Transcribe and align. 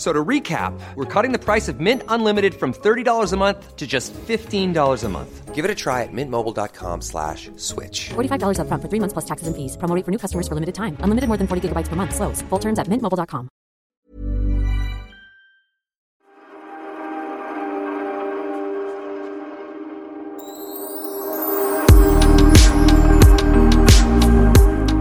So 0.00 0.14
to 0.14 0.24
recap, 0.24 0.72
we're 0.94 1.04
cutting 1.04 1.30
the 1.30 1.38
price 1.38 1.68
of 1.68 1.78
Mint 1.78 2.02
Unlimited 2.08 2.54
from 2.54 2.72
$30 2.72 3.34
a 3.34 3.36
month 3.36 3.76
to 3.76 3.86
just 3.86 4.14
$15 4.14 5.04
a 5.04 5.08
month. 5.10 5.54
Give 5.54 5.62
it 5.62 5.70
a 5.70 5.74
try 5.74 6.04
at 6.04 6.08
mintmobile.com 6.10 7.02
slash 7.02 7.50
switch. 7.56 8.08
$45 8.08 8.56
upfront 8.64 8.80
for 8.80 8.88
three 8.88 9.00
months 9.00 9.12
plus 9.12 9.26
taxes 9.26 9.46
and 9.46 9.54
fees. 9.54 9.76
Promo 9.76 9.94
rate 9.94 10.06
for 10.06 10.10
new 10.10 10.16
customers 10.16 10.48
for 10.48 10.54
limited 10.54 10.74
time. 10.74 10.96
Unlimited 11.04 11.28
more 11.28 11.36
than 11.36 11.46
40 11.46 11.68
gigabytes 11.68 11.88
per 11.88 11.96
month. 11.96 12.14
Slows. 12.14 12.40
Full 12.48 12.58
terms 12.58 12.78
at 12.78 12.88
mintmobile.com. 12.88 13.48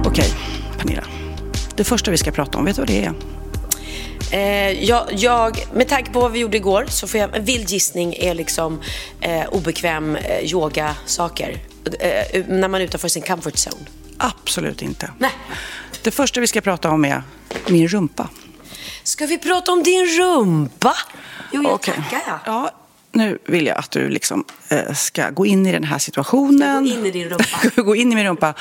Okej, 0.05 0.33
Pernilla. 0.77 1.03
Det 1.75 1.83
första 1.83 2.11
vi 2.11 2.17
ska 2.17 2.31
prata 2.31 2.57
om, 2.57 2.65
vet 2.65 2.75
du 2.75 2.81
vad 2.81 2.87
det 2.87 3.05
är? 3.05 3.39
Eh, 4.31 4.83
jag, 4.83 5.07
jag, 5.11 5.65
med 5.73 5.87
tanke 5.87 6.11
på 6.11 6.19
vad 6.19 6.31
vi 6.31 6.39
gjorde 6.39 6.57
igår 6.57 6.85
så 6.89 7.07
får 7.07 7.19
jag 7.19 7.35
en 7.35 7.45
vild 7.45 7.69
gissning 7.69 8.13
är 8.13 8.33
liksom 8.33 8.81
eh, 9.21 9.45
obekväm 9.49 10.15
eh, 10.15 10.51
yoga-saker. 10.51 11.57
Eh, 11.99 12.45
när 12.47 12.67
man 12.67 12.81
är 12.81 12.85
utanför 12.85 13.07
sin 13.07 13.21
comfort 13.21 13.53
zone. 13.53 13.85
Absolut 14.17 14.81
inte. 14.81 15.11
Nej. 15.17 15.31
Det 16.03 16.11
första 16.11 16.39
vi 16.39 16.47
ska 16.47 16.61
prata 16.61 16.89
om 16.89 17.05
är 17.05 17.23
min 17.67 17.87
rumpa. 17.87 18.29
Ska 19.03 19.25
vi 19.25 19.37
prata 19.37 19.71
om 19.71 19.83
din 19.83 20.05
rumpa? 20.05 20.95
Jo, 21.51 21.63
jag 21.63 21.73
Okej. 21.73 21.93
tackar. 21.95 22.39
Ja, 22.45 22.71
nu 23.11 23.37
vill 23.45 23.65
jag 23.65 23.77
att 23.77 23.91
du 23.91 24.09
liksom, 24.09 24.45
eh, 24.69 24.93
ska 24.93 25.29
gå 25.29 25.45
in 25.45 25.65
i 25.65 25.71
den 25.71 25.83
här 25.83 25.97
situationen. 25.99 26.83
Gå 26.83 26.89
in 26.91 27.05
i 27.05 27.11
din 27.11 27.29
rumpa? 27.29 27.45
gå 27.81 27.95
in 27.95 28.11
i 28.11 28.15
min 28.15 28.25
rumpa 28.25 28.53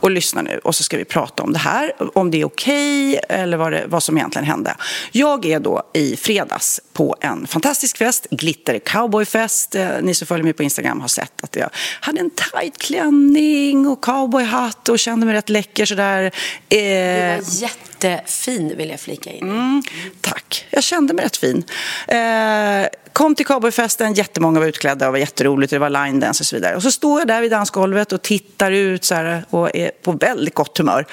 och 0.00 0.10
lyssna 0.10 0.42
nu. 0.42 0.60
Och 0.64 0.74
så 0.74 0.82
ska 0.82 0.96
vi 0.96 1.04
prata 1.04 1.42
om 1.42 1.52
det 1.52 1.58
här. 1.58 1.92
Om 2.18 2.30
det 2.30 2.40
är 2.40 2.44
okej 2.44 3.20
eller 3.28 3.56
vad, 3.56 3.72
det, 3.72 3.84
vad 3.86 4.02
som 4.02 4.16
egentligen 4.18 4.46
hände. 4.46 4.76
Jag 5.12 5.46
är 5.46 5.60
då 5.60 5.82
i 5.94 6.16
fredags 6.16 6.80
på 6.92 7.16
en 7.20 7.46
fantastisk 7.46 7.96
fest. 7.98 8.26
Glitter 8.30 8.78
cowboyfest. 8.78 9.74
Eh, 9.74 9.88
Ni 10.02 10.14
som 10.14 10.26
följer 10.26 10.44
mig 10.44 10.52
på 10.52 10.62
Instagram 10.62 11.00
har 11.00 11.08
sett 11.08 11.44
att 11.44 11.56
jag 11.56 11.70
hade 12.00 12.20
en 12.20 12.30
tight 12.30 12.78
klänning 12.78 13.86
och 13.86 14.00
cowboyhatt 14.00 14.88
och 14.88 14.98
kände 14.98 15.26
mig 15.26 15.34
rätt 15.34 15.48
läcker 15.48 15.86
sådär. 15.86 16.22
Eh, 16.24 16.30
Du 16.68 17.44
var 17.44 17.62
jättefin 17.62 18.74
vill 18.76 18.90
jag 18.90 19.00
flika 19.00 19.30
in. 19.30 19.42
Mm, 19.42 19.82
tack. 20.20 20.66
Jag 20.70 20.84
kände 20.84 21.14
mig 21.14 21.24
rätt 21.24 21.36
fin. 21.36 21.64
Eh, 22.08 22.86
kom 23.14 23.34
till 23.34 23.46
cowboyfesten, 23.46 24.14
jättemånga 24.14 24.60
var 24.60 24.66
utklädda 24.66 25.06
och 25.06 25.12
var 25.12 25.18
jätteroligt. 25.18 25.70
Det 25.70 25.78
var 25.78 25.90
line 25.90 26.20
dance 26.20 26.42
och 26.42 26.46
så 26.46 26.56
vidare. 26.56 26.76
Och 26.76 26.82
så 26.82 26.90
står 26.90 27.20
jag 27.20 27.28
där 27.28 27.40
vid 27.40 27.50
dansgolvet 27.50 28.12
och 28.12 28.22
tittar 28.22 28.70
ut 28.70 29.04
så 29.04 29.14
här, 29.14 29.44
och 29.50 29.76
är 29.76 29.90
på 29.90 30.12
väldigt 30.12 30.54
gott 30.54 30.78
humör. 30.78 31.06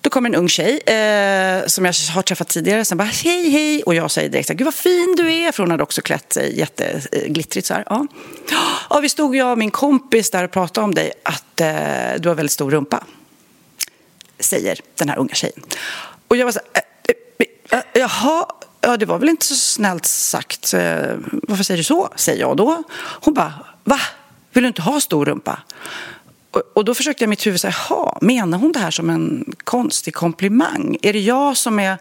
Då 0.00 0.10
kommer 0.10 0.30
en 0.30 0.34
ung 0.34 0.48
tjej 0.48 0.80
eh, 0.86 1.66
som 1.66 1.84
jag 1.84 1.94
har 2.14 2.22
träffat 2.22 2.48
tidigare. 2.48 2.84
Sen 2.84 2.98
bara 2.98 3.04
hej, 3.04 3.50
hej. 3.50 3.82
Och 3.82 3.94
jag 3.94 4.10
säger 4.10 4.28
direkt, 4.28 4.48
gud 4.48 4.64
vad 4.64 4.74
fin 4.74 5.14
du 5.16 5.32
är. 5.32 5.52
För 5.52 5.62
hon 5.62 5.70
hade 5.70 5.82
också 5.82 6.02
klätt 6.02 6.32
sig 6.32 6.58
jätteglittrigt 6.58 7.66
så 7.66 7.74
här. 7.74 7.84
Ja. 7.86 8.06
Ja, 8.90 9.00
vi 9.00 9.08
stod 9.08 9.36
jag 9.36 9.52
och 9.52 9.58
min 9.58 9.70
kompis 9.70 10.30
där 10.30 10.44
och 10.44 10.50
pratade 10.50 10.84
om 10.84 10.94
dig. 10.94 11.12
Att 11.22 11.60
eh, 11.60 11.66
du 12.18 12.28
har 12.28 12.34
väldigt 12.34 12.52
stor 12.52 12.70
rumpa. 12.70 13.04
Säger 14.38 14.80
den 14.94 15.08
här 15.08 15.18
unga 15.18 15.34
tjejen. 15.34 15.62
Och 16.28 16.36
jag 16.36 16.44
var 16.44 16.52
så 16.52 16.60
här, 16.74 16.82
eh, 17.08 17.78
eh, 17.78 17.78
eh, 17.78 18.00
jaha. 18.00 18.46
Ja, 18.86 18.96
det 18.96 19.06
var 19.06 19.18
väl 19.18 19.28
inte 19.28 19.46
så 19.46 19.54
snällt 19.54 20.06
sagt. 20.06 20.74
Eh, 20.74 21.14
varför 21.42 21.64
säger 21.64 21.78
du 21.78 21.84
så? 21.84 22.08
Säger 22.16 22.40
jag 22.40 22.56
då. 22.56 22.82
Hon 22.98 23.34
bara, 23.34 23.52
va? 23.84 23.98
Vill 24.52 24.62
du 24.62 24.68
inte 24.68 24.82
ha 24.82 25.00
stor 25.00 25.24
rumpa? 25.26 25.58
Och, 26.50 26.62
och 26.74 26.84
då 26.84 26.94
försökte 26.94 27.24
jag 27.24 27.28
i 27.28 27.30
mitt 27.30 27.46
huvud 27.46 27.60
säga, 27.60 27.74
jaha, 27.88 28.18
menar 28.20 28.58
hon 28.58 28.72
det 28.72 28.78
här 28.78 28.90
som 28.90 29.10
en 29.10 29.54
konstig 29.64 30.14
komplimang? 30.14 30.96
Är 31.02 31.12
det 31.12 31.20
jag 31.20 31.56
som 31.56 31.78
är... 31.78 31.98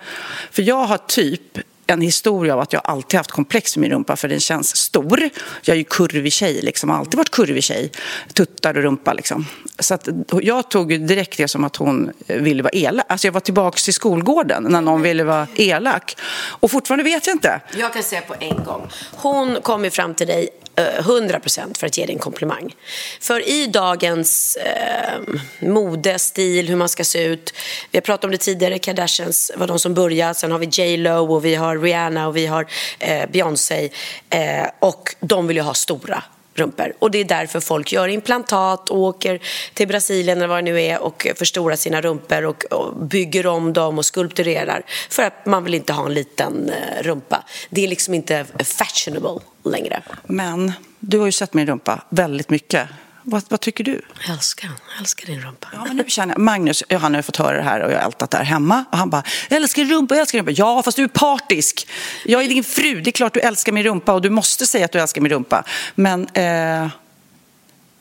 För 0.51 0.62
jag 0.62 0.85
har 0.85 0.97
typ 0.97 1.57
en 1.88 2.01
historia 2.01 2.53
av 2.53 2.59
att 2.59 2.73
jag 2.73 2.81
alltid 2.85 3.18
haft 3.18 3.31
komplex 3.31 3.78
med 3.78 3.81
min 3.81 3.91
rumpa 3.91 4.16
för 4.16 4.28
den 4.28 4.40
känns 4.40 4.75
stor. 4.75 5.29
Jag 5.62 5.73
är 5.73 5.78
ju 5.78 5.84
kurvig 5.84 6.34
tjej, 6.34 6.62
liksom, 6.62 6.90
har 6.90 6.97
alltid 6.97 7.16
varit 7.16 7.31
kurvig 7.31 7.63
tjej. 7.63 7.91
Tuttar 8.34 8.78
och 8.78 8.84
rumpa 8.84 9.13
liksom. 9.13 9.46
Så 9.79 9.94
att, 9.94 10.07
jag 10.41 10.69
tog 10.69 11.07
direkt 11.07 11.38
det 11.38 11.47
som 11.47 11.63
att 11.63 11.75
hon 11.75 12.12
ville 12.28 12.63
vara 12.63 12.74
elak. 12.74 13.06
Alltså 13.09 13.28
jag 13.28 13.31
var 13.31 13.40
tillbaka 13.40 13.78
till 13.78 13.94
skolgården 13.94 14.63
när 14.63 14.81
någon 14.81 15.01
ville 15.01 15.24
vara 15.24 15.47
elak. 15.56 16.18
Och 16.35 16.72
fortfarande 16.72 17.03
vet 17.03 17.28
jag 17.28 17.35
inte. 17.35 17.62
Jag 17.78 17.94
kan 17.94 18.03
säga 18.03 18.22
på 18.22 18.35
en 18.40 18.63
gång. 18.63 18.88
Hon 19.12 19.57
kom 19.62 19.84
ju 19.84 19.90
fram 19.90 20.13
till 20.13 20.28
dig 20.28 20.50
Eh, 20.78 21.03
100% 21.03 21.78
för 21.78 21.88
att 21.88 21.97
ge 21.97 22.06
dig 22.06 22.13
en 22.13 22.19
komplimang. 22.19 22.75
För 23.22 23.50
i 23.50 23.68
dagens 23.68 24.56
eh, 24.56 25.19
mode, 25.59 26.19
stil, 26.19 26.68
hur 26.69 26.75
man 26.75 26.90
ska 26.90 27.03
se 27.03 27.24
ut. 27.24 27.53
Vi 27.91 27.97
har 27.97 28.02
pratat 28.02 28.24
om 28.25 28.31
det 28.31 28.38
tidigare, 28.38 28.80
Kardashians 28.80 29.52
var 29.56 29.68
de 29.68 29.80
som 29.80 29.94
började. 29.94 30.34
Sen 30.34 30.52
har 30.52 30.59
vi 30.59 30.66
J 30.66 30.97
Lo 30.97 31.34
och 31.36 31.46
vi 31.46 31.56
har 31.56 31.78
Rihanna 31.78 32.28
och 32.28 32.38
vi 32.38 32.46
har 32.46 32.68
eh, 33.00 33.30
Beyoncé. 33.30 33.90
Eh, 34.30 34.68
och 34.80 35.16
de 35.19 35.47
vill 35.47 35.58
ju 35.58 35.63
ha 35.63 35.74
stora 35.74 36.24
rumpor. 36.55 36.93
Och 36.99 37.11
det 37.11 37.17
är 37.17 37.25
därför 37.25 37.59
folk 37.59 37.91
gör 37.91 38.07
implantat 38.07 38.89
och 38.89 38.99
åker 38.99 39.39
till 39.73 39.88
Brasilien 39.88 40.38
eller 40.38 40.47
vad 40.47 40.57
det 40.57 40.61
nu 40.61 40.81
är 40.81 40.99
och 41.01 41.27
förstorar 41.35 41.75
sina 41.75 42.01
rumpor 42.01 42.45
och, 42.45 42.66
och 42.66 42.95
bygger 42.95 43.47
om 43.47 43.73
dem 43.73 43.97
och 43.97 44.05
skulpturerar. 44.05 44.85
För 45.09 45.23
att 45.23 45.45
man 45.45 45.63
vill 45.63 45.73
inte 45.73 45.94
ha 45.94 46.05
en 46.05 46.13
liten 46.13 46.69
eh, 46.69 47.03
rumpa. 47.03 47.44
Det 47.69 47.83
är 47.83 47.88
liksom 47.88 48.13
inte 48.13 48.45
fashionable 48.63 49.39
längre. 49.63 50.01
Men 50.23 50.71
du 50.99 51.19
har 51.19 51.25
ju 51.25 51.31
sett 51.31 51.53
min 51.53 51.67
rumpa 51.67 52.01
väldigt 52.09 52.49
mycket. 52.49 52.88
Vad, 53.28 53.44
vad 53.50 53.59
tycker 53.59 53.84
du? 53.84 54.02
Jag 54.25 54.36
älskar 54.36 54.68
den. 54.68 54.78
Jag 54.91 55.00
älskar 55.00 55.25
din 55.25 55.41
rumpa. 55.41 55.68
Ja, 55.74 55.86
men 55.88 55.97
nu 55.97 56.03
känner 56.08 56.34
jag, 56.34 56.41
Magnus, 56.41 56.84
han 56.90 57.13
har 57.13 57.19
ju 57.19 57.24
fått 57.24 57.38
höra 57.38 57.58
det 57.58 57.63
här 57.63 57.80
och 57.80 57.91
jag 57.91 57.97
har 57.97 58.06
ältat 58.06 58.31
det 58.31 58.38
här 58.38 58.44
hemma. 58.44 58.86
Och 58.91 58.97
han 58.97 59.09
bara, 59.09 59.24
jag 59.50 59.58
älskar 59.58 59.84
rumpa, 59.84 60.16
jag 60.16 60.22
älskar 60.22 60.40
rumpa. 60.40 60.52
Ja, 60.52 60.84
fast 60.84 60.97
du 60.97 61.03
är 61.03 61.08
partisk. 61.08 61.88
Jag 62.25 62.44
är 62.44 62.47
din 62.47 62.63
fru, 62.63 63.02
det 63.02 63.09
är 63.09 63.12
klart 63.12 63.34
du 63.34 63.40
älskar 63.40 63.72
min 63.72 63.84
rumpa 63.84 64.13
och 64.13 64.22
du 64.22 64.30
måste 64.30 64.66
säga 64.66 64.86
att 64.86 64.91
du 64.91 65.00
älskar 65.00 65.22
min 65.22 65.31
rumpa. 65.31 65.63
Men 65.96 66.22
eh, 66.22 66.90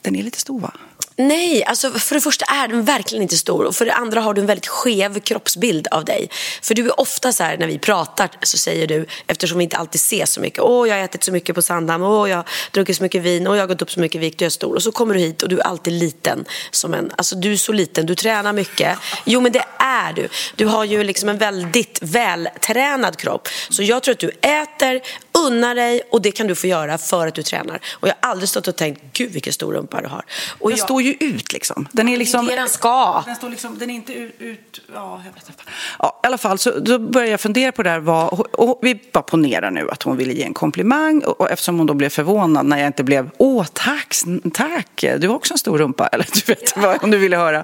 den 0.01 0.15
är 0.15 0.23
lite 0.23 0.39
stor 0.39 0.59
va? 0.59 0.71
Nej, 1.17 1.63
alltså 1.63 1.91
för 1.91 2.15
det 2.15 2.21
första 2.21 2.45
är 2.45 2.67
den 2.67 2.83
verkligen 2.83 3.21
inte 3.21 3.37
stor 3.37 3.65
och 3.65 3.75
för 3.75 3.85
det 3.85 3.93
andra 3.93 4.21
har 4.21 4.33
du 4.33 4.41
en 4.41 4.47
väldigt 4.47 4.67
skev 4.67 5.19
kroppsbild 5.19 5.87
av 5.87 6.05
dig. 6.05 6.29
För 6.61 6.75
du 6.75 6.85
är 6.85 6.99
ofta 6.99 7.31
så 7.31 7.43
här 7.43 7.57
när 7.57 7.67
vi 7.67 7.77
pratar 7.77 8.29
så 8.43 8.57
säger 8.57 8.87
du, 8.87 9.05
eftersom 9.27 9.57
vi 9.57 9.63
inte 9.63 9.77
alltid 9.77 9.99
ses 9.99 10.33
så 10.33 10.41
mycket, 10.41 10.59
åh 10.59 10.89
jag 10.89 10.95
har 10.95 11.03
ätit 11.03 11.23
så 11.23 11.31
mycket 11.31 11.55
på 11.55 11.61
Sandhamn, 11.61 12.03
åh 12.03 12.29
jag 12.29 12.37
har 12.37 12.45
druckit 12.71 12.97
så 12.97 13.03
mycket 13.03 13.21
vin, 13.21 13.47
åh 13.47 13.55
jag 13.55 13.63
har 13.63 13.67
gått 13.67 13.81
upp 13.81 13.91
så 13.91 13.99
mycket 13.99 14.21
vikt, 14.21 14.41
jag 14.41 14.45
är 14.45 14.49
stor. 14.49 14.75
Och 14.75 14.83
så 14.83 14.91
kommer 14.91 15.13
du 15.13 15.19
hit 15.19 15.43
och 15.43 15.49
du 15.49 15.59
är 15.59 15.63
alltid 15.63 15.93
liten 15.93 16.45
som 16.71 16.93
en, 16.93 17.11
alltså 17.15 17.35
du 17.35 17.53
är 17.53 17.57
så 17.57 17.71
liten, 17.71 18.05
du 18.05 18.15
tränar 18.15 18.53
mycket. 18.53 18.97
Jo 19.25 19.41
men 19.41 19.51
det 19.51 19.65
är 19.79 20.13
du. 20.13 20.27
Du 20.55 20.65
har 20.65 20.83
ju 20.83 21.03
liksom 21.03 21.29
en 21.29 21.37
väldigt 21.37 21.99
vältränad 22.01 23.17
kropp. 23.17 23.47
Så 23.69 23.83
jag 23.83 24.03
tror 24.03 24.13
att 24.13 24.19
du 24.19 24.29
äter, 24.41 25.01
unnar 25.31 25.75
dig 25.75 26.01
och 26.11 26.21
det 26.21 26.31
kan 26.31 26.47
du 26.47 26.55
få 26.55 26.67
göra 26.67 26.97
för 26.97 27.27
att 27.27 27.35
du 27.35 27.43
tränar. 27.43 27.81
Och 27.91 28.07
jag 28.07 28.15
har 28.21 28.29
aldrig 28.29 28.49
stått 28.49 28.67
och 28.67 28.75
tänkt, 28.75 29.01
gud 29.13 29.31
vilken 29.31 29.53
stor 29.53 29.73
rumpa 29.73 30.01
du 30.01 30.07
har. 30.07 30.25
Och 30.59 30.71
jag, 30.71 30.79
står 30.79 31.04
ju 31.05 31.13
ut 31.19 31.53
liksom. 31.53 31.87
Den 31.91 32.09
är 32.09 32.17
liksom... 32.17 32.45
det 32.45 32.51
är 32.51 32.55
det 32.55 32.61
den 32.61 32.69
ska. 32.69 33.23
Den, 33.25 33.35
står 33.35 33.49
liksom, 33.49 33.79
den 33.79 33.89
är 33.89 33.93
inte 33.93 34.13
ut... 34.13 34.35
ut 34.39 34.81
ja, 34.93 35.21
jag 35.25 35.33
vet 35.33 35.49
inte. 35.49 35.63
Ja, 35.99 36.19
I 36.23 36.27
alla 36.27 36.37
fall, 36.37 36.57
så 36.57 36.79
då 36.79 36.99
började 36.99 37.31
jag 37.31 37.41
fundera 37.41 37.71
på 37.71 37.83
det 37.83 37.89
här. 37.89 37.99
Vad, 37.99 38.39
och, 38.39 38.79
vi 38.81 38.99
bara 39.13 39.23
ponerar 39.23 39.71
nu 39.71 39.89
att 39.91 40.03
hon 40.03 40.17
ville 40.17 40.33
ge 40.33 40.43
en 40.43 40.53
komplimang. 40.53 41.23
Och, 41.23 41.41
och 41.41 41.51
eftersom 41.51 41.77
hon 41.77 41.87
då 41.87 41.93
blev 41.93 42.09
förvånad 42.09 42.65
när 42.65 42.77
jag 42.77 42.87
inte 42.87 43.03
blev 43.03 43.29
Åh, 43.37 43.65
tack, 43.73 44.15
tack, 44.53 45.05
du 45.19 45.27
har 45.27 45.35
också 45.35 45.53
en 45.53 45.57
stor 45.57 45.77
rumpa. 45.77 46.07
Eller 46.11 46.27
du 46.33 46.53
vet 46.53 46.77
vad 46.77 47.03
om 47.03 47.11
du 47.11 47.17
ville 47.17 47.37
höra. 47.37 47.63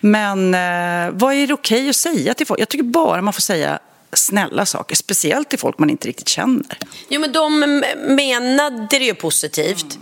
Men 0.00 0.54
eh, 0.54 1.12
vad 1.12 1.34
är 1.34 1.46
det 1.46 1.54
okej 1.54 1.88
att 1.88 1.96
säga 1.96 2.34
till 2.34 2.46
folk? 2.46 2.60
Jag 2.60 2.68
tycker 2.68 2.84
bara 2.84 3.22
man 3.22 3.32
får 3.32 3.40
säga 3.40 3.78
snälla 4.16 4.66
saker, 4.66 4.96
speciellt 4.96 5.50
till 5.50 5.58
folk 5.58 5.78
man 5.78 5.90
inte 5.90 6.08
riktigt 6.08 6.28
känner. 6.28 6.78
Jo, 7.08 7.20
men 7.20 7.32
de 7.32 7.60
menade 8.08 8.86
det 8.90 9.04
ju 9.04 9.14
positivt. 9.14 9.98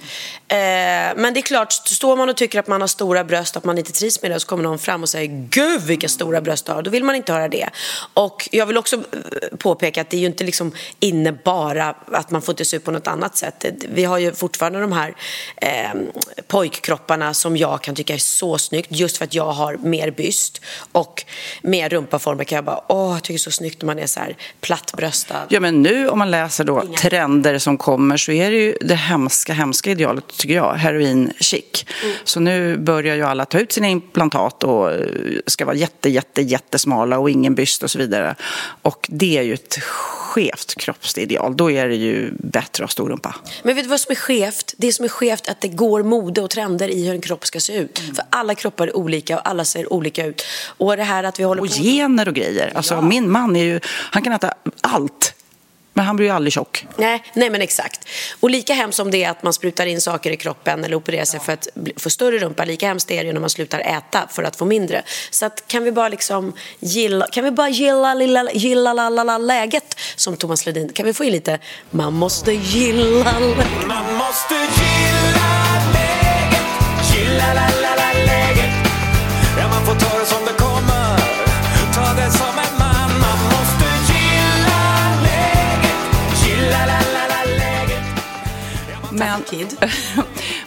Mm. 0.48 1.22
men 1.22 1.34
det 1.34 1.40
är 1.40 1.42
klart, 1.42 1.72
står 1.72 2.16
man 2.16 2.28
och 2.28 2.36
tycker 2.36 2.58
att 2.58 2.66
man 2.66 2.80
har 2.80 2.88
stora 2.88 3.24
bröst, 3.24 3.56
att 3.56 3.64
man 3.64 3.78
inte 3.78 3.92
trivs 3.92 4.22
med 4.22 4.30
det, 4.30 4.40
så 4.40 4.46
kommer 4.46 4.62
någon 4.62 4.78
fram 4.78 5.02
och 5.02 5.08
säger 5.08 5.48
Gud 5.50 5.82
vilka 5.82 6.08
stora 6.08 6.40
bröst 6.40 6.66
du 6.66 6.72
har. 6.72 6.82
Då 6.82 6.90
vill 6.90 7.04
man 7.04 7.14
inte 7.14 7.32
höra 7.32 7.48
det. 7.48 7.68
Och 8.14 8.48
jag 8.52 8.66
vill 8.66 8.78
också 8.78 8.96
eh, 8.96 9.56
påpeka 9.58 10.00
att 10.00 10.10
det 10.10 10.16
är 10.16 10.20
ju 10.20 10.26
inte 10.26 10.44
liksom 10.44 10.72
inne 11.00 11.32
bara 11.32 11.94
att 12.12 12.30
man 12.30 12.42
får 12.42 12.52
inte 12.52 12.64
se 12.64 12.76
ut 12.76 12.84
på 12.84 12.90
något 12.90 13.06
annat 13.06 13.36
sätt. 13.36 13.64
Vi 13.88 14.04
har 14.04 14.18
ju 14.18 14.32
fortfarande 14.32 14.80
de 14.80 14.92
här 14.92 15.14
eh, 15.56 15.90
pojkkropparna 16.46 17.34
som 17.34 17.56
jag 17.56 17.82
kan 17.82 17.94
tycka 17.94 18.14
är 18.14 18.18
så 18.18 18.58
snyggt, 18.58 18.88
just 18.90 19.16
för 19.16 19.24
att 19.24 19.34
jag 19.34 19.52
har 19.52 19.76
mer 19.76 20.10
byst 20.10 20.60
och 20.92 21.24
mer 21.62 21.88
rumpaformer 21.88 22.44
kan 22.44 22.56
jag 22.56 22.64
bara, 22.64 22.84
åh, 22.88 23.12
jag 23.12 23.22
tycker 23.22 23.34
det 23.34 23.36
är 23.36 23.38
så 23.38 23.50
snyggt 23.50 23.82
när 23.82 23.86
man 23.86 23.98
är 23.98 24.01
så 24.06 24.20
här 24.20 24.36
plattbröstad. 24.60 25.46
Ja, 25.48 25.60
men 25.60 25.82
nu 25.82 26.08
om 26.08 26.18
man 26.18 26.30
läser 26.30 26.64
då 26.64 26.82
Inga. 26.84 26.96
trender 26.96 27.58
som 27.58 27.78
kommer 27.78 28.16
så 28.16 28.32
är 28.32 28.50
det 28.50 28.56
ju 28.56 28.76
det 28.80 28.94
hemska, 28.94 29.52
hemska 29.52 29.90
idealet 29.90 30.24
tycker 30.36 30.54
jag, 30.54 30.74
heroin-chic. 30.74 31.86
Mm. 32.04 32.16
Så 32.24 32.40
nu 32.40 32.76
börjar 32.76 33.16
ju 33.16 33.22
alla 33.22 33.44
ta 33.44 33.58
ut 33.58 33.72
sina 33.72 33.88
implantat 33.88 34.64
och 34.64 34.92
eh, 34.92 35.06
ska 35.46 35.64
vara 35.64 35.76
jätte, 35.76 36.10
jätte, 36.10 36.42
jättesmala 36.42 37.18
och 37.18 37.30
ingen 37.30 37.54
byst 37.54 37.82
och 37.82 37.90
så 37.90 37.98
vidare. 37.98 38.34
Och 38.82 39.06
det 39.10 39.38
är 39.38 39.42
ju 39.42 39.54
ett 39.54 39.78
skevt 39.82 40.74
kroppsideal. 40.74 41.56
Då 41.56 41.70
är 41.70 41.88
det 41.88 41.94
ju 41.94 42.32
bättre 42.38 42.84
att 42.84 42.90
ha 42.90 42.92
stor 42.92 43.08
rumpa. 43.08 43.34
Men 43.62 43.76
vet 43.76 43.84
du 43.84 43.88
vad 43.88 44.00
som 44.00 44.12
är 44.12 44.16
skevt? 44.16 44.74
Det 44.76 44.92
som 44.92 45.04
är 45.04 45.08
skevt 45.08 45.46
är 45.46 45.50
att 45.50 45.60
det 45.60 45.68
går 45.68 46.02
mode 46.02 46.40
och 46.40 46.50
trender 46.50 46.88
i 46.88 47.06
hur 47.06 47.14
en 47.14 47.20
kropp 47.20 47.46
ska 47.46 47.60
se 47.60 47.76
ut. 47.76 48.00
Mm. 48.00 48.14
För 48.14 48.24
alla 48.30 48.54
kroppar 48.54 48.86
är 48.86 48.96
olika 48.96 49.36
och 49.36 49.48
alla 49.48 49.64
ser 49.64 49.92
olika 49.92 50.26
ut. 50.26 50.44
Och 50.66 50.96
det 50.96 51.02
här 51.02 51.24
att 51.24 51.40
vi 51.40 51.44
håller 51.44 51.62
och 51.62 51.68
på... 51.68 51.74
gener 51.74 52.28
och 52.28 52.34
grejer. 52.34 52.72
Alltså, 52.74 52.94
ja. 52.94 53.00
Min 53.00 53.30
man 53.30 53.56
är 53.56 53.64
ju, 53.64 53.80
han 53.84 54.22
kan 54.22 54.32
äta 54.32 54.54
allt 54.80 55.34
men 55.94 56.04
han 56.04 56.16
blir 56.16 56.26
ju 56.26 56.32
aldrig 56.32 56.52
tjock. 56.52 56.86
Nej, 56.96 57.24
nej, 57.34 57.50
men 57.50 57.62
exakt. 57.62 58.08
Och 58.40 58.50
lika 58.50 58.74
hemskt 58.74 58.96
som 58.96 59.10
det 59.10 59.24
är 59.24 59.30
att 59.30 59.42
man 59.42 59.52
sprutar 59.52 59.86
in 59.86 60.00
saker 60.00 60.30
i 60.30 60.36
kroppen 60.36 60.84
eller 60.84 60.96
opererar 60.96 61.24
sig 61.24 61.40
ja. 61.40 61.44
för 61.44 61.52
att 61.52 61.68
få 61.96 62.10
större 62.10 62.38
rumpa, 62.38 62.64
lika 62.64 62.86
hemskt 62.86 63.10
är 63.10 63.24
det 63.24 63.32
när 63.32 63.40
man 63.40 63.50
slutar 63.50 63.80
äta 63.80 64.28
för 64.30 64.42
att 64.42 64.56
få 64.56 64.64
mindre. 64.64 65.02
Så 65.30 65.46
att, 65.46 65.64
kan 65.66 65.84
vi 65.84 65.92
bara 65.92 66.08
liksom 66.08 66.52
gilla, 66.80 67.26
kan 67.26 67.44
vi 67.44 67.50
bara 67.50 67.68
gilla, 67.68 68.14
lilla, 68.14 68.52
gilla 68.52 68.92
la, 68.92 69.08
la, 69.08 69.24
la, 69.24 69.38
läget 69.38 69.96
som 70.16 70.36
Thomas 70.36 70.66
Ledin, 70.66 70.92
kan 70.92 71.06
vi 71.06 71.14
få 71.14 71.24
in 71.24 71.32
lite 71.32 71.58
man 71.90 72.12
måste 72.12 72.52
gilla 72.52 73.34
Man 73.86 74.14
måste 74.16 74.54
gilla 74.54 75.52
läget, 75.94 77.14
gilla 77.14 77.54
la, 77.54 77.81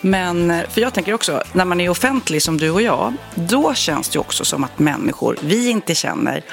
Men, 0.02 0.48
men, 0.48 0.68
för 0.70 0.82
jag 0.82 0.94
tänker 0.94 1.14
också, 1.14 1.44
när 1.54 1.66
man 1.66 1.82
är 1.82 1.90
offentlig 1.90 2.42
som 2.42 2.58
du 2.58 2.70
och 2.70 2.82
jag, 2.82 3.14
då 3.36 3.74
känns 3.74 4.10
det 4.10 4.20
också 4.20 4.46
som 4.46 4.64
att 4.64 4.80
människor 4.80 5.38
vi 5.42 5.70
inte 5.70 5.96
känner 5.96 6.44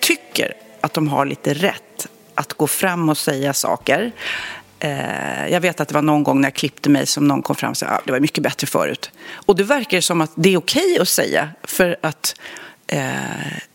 tycker 0.00 0.52
att 0.80 0.94
de 0.94 1.08
har 1.08 1.26
lite 1.26 1.54
rätt 1.54 2.06
att 2.34 2.52
gå 2.52 2.66
fram 2.66 3.08
och 3.08 3.18
säga 3.18 3.52
saker. 3.52 4.12
Eh, 4.78 5.48
jag 5.48 5.60
vet 5.60 5.80
att 5.80 5.88
det 5.88 5.94
var 5.94 6.02
någon 6.02 6.22
gång 6.22 6.40
när 6.40 6.48
jag 6.48 6.54
klippte 6.54 6.90
mig 6.90 7.06
som 7.06 7.28
någon 7.28 7.42
kom 7.42 7.56
fram 7.56 7.70
och 7.70 7.76
sa 7.76 7.86
att 7.86 8.00
ah, 8.00 8.02
det 8.06 8.12
var 8.12 8.20
mycket 8.20 8.42
bättre 8.42 8.66
förut. 8.66 9.10
Och 9.32 9.56
det 9.56 9.64
verkar 9.64 10.00
som 10.00 10.20
att 10.20 10.30
det 10.34 10.54
är 10.54 10.56
okej 10.56 10.92
okay 10.92 10.98
att 10.98 11.08
säga 11.08 11.48
för 11.62 11.96
att, 12.00 12.34
eh, 12.86 13.12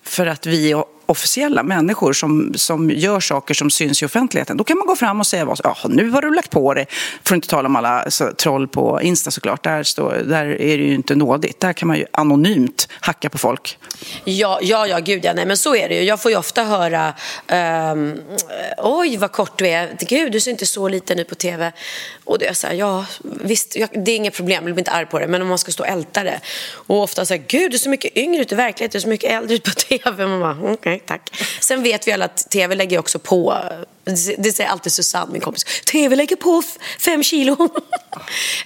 för 0.04 0.28
att 0.28 0.46
vi 0.46 0.84
officiella 1.12 1.64
människor 1.64 2.14
som, 2.14 2.54
som 2.56 2.90
gör 2.90 3.20
saker 3.20 3.54
som 3.54 3.70
syns 3.70 4.02
i 4.04 4.06
offentligheten. 4.06 4.58
Då 4.58 4.64
kan 4.64 4.78
man 4.78 4.88
gå 4.88 4.96
fram 4.96 5.20
och 5.20 5.28
säga 5.28 5.46
vad 5.46 5.60
ja, 5.64 5.78
nu 5.90 6.10
har 6.10 6.22
du 6.22 6.36
lagt 6.36 6.50
på 6.50 6.74
dig. 6.74 6.86
För 7.24 7.36
att 7.36 7.38
inte 7.38 7.48
tala 7.48 7.68
om 7.68 7.76
alla 7.76 8.12
så, 8.12 8.32
troll 8.32 8.68
på 8.68 9.02
Insta 9.02 9.32
såklart. 9.32 9.64
Där, 9.64 9.84
står, 9.84 10.12
där 10.26 10.46
är 10.46 10.78
det 10.78 10.84
ju 10.84 10.94
inte 10.94 11.16
nådigt. 11.16 11.60
Där 11.60 11.74
kan 11.74 11.88
man 11.88 11.98
ju 11.98 12.06
anonymt 12.12 12.88
hacka 13.00 13.30
på 13.30 13.38
folk. 13.38 13.78
Ja, 14.24 14.60
ja, 14.62 14.88
ja 14.88 15.00
gud 15.00 15.26
ja. 15.26 15.34
Nej, 15.34 15.46
men 15.46 15.58
så 15.58 15.76
är 15.76 15.90
det 15.90 15.96
ju. 15.96 16.04
Jag 16.04 16.22
får 16.22 16.32
ju 16.32 16.38
ofta 16.38 16.64
höra 16.64 17.14
um, 17.92 18.20
oj 18.78 19.18
vad 19.18 19.32
kort 19.32 19.58
du 19.58 19.68
är. 19.68 19.98
Gud, 20.00 20.32
du 20.32 20.40
ser 20.40 20.52
inte 20.52 20.66
så 20.66 20.88
liten 20.88 21.20
ut 21.20 21.30
på 21.30 21.36
tv. 21.36 21.72
Och 22.24 22.40
det 22.40 22.48
är 22.48 22.54
så 22.54 22.68
här, 22.68 22.74
ja 22.74 23.06
visst, 23.24 23.76
jag, 23.76 23.90
det 24.06 24.12
är 24.12 24.16
inget 24.16 24.36
problem. 24.36 24.64
Jag 24.64 24.74
blir 24.76 24.82
inte 24.82 24.92
arg 24.92 25.06
på 25.06 25.20
det. 25.20 25.28
Men 25.28 25.42
om 25.42 25.48
man 25.48 25.58
ska 25.58 25.72
stå 25.72 25.84
och 25.84 25.90
älta 25.90 26.24
det. 26.24 26.40
Och 26.72 27.04
ofta 27.04 27.26
så 27.26 27.34
här, 27.34 27.44
gud 27.48 27.72
du 27.72 27.78
ser 27.78 27.90
mycket 27.90 28.18
yngre 28.18 28.42
ut 28.42 28.52
i 28.52 28.56
verkligheten. 28.56 28.98
Du 28.98 29.02
ser 29.02 29.10
mycket 29.10 29.32
äldre 29.32 29.56
ut 29.56 29.64
på 29.64 29.72
tv. 29.72 30.28
Man 30.28 30.40
bara, 30.40 30.58
okej. 30.62 30.74
Okay 30.74 31.01
tack. 31.06 31.44
Sen 31.60 31.84
vet 31.84 32.08
vi 32.08 32.12
alla 32.12 32.26
att 32.26 32.50
tv 32.50 32.76
lägger 32.76 33.00
också 33.00 33.20
på, 33.20 33.64
det 34.38 34.52
säger 34.52 34.70
alltid 34.70 34.92
Susanne, 34.92 35.32
min 35.32 35.42
kompis, 35.42 35.64
tv 35.86 36.16
lägger 36.16 36.36
på 36.36 36.62
fem 37.00 37.24
kilo. 37.24 37.70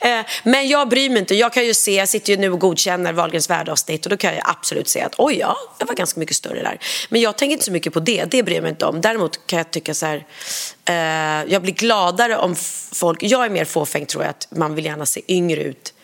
Eh, 0.02 0.26
men 0.44 0.68
jag 0.68 0.90
bryr 0.90 1.10
mig 1.10 1.20
inte. 1.20 1.36
Jag 1.36 1.54
kan 1.54 1.66
ju 1.66 1.74
se, 1.74 1.96
jag 1.96 2.10
sitter 2.10 2.34
ju 2.34 2.38
nu 2.40 2.52
och 2.52 2.60
godkänner 2.60 3.14
Wahlgrens 3.14 3.50
värdeavsnitt 3.50 4.06
och 4.06 4.10
då 4.10 4.18
kan 4.18 4.36
jag 4.36 4.44
absolut 4.46 4.88
se 4.88 5.02
att 5.02 5.16
oj 5.18 5.38
ja, 5.38 5.58
jag 5.80 5.88
var 5.88 5.96
ganska 5.96 6.20
mycket 6.20 6.36
större 6.36 6.62
där. 6.62 6.80
Men 7.10 7.22
jag 7.22 7.38
tänker 7.38 7.54
inte 7.54 7.66
så 7.66 7.72
mycket 7.72 7.94
på 7.94 8.00
det, 8.00 8.26
det 8.26 8.44
bryr 8.44 8.56
jag 8.56 8.62
mig 8.62 8.70
inte 8.70 8.86
om. 8.86 9.02
Däremot 9.02 9.48
kan 9.48 9.58
jag 9.58 9.72
tycka 9.72 9.94
så 9.94 10.06
här, 10.06 10.26
eh, 10.86 11.52
jag 11.52 11.62
blir 11.62 11.74
gladare 11.74 12.38
om 12.38 12.56
folk, 12.92 13.24
jag 13.24 13.46
är 13.46 13.50
mer 13.50 13.66
fåfäng 13.66 14.06
tror 14.06 14.24
jag, 14.24 14.30
att 14.30 14.48
man 14.52 14.76
vill 14.76 14.86
gärna 14.86 15.06
se 15.06 15.22
yngre 15.28 15.64
ut 15.64 15.95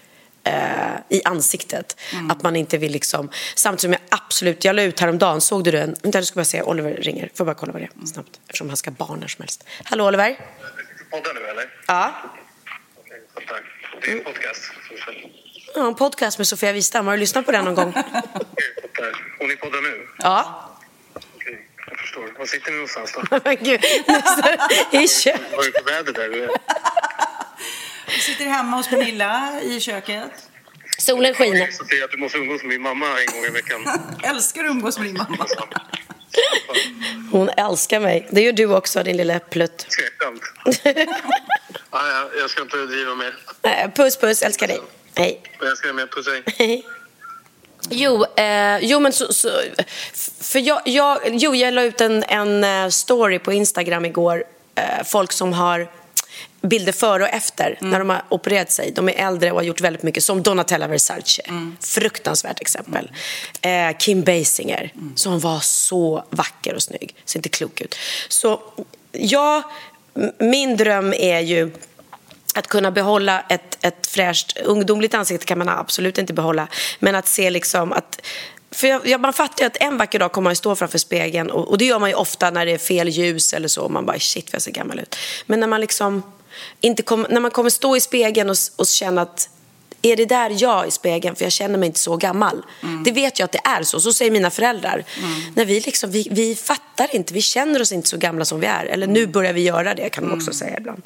eh, 0.44 1.18
i 1.18 1.22
ansiktet. 1.26 2.00
Mm. 2.14 2.32
Att 2.32 2.44
man 2.44 2.56
inte 2.56 2.78
vill 2.78 2.92
liksom... 2.92 3.30
Samtidigt 3.56 3.82
som 3.82 3.92
jag 3.92 4.02
absolut... 4.10 4.66
Jag 4.66 4.76
la 4.76 4.82
ut 4.82 5.00
häromdagen, 5.00 5.42
såg 5.42 5.64
du 5.64 5.72
den? 5.72 5.96
Vänta, 6.04 6.20
du 6.20 6.26
ska 6.26 6.36
bara 6.36 6.46
se. 6.46 6.62
Oliver 6.62 6.94
ringer. 6.94 7.30
Får 7.36 7.46
bara 7.46 7.56
kolla 7.56 7.72
vad 7.72 7.82
det 7.82 7.86
är 8.02 8.06
snabbt. 8.06 8.40
Eftersom 8.46 8.68
han 8.68 8.78
ska 8.78 8.90
ha 8.90 8.96
barn 8.96 9.20
när 9.20 9.28
som 9.28 9.42
helst. 9.42 9.64
Hallå 9.84 10.08
Oliver? 10.08 10.38
Poddar 11.12 11.34
nu 11.34 11.48
eller? 11.48 11.66
Ja. 11.88 12.14
Okej, 12.98 13.22
tack. 13.48 13.64
Det 14.02 14.12
är 14.12 14.18
en 14.18 14.24
podcast. 14.24 14.72
Ja, 15.76 15.88
en 15.88 15.96
podcast 15.96 16.38
med 16.38 16.48
Sofia 16.48 16.74
Wistam. 16.74 17.08
Har 17.08 17.14
du 17.14 17.20
lyssnat 17.20 17.46
på 17.46 17.52
den 17.52 17.66
någon 17.66 17.76
gång? 17.76 17.94
Och 19.40 19.48
ni 19.48 19.56
poddar 19.56 19.82
nu? 19.82 20.08
Ja. 20.18 20.70
Okej, 21.36 21.68
jag 21.88 22.00
förstår. 22.00 22.34
Var 22.40 22.46
sitter 22.46 22.72
ni 22.72 22.78
någonstans 22.78 23.12
då? 23.14 23.40
Gud, 23.60 23.82
i 25.04 25.08
köket. 25.08 25.42
Vad 25.56 25.66
är 25.66 25.72
det 25.72 25.80
för 25.80 25.92
väder 25.92 26.14
där? 26.14 26.50
Vi 28.16 28.20
sitter 28.20 28.46
hemma 28.46 28.78
hos 28.78 28.88
Pernilla 28.88 29.62
i 29.62 29.80
köket. 29.80 30.32
Solen 30.98 31.34
skiner. 31.34 31.60
Jag 31.60 31.74
säga 31.74 32.06
att 32.06 32.12
du 32.12 32.18
måste 32.18 32.38
umgås 32.38 32.62
med 32.62 32.70
min 32.70 32.82
mamma 32.82 33.06
en 33.06 33.34
gång 33.34 33.46
i 33.46 33.50
veckan. 33.50 33.88
älskar 34.24 34.64
att 34.64 34.70
umgås 34.70 34.98
med 34.98 35.08
din 35.08 35.18
mamma. 35.18 35.48
Hon 37.32 37.50
älskar 37.50 38.00
mig. 38.00 38.28
Det 38.32 38.42
gör 38.42 38.54
du 38.54 38.76
också, 38.76 39.04
din 39.04 39.18
lilla 39.18 39.40
plutt. 39.40 39.78
Tveksamt. 39.78 40.42
ah, 41.90 42.00
jag 42.40 42.50
ska 42.50 42.62
inte 42.62 42.78
driva 42.78 43.16
mer. 43.16 43.36
Puss, 43.96 44.18
puss. 44.18 44.42
Älskar 44.42 44.68
dig. 44.68 44.82
Hej. 45.16 45.42
Jag 45.60 45.70
älskar 45.70 45.88
dig 45.88 45.96
med. 45.96 46.12
Puss, 46.12 46.28
hej. 46.58 46.86
Jo, 47.90 48.26
eh, 48.36 48.78
jo 48.82 49.00
men 49.00 49.14
så, 49.14 49.34
så, 49.34 49.50
för 50.42 50.60
jag, 50.60 50.82
jag, 50.86 51.20
jo, 51.26 51.56
jag 51.56 51.74
la 51.74 51.84
ut 51.84 52.02
en, 52.02 52.24
en 52.24 52.64
eh, 52.64 52.90
story 52.90 53.40
på 53.40 53.54
Instagram 53.54 54.06
igår. 54.06 54.44
Eh, 54.76 55.04
folk 55.06 55.32
som 55.32 55.54
har 55.54 55.88
bilder 56.62 56.92
före 56.92 57.24
och 57.24 57.30
efter 57.30 57.78
mm. 57.80 57.92
när 57.92 58.00
de 58.00 58.10
har 58.10 58.24
opererat 58.30 58.72
sig. 58.72 58.92
De 58.96 59.10
är 59.10 59.14
äldre 59.14 59.52
och 59.52 59.58
har 59.58 59.64
gjort 59.64 59.82
väldigt 59.82 60.04
mycket, 60.04 60.24
som 60.24 60.42
Donatella 60.42 60.88
Versace. 60.88 61.42
Mm. 61.46 61.78
Fruktansvärt 61.80 62.62
exempel. 62.62 63.12
Mm. 63.62 63.90
Eh, 63.90 63.98
Kim 63.98 64.24
Basinger, 64.24 64.92
mm. 64.96 65.14
som 65.16 65.40
var 65.40 65.60
så 65.60 66.26
vacker 66.30 66.76
och 66.76 66.84
snygg. 66.84 67.16
Ser 67.26 67.40
inte 67.40 67.50
klok 67.50 67.82
ut. 67.82 67.96
Så 68.28 68.62
ja, 69.12 69.72
min 70.40 70.78
dröm 70.78 71.14
är 71.14 71.40
ju 71.40 71.72
att 72.56 72.68
kunna 72.68 72.92
behålla 72.92 73.44
ett, 73.50 73.86
ett 73.86 74.08
fräscht 74.08 74.58
ungdomligt 74.58 75.14
ansikte 75.14 75.46
kan 75.46 75.58
man 75.58 75.70
absolut 75.70 76.18
inte 76.18 76.34
behålla. 76.34 76.68
Men 77.00 77.16
att 77.16 77.28
se 77.28 77.50
liksom 77.50 77.94
att 77.94 78.22
för 78.72 78.88
jag, 78.88 79.08
jag, 79.08 79.22
man 79.22 79.34
fattar 79.34 79.64
ju 79.64 79.68
att 79.68 79.78
en 79.80 79.98
vacker 79.98 80.20
dag 80.20 80.32
kommer 80.32 80.50
man 80.50 80.56
stå 80.56 80.76
framför 80.76 80.98
spegeln 80.98 81.52
och, 81.52 81.68
och, 81.68 81.78
det 81.78 81.86
gör 81.86 82.00
man 82.00 82.10
ju 82.10 82.16
ofta 82.16 82.50
när 82.50 82.66
det 82.66 82.72
är 82.72 82.78
fel 82.78 83.10
ljus 83.10 83.54
eller 83.54 83.68
så. 83.68 83.90
Man 83.90 84.06
bara 84.06 84.20
shit 84.20 84.46
vad 84.46 84.56
jag 84.56 84.62
ser 84.62 84.72
gammal 84.72 85.00
ut. 85.00 85.16
Men 85.46 85.60
när 85.60 85.68
man 85.68 85.82
liksom 85.82 86.24
inte 86.82 87.04
kom, 87.04 87.26
när 87.30 87.42
man 87.42 87.52
kommer 87.52 87.70
stå 87.70 87.98
i 87.98 88.00
spegeln 88.00 88.50
och, 88.50 88.58
och 88.76 88.88
känna 88.88 89.22
att 89.22 89.50
är 90.02 90.16
det 90.16 90.26
där 90.26 90.56
jag 90.58 90.88
i 90.88 90.92
spegeln? 90.92 91.36
För 91.36 91.46
jag 91.46 91.52
känner 91.52 91.78
mig 91.78 91.88
inte 91.88 92.00
så 92.00 92.18
gammal. 92.18 92.66
Mm. 92.84 93.04
Det 93.04 93.12
vet 93.12 93.40
jag 93.40 93.46
att 93.46 93.52
det 93.52 93.62
är 93.64 93.84
så. 93.84 94.00
Så 94.00 94.14
säger 94.14 94.32
mina 94.32 94.50
föräldrar. 94.50 95.04
Mm. 95.18 95.42
När 95.56 95.66
vi, 95.66 95.80
liksom, 95.80 96.12
vi, 96.12 96.28
vi 96.32 96.56
fattar 96.56 97.16
inte, 97.16 97.34
vi 97.34 97.42
känner 97.42 97.82
oss 97.82 97.92
inte 97.92 98.10
så 98.10 98.18
gamla 98.18 98.46
som 98.46 98.60
vi 98.60 98.68
är. 98.68 98.86
Eller 98.86 99.08
nu 99.08 99.28
börjar 99.28 99.54
vi 99.54 99.62
göra 99.62 99.94
det, 99.94 100.10
kan 100.10 100.24
de 100.24 100.34
också 100.34 100.48
mm. 100.48 100.54
säga 100.54 100.78
ibland. 100.78 101.02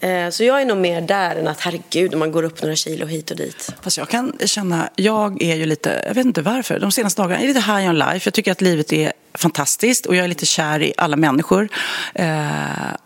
Eh, 0.00 0.30
så 0.30 0.44
jag 0.44 0.60
är 0.60 0.64
nog 0.64 0.78
mer 0.78 1.00
där 1.00 1.36
än 1.36 1.48
att 1.48 1.60
herregud, 1.60 2.16
man 2.16 2.32
går 2.32 2.42
upp 2.42 2.62
några 2.62 2.76
kilo 2.76 3.06
hit 3.06 3.30
och 3.30 3.36
dit. 3.36 3.72
Fast 3.82 3.96
jag 3.96 4.08
kan 4.08 4.38
känna, 4.44 4.88
jag 4.96 5.42
är 5.42 5.56
ju 5.56 5.66
lite, 5.66 6.04
jag 6.06 6.14
vet 6.14 6.26
inte 6.26 6.42
varför, 6.42 6.78
de 6.78 6.92
senaste 6.92 7.22
dagarna 7.22 7.42
är 7.42 7.46
lite 7.46 7.60
high 7.60 7.88
on 7.88 7.98
life. 7.98 8.20
Jag 8.24 8.34
tycker 8.34 8.52
att 8.52 8.60
livet 8.60 8.92
är 8.92 9.12
fantastiskt 9.38 10.06
och 10.06 10.16
jag 10.16 10.24
är 10.24 10.28
lite 10.28 10.46
kär 10.46 10.82
i 10.82 10.92
alla 10.96 11.16
människor. 11.16 11.68
Eh, 12.14 12.26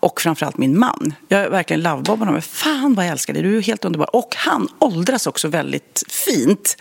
och 0.01 0.21
framförallt 0.21 0.59
min 0.59 0.79
man. 0.79 1.15
Jag 1.29 1.41
är 1.41 1.49
verkligen 1.51 1.83
lovebombar 1.83 2.27
honom. 2.27 2.43
Fan 2.43 2.95
vad 2.95 3.05
jag 3.05 3.13
älskar 3.13 3.33
dig, 3.35 3.43
du 3.43 3.57
är 3.59 3.63
helt 3.63 3.85
underbar. 3.85 4.17
Och 4.17 4.35
han 4.37 4.69
åldras 4.79 5.27
också 5.27 5.49
väldigt 5.49 6.03
fint. 6.09 6.77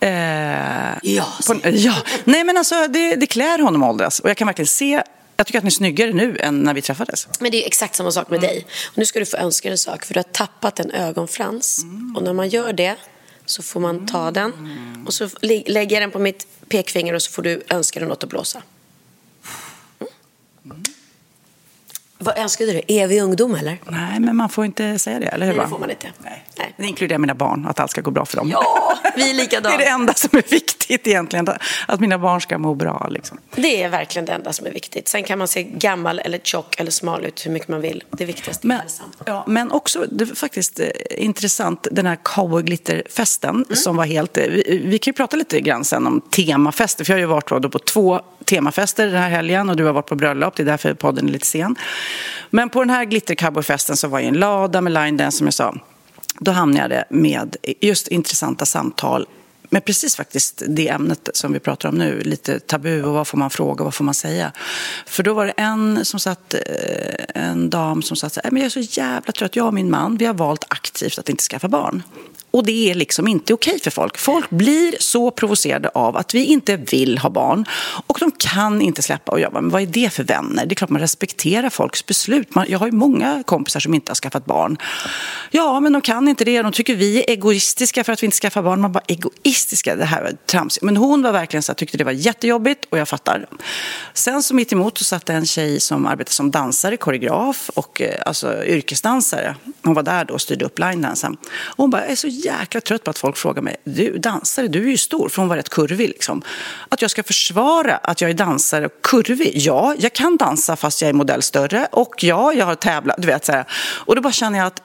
Eh, 0.00 0.10
ja, 1.02 1.26
på, 1.46 1.54
ja. 1.64 1.94
Nej 2.24 2.44
men 2.44 2.56
alltså 2.56 2.86
det, 2.88 3.14
det 3.16 3.26
klär 3.26 3.58
honom 3.58 3.82
att 3.82 3.88
åldras. 3.90 4.20
Och 4.20 4.30
jag 4.30 4.36
kan 4.36 4.46
verkligen 4.46 4.66
se 4.66 5.02
jag 5.36 5.46
tycker 5.46 5.58
att 5.58 5.64
ni 5.64 5.68
är 5.68 5.70
snyggare 5.70 6.12
nu 6.12 6.36
än 6.40 6.60
när 6.62 6.74
vi 6.74 6.82
träffades. 6.82 7.28
Men 7.40 7.50
det 7.50 7.62
är 7.62 7.66
exakt 7.66 7.94
samma 7.96 8.10
sak 8.10 8.30
med 8.30 8.38
Mm. 8.38 8.50
dig. 8.50 8.66
Och 8.86 8.98
nu 8.98 9.04
ska 9.04 9.18
du 9.18 9.26
få 9.26 9.36
önska 9.36 9.70
en 9.70 9.78
sak, 9.78 10.04
för 10.04 10.14
du 10.14 10.18
har 10.18 10.24
tappat 10.24 10.80
en 10.80 10.90
ögonfrans. 10.90 11.82
Mm. 11.82 12.16
Och 12.16 12.22
när 12.22 12.32
man 12.32 12.48
gör 12.48 12.72
det 12.72 12.96
så 13.46 13.62
får 13.62 13.80
man 13.80 14.06
ta 14.06 14.30
den 14.30 14.52
och 15.06 15.14
så 15.14 15.28
lä- 15.40 15.62
lägger 15.66 15.96
jag 15.96 16.02
den 16.02 16.10
på 16.10 16.18
mitt 16.18 16.46
pekfinger 16.68 17.14
och 17.14 17.22
så 17.22 17.30
får 17.32 17.42
du 17.42 17.62
önska 17.68 18.00
dig 18.00 18.08
något 18.08 18.24
att 18.24 18.30
blåsa. 18.30 18.62
Vad 22.22 22.38
önskade 22.38 22.72
du? 22.72 22.80
Evig 22.88 23.22
ungdom 23.22 23.54
eller? 23.54 23.78
Nej, 23.88 24.20
men 24.20 24.36
man 24.36 24.48
får 24.48 24.64
inte 24.64 24.98
säga 24.98 25.18
det, 25.20 25.26
eller 25.26 25.46
hur? 25.46 25.52
Nej, 25.54 25.64
det 25.64 25.70
får 25.70 25.78
man 25.78 25.90
inte. 25.90 26.06
Nej. 26.24 26.44
Nej. 26.58 26.74
Det 26.76 26.86
inkluderar 26.86 27.18
mina 27.18 27.34
barn, 27.34 27.66
att 27.66 27.80
allt 27.80 27.90
ska 27.90 28.00
gå 28.00 28.10
bra 28.10 28.24
för 28.24 28.36
dem. 28.36 28.50
Ja, 28.50 28.94
vi 29.16 29.22
är 29.22 29.26
Det 29.34 29.42
likadana. 29.42 29.74
är 29.74 29.78
det 29.78 29.84
enda 29.84 30.14
som 30.14 30.38
är 30.38 30.42
viktigt 30.50 31.06
egentligen, 31.06 31.48
att 31.88 32.00
mina 32.00 32.18
barn 32.18 32.40
ska 32.40 32.58
må 32.58 32.74
bra. 32.74 33.06
Liksom. 33.10 33.38
Det 33.56 33.82
är 33.82 33.88
verkligen 33.88 34.26
det 34.26 34.32
enda 34.32 34.52
som 34.52 34.66
är 34.66 34.70
viktigt. 34.70 35.08
Sen 35.08 35.22
kan 35.24 35.38
man 35.38 35.48
se 35.48 35.62
gammal 35.62 36.18
eller 36.18 36.38
tjock 36.38 36.80
eller 36.80 36.90
smal 36.90 37.24
ut 37.24 37.46
hur 37.46 37.50
mycket 37.50 37.68
man 37.68 37.80
vill. 37.80 38.04
Det 38.10 38.24
viktigaste 38.24 38.66
är 38.66 38.68
Men, 38.68 38.78
hälsan. 38.80 39.06
ja, 39.24 39.44
men 39.46 39.70
också, 39.72 40.04
det 40.10 40.24
är 40.30 40.34
faktiskt 40.34 40.80
eh, 40.80 40.86
intressant, 41.16 41.86
den 41.90 42.06
här 42.06 42.18
cowboyglitterfesten 42.22 43.50
Mm. 43.54 43.76
som 43.76 43.96
var 43.96 44.04
helt... 44.04 44.36
eh, 44.36 44.44
Vi, 44.48 44.82
vi 44.84 44.98
kan 44.98 45.10
ju 45.12 45.16
prata 45.16 45.36
lite 45.36 45.60
grann 45.60 45.84
sen 45.84 46.06
om 46.06 46.20
temafester, 46.20 47.04
för 47.04 47.12
jag 47.12 47.16
har 47.16 47.20
ju 47.20 47.26
varit 47.26 47.72
på 47.72 47.78
två 47.78 48.20
temafester 48.44 49.06
den 49.06 49.16
här 49.22 49.30
helgen 49.30 49.70
och 49.70 49.76
du 49.76 49.84
har 49.84 49.92
varit 49.92 50.06
på 50.06 50.14
bröllop, 50.14 50.56
det 50.56 50.62
är 50.62 50.64
därför 50.64 50.94
podden 50.94 51.28
är 51.28 51.32
lite 51.32 51.46
sen. 51.46 51.76
Men 52.50 52.68
på 52.68 52.80
den 52.80 52.90
här 52.90 53.04
glittercowboyfesten 53.04 53.96
så 53.96 54.08
var 54.08 54.18
jag 54.18 54.24
i 54.24 54.28
en 54.28 54.34
lada 54.34 54.80
med 54.80 54.92
line 54.92 55.16
dance 55.16 55.38
som 55.38 55.46
jag 55.46 55.54
sa. 55.54 55.74
Då 56.38 56.50
hamnade 56.50 56.94
jag 56.94 57.16
med 57.18 57.56
just 57.80 58.08
intressanta 58.08 58.66
samtal 58.66 59.26
med 59.70 59.84
precis 59.84 60.16
faktiskt 60.16 60.62
det 60.68 60.88
ämnet 60.88 61.28
som 61.32 61.52
vi 61.52 61.58
pratar 61.58 61.88
om 61.88 61.94
nu. 61.94 62.20
Lite 62.20 62.60
tabu 62.60 63.02
och 63.02 63.14
vad 63.14 63.26
får 63.26 63.38
man 63.38 63.50
fråga 63.50 63.80
och 63.80 63.84
vad 63.84 63.94
får 63.94 64.04
man 64.04 64.14
säga. 64.14 64.52
För 65.06 65.22
då 65.22 65.34
var 65.34 65.46
det 65.46 65.52
en 65.56 66.04
som 66.04 66.20
satt, 66.20 66.54
eh, 66.54 66.60
en 67.34 67.70
dam 67.70 68.02
som 68.02 68.16
satt 68.16 68.32
så 68.32 68.40
här, 68.44 68.50
men 68.50 68.62
jag 68.62 68.66
är 68.66 68.84
så 68.84 69.00
jävla 69.00 69.32
trött, 69.32 69.56
jag 69.56 69.66
och 69.66 69.74
min 69.74 69.90
man, 69.90 70.16
vi 70.16 70.24
har 70.24 70.34
valt 70.34 70.64
aktivt 70.68 71.18
att 71.18 71.28
inte 71.28 71.42
skaffa 71.42 71.68
barn. 71.68 72.02
Och 72.50 72.64
det 72.66 72.90
är 72.90 72.94
liksom 72.94 73.28
inte 73.28 73.54
okej 73.54 73.80
för 73.80 73.90
folk. 73.90 74.18
Folk 74.18 74.50
blir 74.50 74.94
så 75.00 75.30
provocerade 75.30 75.88
av 75.88 76.16
att 76.16 76.34
vi 76.34 76.44
inte 76.44 76.76
vill 76.76 77.18
ha 77.18 77.30
barn 77.30 77.64
och 78.06 78.16
de 78.20 78.30
kan 78.30 78.82
inte 78.82 79.02
släppa. 79.02 79.32
Och 79.32 79.40
jag 79.40 79.52
bara, 79.52 79.60
men 79.60 79.70
vad 79.70 79.82
är 79.82 79.86
det 79.86 80.12
för 80.12 80.24
vänner? 80.24 80.66
Det 80.66 80.72
är 80.72 80.74
klart 80.74 80.90
man 80.90 81.00
respekterar 81.00 81.70
folks 81.70 82.06
beslut. 82.06 82.54
Man, 82.54 82.66
jag 82.68 82.78
har 82.78 82.86
ju 82.86 82.92
många 82.92 83.42
kompisar 83.46 83.80
som 83.80 83.94
inte 83.94 84.10
har 84.10 84.16
skaffat 84.16 84.44
barn. 84.44 84.76
Ja, 85.50 85.80
men 85.80 85.92
de 85.92 86.02
kan 86.02 86.28
inte 86.28 86.44
det. 86.44 86.62
De 86.62 86.72
tycker 86.72 86.94
vi 86.94 87.18
är 87.18 87.30
egoistiska 87.30 88.04
för 88.04 88.12
att 88.12 88.22
vi 88.22 88.24
inte 88.24 88.36
skaffar 88.36 88.62
barn. 88.62 88.80
Man 88.80 88.92
bara, 88.92 89.04
egoistiska? 89.06 89.96
Det 89.96 90.04
här 90.04 90.22
var 90.22 90.32
tramsigt. 90.46 90.84
Men 90.84 90.96
hon 90.96 91.22
var 91.22 91.32
verkligen 91.32 91.62
så 91.62 91.72
här, 91.72 91.76
tyckte 91.76 91.98
det 91.98 92.04
var 92.04 92.12
jättejobbigt 92.12 92.84
och 92.90 92.98
jag 92.98 93.08
fattar. 93.08 93.46
Sen 94.14 94.42
så 94.42 94.54
mitt 94.54 94.72
emot 94.72 94.98
så 94.98 95.04
satt 95.04 95.28
en 95.28 95.46
tjej 95.46 95.80
som 95.80 96.06
arbetade 96.06 96.34
som 96.34 96.50
dansare, 96.50 96.96
koreograf 96.96 97.70
och 97.74 98.00
eh, 98.00 98.22
alltså 98.26 98.64
yrkesdansare. 98.64 99.56
Hon 99.82 99.94
var 99.94 100.02
där 100.02 100.24
då 100.24 100.34
och 100.34 100.40
styrde 100.40 100.64
upp 100.64 100.78
line-dansen. 100.78 101.36
Och 101.52 101.76
hon 101.76 101.90
bara, 101.90 102.02
jag 102.02 102.10
är 102.10 102.16
så 102.16 102.28
jäkla 102.44 102.80
trött 102.80 103.04
på 103.04 103.10
att 103.10 103.18
folk 103.18 103.36
frågar 103.36 103.62
mig, 103.62 103.76
du 103.84 104.18
dansare, 104.18 104.68
du 104.68 104.84
är 104.84 104.90
ju 104.90 104.96
stor, 104.96 105.28
för 105.28 105.42
hon 105.42 105.48
var 105.48 105.56
rätt 105.56 105.68
kurvig 105.68 106.08
liksom. 106.08 106.42
Att 106.88 107.02
jag 107.02 107.10
ska 107.10 107.22
försvara 107.22 107.96
att 107.96 108.20
jag 108.20 108.30
är 108.30 108.34
dansare 108.34 108.86
och 108.86 109.02
kurvig. 109.02 109.52
Ja, 109.54 109.94
jag 109.98 110.12
kan 110.12 110.36
dansa 110.36 110.76
fast 110.76 111.02
jag 111.02 111.08
är 111.08 111.12
modell 111.12 111.42
större 111.42 111.88
och 111.92 112.24
ja, 112.24 112.52
jag 112.52 112.66
har 112.66 112.74
tävlat, 112.74 113.16
du 113.18 113.26
vet 113.26 113.44
så 113.44 113.52
här. 113.52 113.64
Och 114.06 114.16
då 114.16 114.22
bara 114.22 114.32
känner 114.32 114.58
jag 114.58 114.66
att 114.66 114.82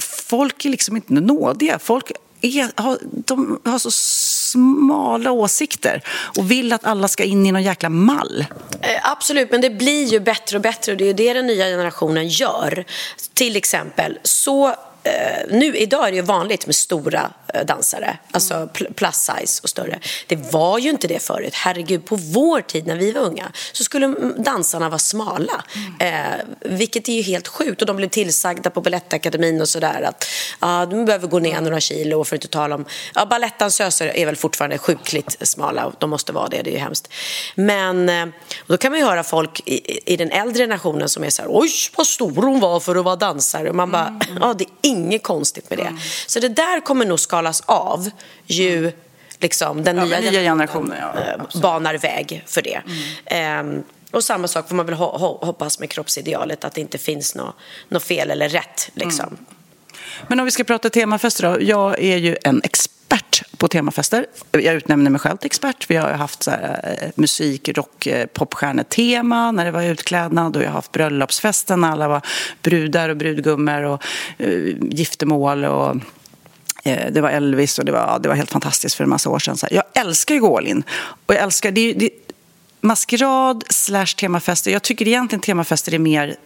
folk 0.00 0.64
är 0.64 0.70
liksom 0.70 0.96
inte 0.96 1.12
nådiga. 1.12 1.78
Folk 1.78 2.12
är, 2.40 2.82
har, 2.82 2.98
de 3.02 3.60
har 3.64 3.78
så 3.78 3.90
smala 3.90 5.30
åsikter 5.30 6.02
och 6.36 6.50
vill 6.50 6.72
att 6.72 6.84
alla 6.84 7.08
ska 7.08 7.24
in 7.24 7.46
i 7.46 7.52
någon 7.52 7.62
jäkla 7.62 7.88
mall. 7.88 8.44
Eh, 8.80 9.10
absolut, 9.10 9.50
men 9.50 9.60
det 9.60 9.70
blir 9.70 10.04
ju 10.04 10.20
bättre 10.20 10.56
och 10.56 10.62
bättre 10.62 10.92
och 10.92 10.98
det 10.98 11.04
är 11.04 11.06
ju 11.06 11.12
det 11.12 11.32
den 11.32 11.46
nya 11.46 11.64
generationen 11.64 12.28
gör. 12.28 12.84
Till 13.34 13.56
exempel, 13.56 14.18
så 14.22 14.74
Eh, 15.08 15.56
nu 15.58 15.76
idag 15.76 16.06
är 16.06 16.10
det 16.10 16.16
ju 16.16 16.22
vanligt 16.22 16.66
med 16.66 16.74
stora 16.74 17.30
dansare, 17.64 18.18
alltså 18.30 18.54
pl- 18.54 18.92
plus 18.92 19.14
size 19.14 19.60
och 19.62 19.68
större. 19.68 19.98
Det 20.26 20.52
var 20.52 20.78
ju 20.78 20.90
inte 20.90 21.08
det 21.08 21.22
förut. 21.22 21.54
Herregud, 21.54 22.04
på 22.04 22.16
vår 22.16 22.60
tid 22.60 22.86
när 22.86 22.96
vi 22.96 23.12
var 23.12 23.20
unga 23.20 23.52
så 23.72 23.84
skulle 23.84 24.06
mm, 24.06 24.34
dansarna 24.38 24.88
vara 24.88 24.98
smala, 24.98 25.64
eh, 26.00 26.12
vilket 26.60 27.08
är 27.08 27.12
ju 27.12 27.22
helt 27.22 27.48
sjukt. 27.48 27.80
Och 27.80 27.86
de 27.86 27.96
blev 27.96 28.08
tillsagda 28.08 28.70
på 28.70 28.80
Balettakademin 28.80 29.60
och 29.60 29.68
sådär 29.68 30.02
att 30.02 30.26
ah, 30.58 30.86
de 30.86 31.04
behöver 31.04 31.28
gå 31.28 31.38
ner 31.38 31.60
några 31.60 31.80
kilo 31.80 32.24
för 32.24 32.36
att 32.36 32.44
inte 32.44 32.52
tala 32.52 32.74
om... 32.74 32.84
Ja, 33.14 33.26
Balettdansöser 33.26 34.16
är 34.16 34.26
väl 34.26 34.36
fortfarande 34.36 34.78
sjukligt 34.78 35.48
smala 35.48 35.86
och 35.86 35.94
de 35.98 36.10
måste 36.10 36.32
vara 36.32 36.48
det, 36.48 36.62
det 36.62 36.70
är 36.70 36.72
ju 36.72 36.78
hemskt. 36.78 37.12
Men 37.54 38.08
eh, 38.08 38.26
då 38.66 38.76
kan 38.76 38.92
man 38.92 39.00
ju 39.00 39.06
höra 39.06 39.24
folk 39.24 39.60
i, 39.64 40.12
i 40.12 40.16
den 40.16 40.30
äldre 40.30 40.62
generationen 40.62 41.08
som 41.08 41.24
är 41.24 41.30
så 41.30 41.42
här, 41.42 41.48
oj 41.52 41.70
vad 41.96 42.06
stor 42.06 42.42
hon 42.42 42.60
var 42.60 42.80
för 42.80 42.96
att 42.96 43.04
vara 43.04 43.16
dansare. 43.16 43.68
Och 43.68 43.76
man 43.76 43.90
bara, 43.90 44.20
ja 44.40 44.54
det 44.58 44.64
är 44.64 44.70
inget 44.82 45.22
konstigt 45.22 45.70
med 45.70 45.78
det. 45.78 45.96
Så 46.26 46.40
det 46.40 46.48
där 46.48 46.80
kommer 46.80 47.06
nog 47.06 47.20
skalas 47.38 47.60
av 47.66 48.10
ju 48.46 48.92
liksom 49.40 49.84
den 49.84 49.96
Ja, 49.96 50.04
nya, 50.04 50.20
nya 50.20 50.40
generationen, 50.40 50.98
ja. 51.00 51.20
eh, 51.54 51.60
banar 51.60 51.98
väg 51.98 52.42
för 52.46 52.62
det. 52.62 52.80
Ehm, 53.26 53.82
och 54.10 54.24
samma 54.24 54.48
sak 54.48 54.68
får 54.68 54.74
man 54.76 54.86
väl 54.86 54.94
ho- 54.94 55.18
ho- 55.18 55.44
hoppas 55.44 55.78
med 55.78 55.90
kroppsidealet, 55.90 56.64
att 56.64 56.74
det 56.74 56.80
inte 56.80 56.98
finns 56.98 57.34
något 57.34 57.54
nå 57.88 58.00
fel 58.00 58.30
eller 58.30 58.48
rätt. 58.48 58.90
Liksom. 58.94 59.36
Men 60.28 60.40
om 60.40 60.44
vi 60.44 60.50
ska 60.50 60.64
prata 60.64 60.90
temafester 60.90 61.42
då. 61.52 61.62
Jag 61.62 61.98
är 62.02 62.16
ju 62.16 62.36
en 62.44 62.60
expert 62.64 63.42
på 63.56 63.68
temafester. 63.68 64.26
Jag 64.52 64.74
utnämner 64.74 65.10
mig 65.10 65.20
själv 65.20 65.36
till 65.36 65.46
expert. 65.46 65.90
Vi 65.90 65.96
har 65.96 66.10
haft 66.10 66.42
så 66.42 66.50
här, 66.50 66.96
eh, 67.02 67.08
musik, 67.14 67.68
rock, 67.68 68.06
eh, 68.06 68.26
popstjärnetema 68.26 69.52
när 69.52 69.64
det 69.64 69.70
var 69.70 69.82
utklädnad 69.82 70.56
och 70.56 70.62
jag 70.62 70.68
har 70.68 70.74
haft 70.74 70.92
bröllopsfesten 70.92 71.80
när 71.80 71.90
alla 71.90 72.08
var 72.08 72.20
brudar 72.62 73.08
och 73.08 73.16
brudgummor 73.16 73.82
och 73.82 74.02
uh, 74.40 74.74
giftermål 74.90 75.64
och 75.64 75.96
Eh, 76.88 77.12
det 77.12 77.20
var 77.20 77.30
Elvis 77.30 77.78
och 77.78 77.84
det 77.84 77.92
var, 77.92 78.18
det 78.18 78.28
var 78.28 78.36
helt 78.36 78.50
fantastiskt 78.50 78.94
för 78.94 79.04
en 79.04 79.10
massa 79.10 79.30
år 79.30 79.38
sedan. 79.38 79.56
Så 79.56 79.66
här, 79.66 79.74
jag 79.74 79.84
älskar 79.94 80.34
ju 80.34 80.40
gå 80.40 80.58
all 80.58 80.66
in. 80.66 80.82
Och 81.26 81.34
jag 81.34 81.42
älskar, 81.42 81.70
det, 81.70 81.92
det, 81.92 82.10
maskerad 82.80 83.64
slash 83.70 84.06
temafester. 84.06 84.70
Jag 84.70 84.82
tycker 84.82 85.08
egentligen 85.08 85.40
temafester 85.40 85.94
är 85.94 85.98
mer 85.98 86.36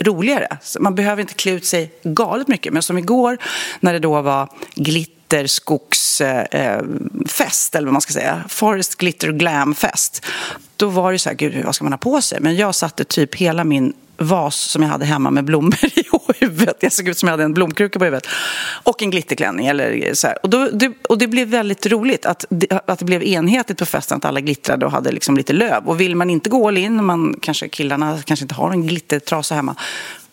roligare. 0.00 0.58
Så 0.62 0.82
man 0.82 0.94
behöver 0.94 1.20
inte 1.20 1.34
klä 1.34 1.52
ut 1.52 1.66
sig 1.66 1.92
galet 2.02 2.48
mycket. 2.48 2.72
Men 2.72 2.82
som 2.82 2.98
igår 2.98 3.38
när 3.80 3.92
det 3.92 3.98
då 3.98 4.22
var 4.22 4.48
glitterskogsfest, 4.74 6.22
eh, 6.22 6.60
eh, 6.60 7.78
eller 7.78 7.86
vad 7.86 7.92
man 7.92 8.00
ska 8.00 8.12
säga. 8.12 8.44
Forest 8.48 8.94
Glitter 8.94 9.32
Glam 9.32 9.74
Fest. 9.74 10.26
Då 10.76 10.88
var 10.88 11.12
det 11.12 11.18
så 11.18 11.28
här, 11.28 11.36
gud 11.36 11.64
vad 11.64 11.74
ska 11.74 11.84
man 11.84 11.92
ha 11.92 11.98
på 11.98 12.22
sig? 12.22 12.40
Men 12.40 12.56
jag 12.56 12.74
satte 12.74 13.04
typ 13.04 13.34
hela 13.34 13.64
min 13.64 13.92
vas 14.16 14.56
som 14.56 14.82
jag 14.82 14.88
hade 14.88 15.04
hemma 15.04 15.30
med 15.30 15.44
blommor 15.44 15.84
i 15.84 16.04
huvudet. 16.40 16.76
Jag 16.80 16.92
såg 16.92 17.08
ut 17.08 17.18
som 17.18 17.26
jag 17.26 17.32
hade 17.32 17.44
en 17.44 17.54
blomkruka 17.54 17.98
på 17.98 18.04
huvudet. 18.04 18.26
Och 18.82 19.02
en 19.02 19.10
glitterklänning. 19.10 19.66
Eller 19.66 20.14
så 20.14 20.26
här. 20.26 20.38
Och, 20.42 20.50
då, 20.50 20.68
det, 20.72 20.92
och 21.08 21.18
det 21.18 21.26
blev 21.26 21.48
väldigt 21.48 21.86
roligt 21.86 22.26
att 22.26 22.44
det, 22.48 22.80
att 22.86 22.98
det 22.98 23.04
blev 23.04 23.22
enhetligt 23.22 23.78
på 23.78 23.86
festen. 23.86 24.16
Att 24.16 24.24
alla 24.24 24.40
glittrade 24.40 24.86
och 24.86 24.92
hade 24.92 25.12
liksom 25.12 25.36
lite 25.36 25.52
löv. 25.52 25.88
Och 25.88 26.00
vill 26.00 26.16
man 26.16 26.30
inte 26.30 26.50
gå 26.50 26.68
all 26.68 26.78
in, 26.78 27.04
man, 27.04 27.36
kanske 27.42 27.68
killarna 27.68 28.18
kanske 28.24 28.44
inte 28.44 28.54
har 28.54 28.70
en 28.70 28.86
glittertrasa 28.86 29.54
hemma. 29.54 29.76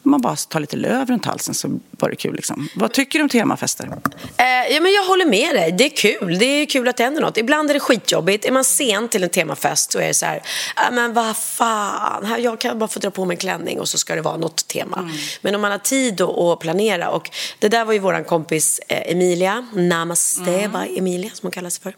Man 0.04 0.22
bara 0.22 0.36
tar 0.36 0.60
lite 0.60 0.78
löv 0.78 1.08
runt 1.08 1.26
halsen 1.26 1.54
så 1.54 1.80
var 1.92 2.10
det 2.10 2.16
kul. 2.16 2.36
Liksom. 2.36 2.68
Vad 2.76 2.92
tycker 2.92 3.20
du 3.20 3.24
om 3.24 3.30
temafester? 3.30 3.90
Eh, 4.38 4.46
ja, 4.46 4.82
men 4.82 4.92
jag 4.92 5.04
håller 5.04 5.26
med 5.26 5.56
dig. 5.56 5.72
Det 5.72 5.86
är 5.86 5.90
kul. 5.90 6.40
Det 6.40 6.46
är 6.46 6.66
kul 6.66 6.88
att 6.88 6.98
det 6.98 7.04
händer 7.04 7.22
något. 7.22 7.38
Ibland 7.38 7.70
är 7.70 7.74
det 7.74 7.80
skitjobbigt. 7.80 8.46
Är 8.46 8.52
man 8.52 8.64
sen 8.64 9.10
till 9.10 9.24
en 9.24 9.30
temafest 9.30 9.92
så 9.92 10.00
är 10.00 10.08
det 10.08 10.14
så 10.14 10.26
här, 10.26 10.42
ah, 10.76 10.92
men 10.92 11.14
vad 11.14 11.38
fan, 11.38 12.42
jag 12.44 12.60
kan 12.60 12.80
bara 12.80 12.88
få 12.88 13.00
dra 13.00 13.12
på 13.12 13.26
mig 13.26 13.36
en 13.36 13.40
klänning 13.40 13.80
och 13.80 13.90
så 13.90 13.98
ska 13.98 14.16
det 14.16 14.22
vara 14.22 14.38
något 14.38 14.68
tema. 14.68 15.10
Men 15.42 15.56
om 15.56 15.62
man 15.62 15.72
har 15.72 15.80
tid 15.80 16.22
att 16.22 16.60
planera 16.60 17.10
och 17.10 17.30
det 17.60 17.70
där 17.70 17.86
var 17.86 17.94
ju 17.94 18.00
våran 18.00 18.24
kompis 18.24 18.80
eh, 18.88 19.12
Emilia, 19.12 19.68
Namaste 19.74 20.70
by 20.74 20.98
Emilia 20.98 21.30
som 21.34 21.48
hon 21.48 21.52
kallas 21.52 21.80
för. 21.80 21.96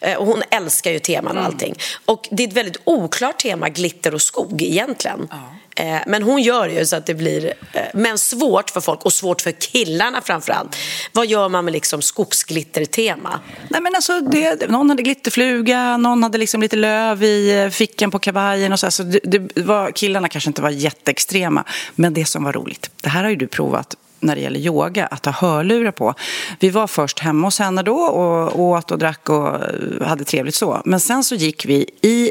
Eh, 0.00 0.14
och 0.14 0.26
hon 0.26 0.42
älskar 0.50 0.90
ju 0.90 0.98
teman 0.98 1.38
och 1.38 1.44
allting. 1.44 1.74
Och 2.04 2.28
det 2.30 2.42
är 2.44 2.48
ett 2.48 2.54
väldigt 2.54 2.80
oklart 2.84 3.38
tema, 3.38 3.68
glitter 3.68 4.14
och 4.14 4.22
skog 4.22 4.62
egentligen. 4.62 5.28
Eh, 5.30 5.36
Eh, 5.78 6.00
men 6.06 6.22
hon 6.22 6.42
gör 6.42 6.68
ju 6.68 6.86
så 6.86 6.96
att 6.96 7.06
det 7.06 7.14
blir, 7.14 7.46
eh, 7.72 7.82
men 7.94 8.18
svårt 8.18 8.70
för 8.70 8.80
folk 8.80 9.04
och 9.04 9.12
svårt 9.12 9.40
för 9.40 9.52
killarna 9.52 10.20
framförallt. 10.20 10.76
Vad 11.12 11.26
gör 11.26 11.48
man 11.48 11.64
med 11.64 11.72
liksom 11.72 12.02
skogsglittertema? 12.02 13.40
Nej, 13.70 13.80
men 13.80 13.94
alltså, 13.94 14.20
det, 14.20 14.70
någon 14.70 14.90
hade 14.90 15.02
glitterfluga, 15.02 15.96
någon 15.96 16.22
hade 16.22 16.38
liksom 16.38 16.60
lite 16.60 16.76
löv 16.76 17.22
i 17.22 17.62
eh, 17.62 17.70
fickan 17.70 18.10
på 18.10 18.18
kavajen. 18.18 18.72
Och 18.72 18.80
så, 18.80 18.86
alltså, 18.86 19.02
det, 19.02 19.20
det 19.24 19.62
var, 19.62 19.90
killarna 19.90 20.28
kanske 20.28 20.50
inte 20.50 20.62
var 20.62 20.70
jätteextrema, 20.70 21.64
men 21.94 22.14
det 22.14 22.24
som 22.24 22.44
var 22.44 22.52
roligt. 22.52 22.90
Det 23.02 23.08
här 23.08 23.22
har 23.22 23.30
ju 23.30 23.36
du 23.36 23.46
provat 23.46 23.96
när 24.20 24.34
det 24.34 24.40
gäller 24.40 24.60
yoga, 24.60 25.06
att 25.06 25.24
ha 25.24 25.32
hörlurar 25.32 25.90
på. 25.90 26.14
Vi 26.60 26.70
var 26.70 26.86
först 26.86 27.18
hemma 27.18 27.46
hos 27.46 27.58
henne 27.58 27.82
då 27.82 27.96
och 27.96 28.60
åt 28.60 28.90
och 28.90 28.98
drack 28.98 29.28
och 29.28 29.60
hade 30.06 30.24
trevligt 30.24 30.54
så. 30.54 30.82
Men 30.84 31.00
sen 31.00 31.24
så 31.24 31.34
gick 31.34 31.64
vi 31.64 31.90
i 32.02 32.30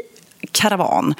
karavan, 0.52 1.14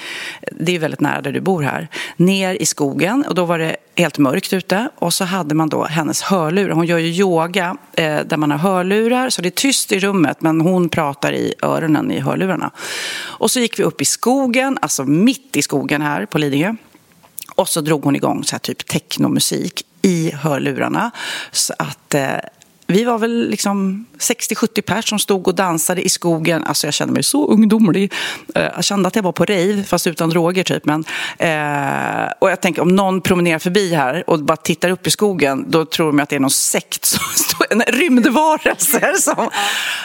det 0.52 0.74
är 0.74 0.78
väldigt 0.78 1.00
nära 1.00 1.20
där 1.20 1.32
du 1.32 1.40
bor 1.40 1.62
här, 1.62 1.88
ner 2.16 2.54
i 2.54 2.66
skogen. 2.66 3.24
Och 3.28 3.34
då 3.34 3.44
var 3.44 3.58
det 3.58 3.76
helt 3.96 4.18
mörkt 4.18 4.52
ute 4.52 4.88
och 4.98 5.14
så 5.14 5.24
hade 5.24 5.54
man 5.54 5.68
då 5.68 5.84
hennes 5.84 6.22
hörlurar. 6.22 6.74
Hon 6.74 6.86
gör 6.86 6.98
ju 6.98 7.08
yoga 7.08 7.76
eh, 7.92 8.20
där 8.26 8.36
man 8.36 8.50
har 8.50 8.58
hörlurar 8.58 9.30
så 9.30 9.42
det 9.42 9.48
är 9.48 9.50
tyst 9.50 9.92
i 9.92 9.98
rummet 9.98 10.40
men 10.40 10.60
hon 10.60 10.88
pratar 10.88 11.32
i 11.32 11.54
öronen 11.62 12.10
i 12.10 12.20
hörlurarna. 12.20 12.70
Och 13.20 13.50
så 13.50 13.60
gick 13.60 13.78
vi 13.78 13.82
upp 13.82 14.00
i 14.00 14.04
skogen, 14.04 14.78
alltså 14.82 15.04
mitt 15.04 15.56
i 15.56 15.62
skogen 15.62 16.02
här 16.02 16.26
på 16.26 16.38
Lidingö. 16.38 16.74
Och 17.54 17.68
så 17.68 17.80
drog 17.80 18.04
hon 18.04 18.16
igång 18.16 18.44
så 18.44 18.54
här 18.54 18.60
typ 18.60 18.86
technomusik 18.86 19.84
i 20.02 20.30
hörlurarna. 20.30 21.10
Så 21.52 21.74
att 21.78 22.14
eh, 22.14 22.36
vi 22.90 23.04
var 23.04 23.18
väl 23.18 23.48
liksom 23.50 24.06
60-70 24.18 24.82
pers 24.82 25.08
som 25.08 25.18
stod 25.18 25.48
och 25.48 25.54
dansade 25.54 26.02
i 26.02 26.08
skogen. 26.08 26.64
Alltså 26.64 26.86
jag 26.86 26.94
kände 26.94 27.14
mig 27.14 27.22
så 27.22 27.46
ungdomlig. 27.46 28.12
Eh, 28.54 28.62
jag 28.62 28.84
kände 28.84 29.08
att 29.08 29.16
jag 29.16 29.22
var 29.22 29.32
på 29.32 29.44
rave, 29.44 29.84
fast 29.84 30.06
utan 30.06 30.30
droger 30.30 30.64
typ. 30.64 30.84
Men, 30.84 31.04
eh, 31.38 32.32
och 32.38 32.50
jag 32.50 32.60
tänker 32.60 32.82
om 32.82 32.96
någon 32.96 33.20
promenerar 33.20 33.58
förbi 33.58 33.94
här 33.94 34.30
och 34.30 34.38
bara 34.38 34.56
tittar 34.56 34.90
upp 34.90 35.06
i 35.06 35.10
skogen, 35.10 35.64
då 35.68 35.84
tror 35.84 36.06
de 36.06 36.20
att 36.20 36.28
det 36.28 36.36
är 36.36 36.40
någon 36.40 36.50
sekt, 36.50 37.04
som 37.04 37.24
står, 37.34 37.57
en 37.70 37.82
rymdvarelse. 37.82 39.14
Som... 39.18 39.50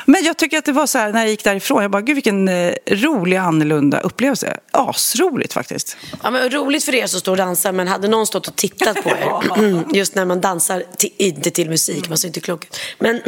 Men 0.05 0.24
jag 0.24 0.38
tycker 0.38 0.58
att 0.58 0.65
det 0.65 0.72
var 0.72 0.88
så 0.88 0.98
här 0.98 1.13
när 1.13 1.20
jag 1.20 1.29
gick 1.29 1.43
därifrån, 1.43 1.82
jag 1.82 1.91
bara, 1.91 2.01
gud 2.01 2.15
vilken 2.15 2.48
eh, 2.48 2.74
rolig, 2.88 3.38
annorlunda 3.38 4.00
upplevelse. 4.00 4.58
Asroligt 4.72 5.53
faktiskt. 5.53 5.98
Ja, 6.24 6.32
men 6.32 6.50
roligt 6.50 6.84
för 6.84 6.96
er 6.96 7.08
som 7.08 7.20
står 7.20 7.32
och 7.32 7.38
dansar, 7.38 7.72
men 7.72 7.88
hade 7.88 8.08
någon 8.08 8.27
stått 8.27 8.48
och 8.48 8.55
tittat 8.55 9.03
på 9.03 9.10
er, 9.10 9.84
just 9.93 10.15
när 10.15 10.25
man 10.25 10.41
dansar, 10.41 10.84
till, 10.98 11.10
inte 11.17 11.51
till 11.51 11.70
musik, 11.70 12.10
man 12.10 12.17
ser 12.17 12.27
inte 12.27 12.39
klok 12.39 12.67
Men 13.00 13.15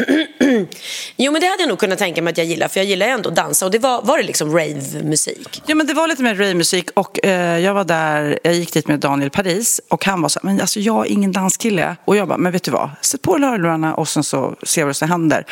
jo, 1.18 1.32
men 1.32 1.42
det 1.42 1.48
hade 1.48 1.62
jag 1.62 1.70
nog 1.70 1.80
kunnat 1.80 2.00
tänka 2.00 2.22
mig 2.22 2.32
att 2.32 2.38
jag 2.38 2.48
gillar, 2.48 2.68
för 2.68 2.80
jag 2.80 2.88
gillar 2.88 3.08
ändå 3.08 3.30
att 3.30 3.36
dansa. 3.36 3.65
Och 3.65 3.72
det 3.72 3.80
var, 3.80 4.01
var 4.01 4.18
det 4.18 4.24
liksom 4.24 4.58
rave-musik? 4.58 5.63
Ja, 5.65 5.75
men 5.75 5.88
det 5.88 5.94
var 5.94 6.08
lite 6.08 6.24
mer 6.24 6.36
rave-musik 6.36 6.89
och 6.94 7.25
eh, 7.25 7.60
jag 7.60 7.74
var 7.74 7.84
där, 7.84 8.39
jag 8.44 8.54
gick 8.54 8.74
dit 8.74 8.88
med 8.88 9.00
Daniel 9.00 9.30
Paris 9.30 9.82
och 9.89 10.06
han 10.06 10.22
var 10.22 10.30
så 10.30 10.39
men 10.44 10.62
alltså 10.62 10.80
jag 10.80 11.06
är 11.06 11.12
ingen 11.12 11.32
danskille. 11.32 11.96
Och 12.06 12.15
jag 12.15 12.27
bara, 12.27 12.38
men 12.38 12.51
vet 12.51 12.63
du 12.63 12.72
vad, 12.72 12.89
sätt 13.01 13.22
på 13.22 13.38
hörlurarna 13.38 13.96
och 13.96 14.08
sen 14.08 14.24
så 14.25 14.55
ser 14.63 14.82
vi 14.82 14.86
vad 14.86 14.96
som 14.96 15.10
händer 15.10 15.46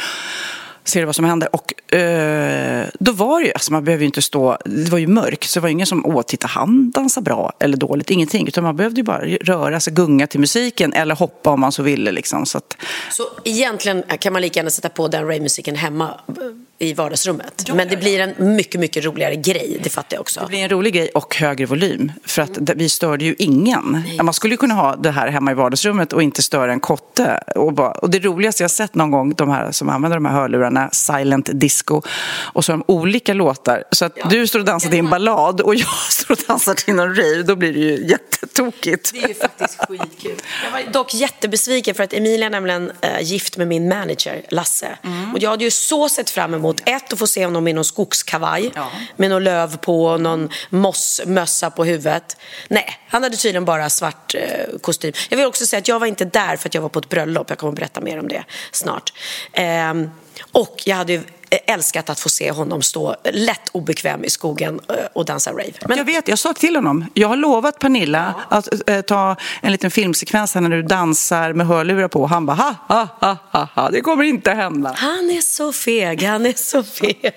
ser 0.84 1.06
vad 1.06 1.16
som 1.16 1.26
händer. 1.26 1.50
Och 1.56 1.94
eh, 1.94 2.88
då 3.00 3.12
var 3.12 3.40
det 3.40 3.46
ju, 3.46 3.54
alltså 3.54 3.72
man 3.72 3.84
behöver 3.84 4.02
ju 4.02 4.06
inte 4.06 4.22
stå, 4.22 4.58
det 4.66 4.92
var 4.92 4.98
ju 4.98 5.08
mörkt 5.08 5.50
så 5.50 5.60
det 5.60 5.62
var 5.62 5.70
ingen 5.70 5.88
som, 5.88 6.06
åh 6.06 6.22
titta 6.22 6.48
han 6.48 6.92
dansar 6.92 7.22
bra 7.22 7.54
eller 7.60 7.78
dåligt, 7.78 8.10
ingenting. 8.10 8.48
Utan 8.48 8.64
man 8.64 8.76
behövde 8.76 9.00
ju 9.00 9.04
bara 9.04 9.26
röra 9.26 9.80
sig, 9.80 9.94
gunga 9.94 10.28
till 10.28 10.40
musiken 10.40 10.94
eller 10.94 11.16
hoppa 11.16 11.50
om 11.50 11.60
man 11.60 11.72
så 11.72 11.84
ville 11.84 12.12
liksom. 12.12 12.46
Så, 12.46 12.58
att... 12.58 12.78
så 13.12 13.24
egentligen 13.44 14.04
kan 14.20 14.34
man 14.34 14.42
lika 14.42 14.60
gärna 14.60 14.70
sätta 14.70 14.90
på 14.90 15.08
den 15.08 15.28
rave-musiken 15.28 15.76
hemma 15.76 16.20
i 16.84 16.94
vardagsrummet. 16.94 17.64
Ja, 17.68 17.74
Men 17.74 17.88
det 17.88 17.98
blir 17.98 18.20
en 18.20 18.56
mycket, 18.56 18.82
mycket 18.82 19.06
roligare 19.06 19.36
grej, 19.36 19.80
det 19.84 19.90
fattar 19.90 20.16
jag 20.16 20.22
också. 20.22 20.40
Det 20.40 20.48
blir 20.48 20.60
en 20.60 20.70
rolig 20.70 20.94
grej 20.94 21.10
och 21.10 21.36
högre 21.36 21.66
volym. 21.66 22.12
För 22.26 22.42
att 22.42 22.58
mm. 22.58 22.78
vi 22.78 22.90
störde 22.90 23.26
ju 23.26 23.36
ingen. 23.38 24.04
Nej. 24.06 24.20
Man 24.24 24.34
skulle 24.34 24.54
ju 24.54 24.58
kunna 24.58 24.74
ha 24.74 24.96
det 24.96 25.12
här 25.12 25.28
hemma 25.28 25.52
i 25.52 25.54
vardagsrummet 25.54 26.14
och 26.14 26.24
inte 26.24 26.44
störa 26.44 26.74
en 26.74 26.80
kotte. 26.80 27.44
Och, 27.56 27.74
bara, 27.74 27.92
och 27.92 28.10
det 28.10 28.20
roligaste 28.20 28.64
jag 28.64 28.72
sett 28.72 28.96
någon 28.96 29.12
gång, 29.12 29.34
de 29.34 29.50
här 29.50 29.72
som 29.72 29.90
använder 29.90 30.18
de 30.18 30.26
här 30.26 30.34
hörlurarna, 30.34 30.90
silent 30.92 31.50
disco. 31.54 32.02
Och 32.54 32.66
så 32.66 32.72
har 32.72 32.78
de 32.78 32.84
olika 32.88 33.34
låtar. 33.34 33.84
Så 33.92 34.06
att 34.06 34.14
ja. 34.16 34.26
du 34.30 34.48
står 34.48 34.60
och 34.60 34.66
dansar 34.66 34.90
till 34.90 35.00
en 35.00 35.10
ballad 35.10 35.62
och 35.62 35.76
jag 35.76 35.88
står 36.10 36.34
och 36.34 36.40
dansar 36.48 36.74
till 36.74 36.94
någon 36.94 37.16
rave. 37.16 37.44
Då 37.44 37.56
blir 37.56 37.74
det 37.74 37.80
ju 37.80 38.08
jättetokigt. 38.08 39.14
Det 39.14 39.24
är 39.24 39.28
ju 39.28 39.34
faktiskt 39.34 39.80
skitkul. 39.88 40.38
Jag 40.64 40.72
var 40.72 40.92
dock 40.92 41.14
jättebesviken 41.14 41.96
för 41.96 42.04
att 42.04 42.14
Emilia 42.14 42.46
är 42.46 42.50
nämligen 42.50 42.92
äh, 43.02 43.22
gift 43.22 43.58
med 43.58 43.68
min 43.68 43.90
manager, 43.90 44.42
Lasse. 44.50 44.98
Mm. 45.04 45.34
Och 45.34 45.40
jag 45.40 45.50
hade 45.50 45.64
ju 45.64 45.72
så 45.72 46.10
sett 46.10 46.30
fram 46.30 46.54
emot 46.54 46.73
ett, 46.86 47.14
att 47.14 47.20
få 47.20 47.28
se 47.28 47.46
honom 47.46 47.68
i 47.68 47.74
någon 47.74 47.86
skogskavaj 47.86 48.72
ja. 48.76 48.92
med 49.16 49.30
någon 49.30 49.44
löv 49.44 49.78
på 49.78 50.06
och 50.06 50.22
någon 50.22 50.50
mossmössa 50.70 51.70
på 51.70 51.86
huvudet. 51.86 52.38
Nej, 52.68 53.00
han 53.08 53.24
hade 53.24 53.38
tydligen 53.38 53.66
bara 53.66 53.90
svart 53.90 54.36
eh, 54.36 54.78
kostym. 54.82 55.14
Jag 55.30 55.38
vill 55.38 55.46
också 55.46 55.66
säga 55.66 55.78
att 55.78 55.88
jag 55.88 56.00
var 56.00 56.08
inte 56.08 56.26
där 56.26 56.58
för 56.58 56.70
att 56.70 56.74
jag 56.74 56.82
var 56.82 56.90
på 56.90 57.00
ett 57.00 57.10
bröllop. 57.10 57.50
Jag 57.50 57.58
kommer 57.58 57.74
att 57.74 57.80
berätta 57.80 58.02
mer 58.02 58.20
om 58.20 58.28
det 58.28 58.44
snart. 58.72 59.14
Eh, 59.54 59.94
och 60.52 60.82
jag 60.86 60.96
hade 60.96 61.14
ju 61.14 61.22
älskat 61.58 62.10
att 62.10 62.20
få 62.20 62.30
se 62.30 62.52
honom 62.52 62.82
stå 62.82 63.16
lätt 63.24 63.70
obekväm 63.72 64.24
i 64.24 64.30
skogen 64.30 64.80
eh, 64.90 64.96
och 65.14 65.26
dansa 65.26 65.52
rave. 65.52 65.72
Men... 65.88 65.98
Jag 65.98 66.06
vet, 66.06 66.28
jag 66.28 66.40
sa 66.40 66.54
till 66.54 66.76
honom, 66.76 67.06
jag 67.14 67.28
har 67.28 67.36
lovat 67.36 67.80
Pernilla 67.80 68.34
ja. 68.50 68.58
att 68.58 68.90
äh, 68.90 69.02
ta 69.02 69.36
en 69.62 69.72
liten 69.72 69.92
filmsekvens 69.92 70.56
här 70.56 70.62
när 70.62 70.70
du 70.70 70.84
dansar 70.84 71.54
med 71.54 71.68
hörlurar 71.68 72.08
på. 72.08 72.26
Han 72.26 72.46
bara, 72.46 72.56
ha, 72.58 72.76
ha, 72.88 73.08
ha, 73.20 73.38
ha, 73.52 73.68
ha, 73.76 73.90
det 73.90 74.02
kommer 74.02 74.24
inte 74.24 74.52
hända. 74.52 74.94
Han 74.98 75.30
är 75.30 75.42
så 75.42 75.74
feg, 75.74 76.24
han 76.24 76.46
är 76.46 76.54
så 76.54 76.84
feg. 76.84 77.32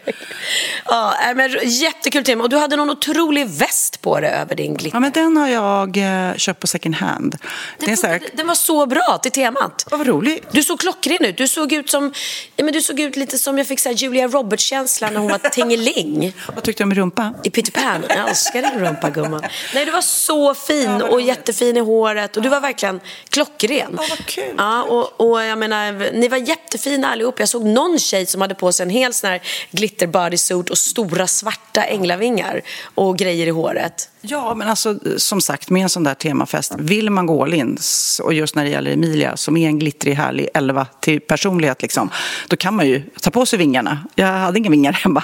ja, 0.84 1.14
men, 1.36 1.50
jättekul 1.64 2.25
tema. 2.25 2.45
Och 2.45 2.50
du 2.50 2.56
hade 2.56 2.76
någon 2.76 2.90
otrolig 2.90 3.49
väst 3.49 4.00
på 4.02 4.21
dig 4.21 4.30
över 4.30 4.54
din 4.54 4.75
glitter. 4.75 4.97
Ja, 4.97 5.00
men 5.00 5.12
den 5.12 5.36
har 5.36 5.49
jag 5.49 5.97
eh, 5.97 6.36
köpt 6.36 6.60
på 6.60 6.67
second 6.67 6.95
hand. 6.95 7.36
Den, 7.78 7.88
den, 7.88 8.10
här... 8.10 8.23
den 8.32 8.47
var 8.47 8.54
så 8.54 8.86
bra 8.86 9.19
till 9.23 9.32
temat. 9.32 9.86
Vad 9.90 10.06
roligt. 10.06 10.47
Du 10.50 10.62
såg 10.62 10.80
klockren 10.80 11.25
ut. 11.25 11.36
Du 11.36 11.49
såg 11.49 11.73
ut 11.73 11.90
som, 11.90 12.12
ja, 12.56 12.64
men 12.64 12.75
du 12.75 12.82
såg 12.82 13.00
ut 13.00 13.17
lite 13.17 13.38
som 13.38 13.58
jag 13.58 13.67
fick 13.67 13.80
så 13.80 13.88
här, 13.88 13.97
Julia 14.06 14.28
Roberts-känsla 14.28 15.10
när 15.10 15.21
hon 15.21 15.30
var 15.30 15.38
tingeling. 15.38 16.32
Vad 16.54 16.62
tyckte 16.64 16.82
du 16.82 16.84
om 16.84 16.95
rumpa? 16.95 17.34
I 17.45 17.50
Peter 17.50 17.73
Pan. 17.73 18.04
Jag 18.08 18.28
älskar 18.28 18.62
din 18.62 18.80
rumpa, 18.80 19.10
gumman. 19.10 19.42
Nej, 19.75 19.84
du 19.84 19.90
var 19.90 20.00
så 20.00 20.54
fin 20.54 21.02
och 21.02 21.21
jättefin 21.21 21.76
i 21.76 21.80
håret 21.80 22.36
och 22.36 22.42
du 22.42 22.49
var 22.49 22.60
verkligen 22.60 23.00
klockren. 23.28 23.99
Ja, 23.99 24.04
vad 24.08 24.26
kul. 24.26 24.54
Ja, 24.58 24.82
och, 24.82 25.21
och 25.21 25.42
jag 25.42 25.58
menar, 25.58 26.12
ni 26.12 26.28
var 26.28 26.36
jättefina 26.36 27.08
allihop. 27.08 27.38
Jag 27.38 27.49
såg 27.49 27.64
någon 27.64 27.99
tjej 27.99 28.26
som 28.26 28.40
hade 28.40 28.54
på 28.54 28.73
sig 28.73 28.84
en 28.84 28.90
hel 28.90 29.14
sån 29.14 29.30
här 29.30 29.42
glitter 29.71 30.06
bodysuit 30.06 30.71
och 30.71 30.78
stora 30.78 31.26
svarta 31.26 31.82
änglavingar 31.84 32.62
och 32.95 33.19
grejer 33.19 33.47
i 33.47 33.50
håret. 33.50 34.08
Ja, 34.28 34.54
men 34.54 34.69
alltså 34.69 34.99
som 35.17 35.41
sagt, 35.41 35.71
med 35.71 35.82
en 35.82 35.89
sån 35.89 36.04
där 36.04 36.15
temafest, 36.15 36.75
vill 36.78 37.10
man 37.10 37.26
gå 37.26 37.43
all 37.43 37.54
in, 37.54 37.78
och 38.23 38.34
just 38.34 38.54
när 38.54 38.65
det 38.65 38.71
gäller 38.71 38.91
Emilia, 38.91 39.36
som 39.36 39.56
är 39.56 39.67
en 39.69 39.78
glittrig, 39.78 40.15
härlig 40.15 40.49
elva 40.54 40.86
till 41.00 41.21
personlighet, 41.21 41.82
liksom, 41.82 42.10
då 42.49 42.56
kan 42.56 42.76
man 42.76 42.86
ju 42.86 43.02
ta 43.21 43.30
på 43.30 43.47
sig 43.47 43.58
vingarna. 43.58 43.99
Jag 44.15 44.26
hade 44.26 44.58
inga 44.58 44.71
vingar 44.71 44.93
hemma. 45.04 45.23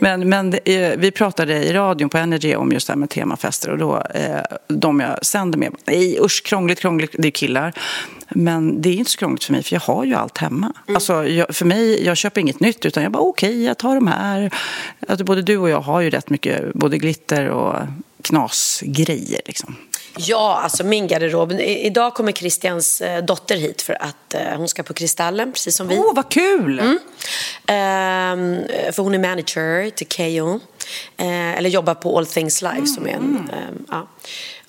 Men, 0.00 0.28
men 0.28 0.54
eh, 0.54 0.92
vi 0.96 1.10
pratade 1.10 1.64
i 1.64 1.72
radion 1.72 2.08
på 2.08 2.18
Energy 2.18 2.54
om 2.54 2.72
just 2.72 2.86
det 2.86 2.92
här 2.92 2.98
med 2.98 3.10
temafester 3.10 3.70
och 3.70 3.78
då, 3.78 4.02
eh, 4.14 4.40
de 4.68 5.00
jag 5.00 5.26
sänder 5.26 5.58
med, 5.58 5.72
nej 5.84 6.18
usch, 6.20 6.42
krångligt, 6.44 6.80
krångligt, 6.80 7.14
det 7.18 7.28
är 7.28 7.32
killar. 7.32 7.72
Men 8.30 8.82
det 8.82 8.88
är 8.88 8.94
inte 8.94 9.10
så 9.10 9.18
krångligt 9.18 9.44
för 9.44 9.52
mig, 9.52 9.62
för 9.62 9.74
jag 9.74 9.80
har 9.80 10.04
ju 10.04 10.14
allt 10.14 10.38
hemma. 10.38 10.72
Mm. 10.86 10.96
Alltså, 10.96 11.26
jag, 11.26 11.56
för 11.56 11.64
mig, 11.64 12.04
jag 12.04 12.16
köper 12.16 12.40
inget 12.40 12.60
nytt, 12.60 12.86
utan 12.86 13.02
jag 13.02 13.12
bara 13.12 13.22
okej, 13.22 13.48
okay, 13.48 13.64
jag 13.64 13.78
tar 13.78 13.94
de 13.94 14.06
här. 14.06 14.54
Alltså, 15.08 15.24
både 15.24 15.42
du 15.42 15.56
och 15.56 15.70
jag 15.70 15.80
har 15.80 16.00
ju 16.00 16.10
rätt 16.10 16.30
mycket, 16.30 16.72
både 16.74 16.98
glitter 16.98 17.48
och 17.48 17.76
knasgrejer. 18.22 19.40
Liksom. 19.46 19.76
Ja, 20.16 20.60
alltså 20.62 20.84
min 20.84 21.06
garderob. 21.06 21.52
idag 21.60 22.14
kommer 22.14 22.32
Christians 22.32 23.00
eh, 23.00 23.24
dotter 23.24 23.56
hit 23.56 23.82
för 23.82 24.02
att 24.02 24.34
eh, 24.34 24.56
hon 24.56 24.68
ska 24.68 24.82
på 24.82 24.94
Kristallen, 24.94 25.52
precis 25.52 25.76
som 25.76 25.88
vi. 25.88 25.98
Åh, 25.98 26.10
oh, 26.10 26.14
vad 26.14 26.28
kul! 26.28 26.78
Mm. 26.78 26.98
Ehm, 27.66 28.92
för 28.92 29.02
hon 29.02 29.14
är 29.14 29.18
manager 29.18 29.90
till 29.90 30.06
Keyyo. 30.08 30.60
Ehm, 31.16 31.30
eller 31.30 31.70
jobbar 31.70 31.94
på 31.94 32.18
All 32.18 32.26
Things 32.26 32.62
Live 32.62 32.74
mm. 32.74 32.86
som 32.86 33.06
är 33.06 33.12
en... 33.12 33.50
Ehm, 33.52 33.84
ja. 33.88 34.08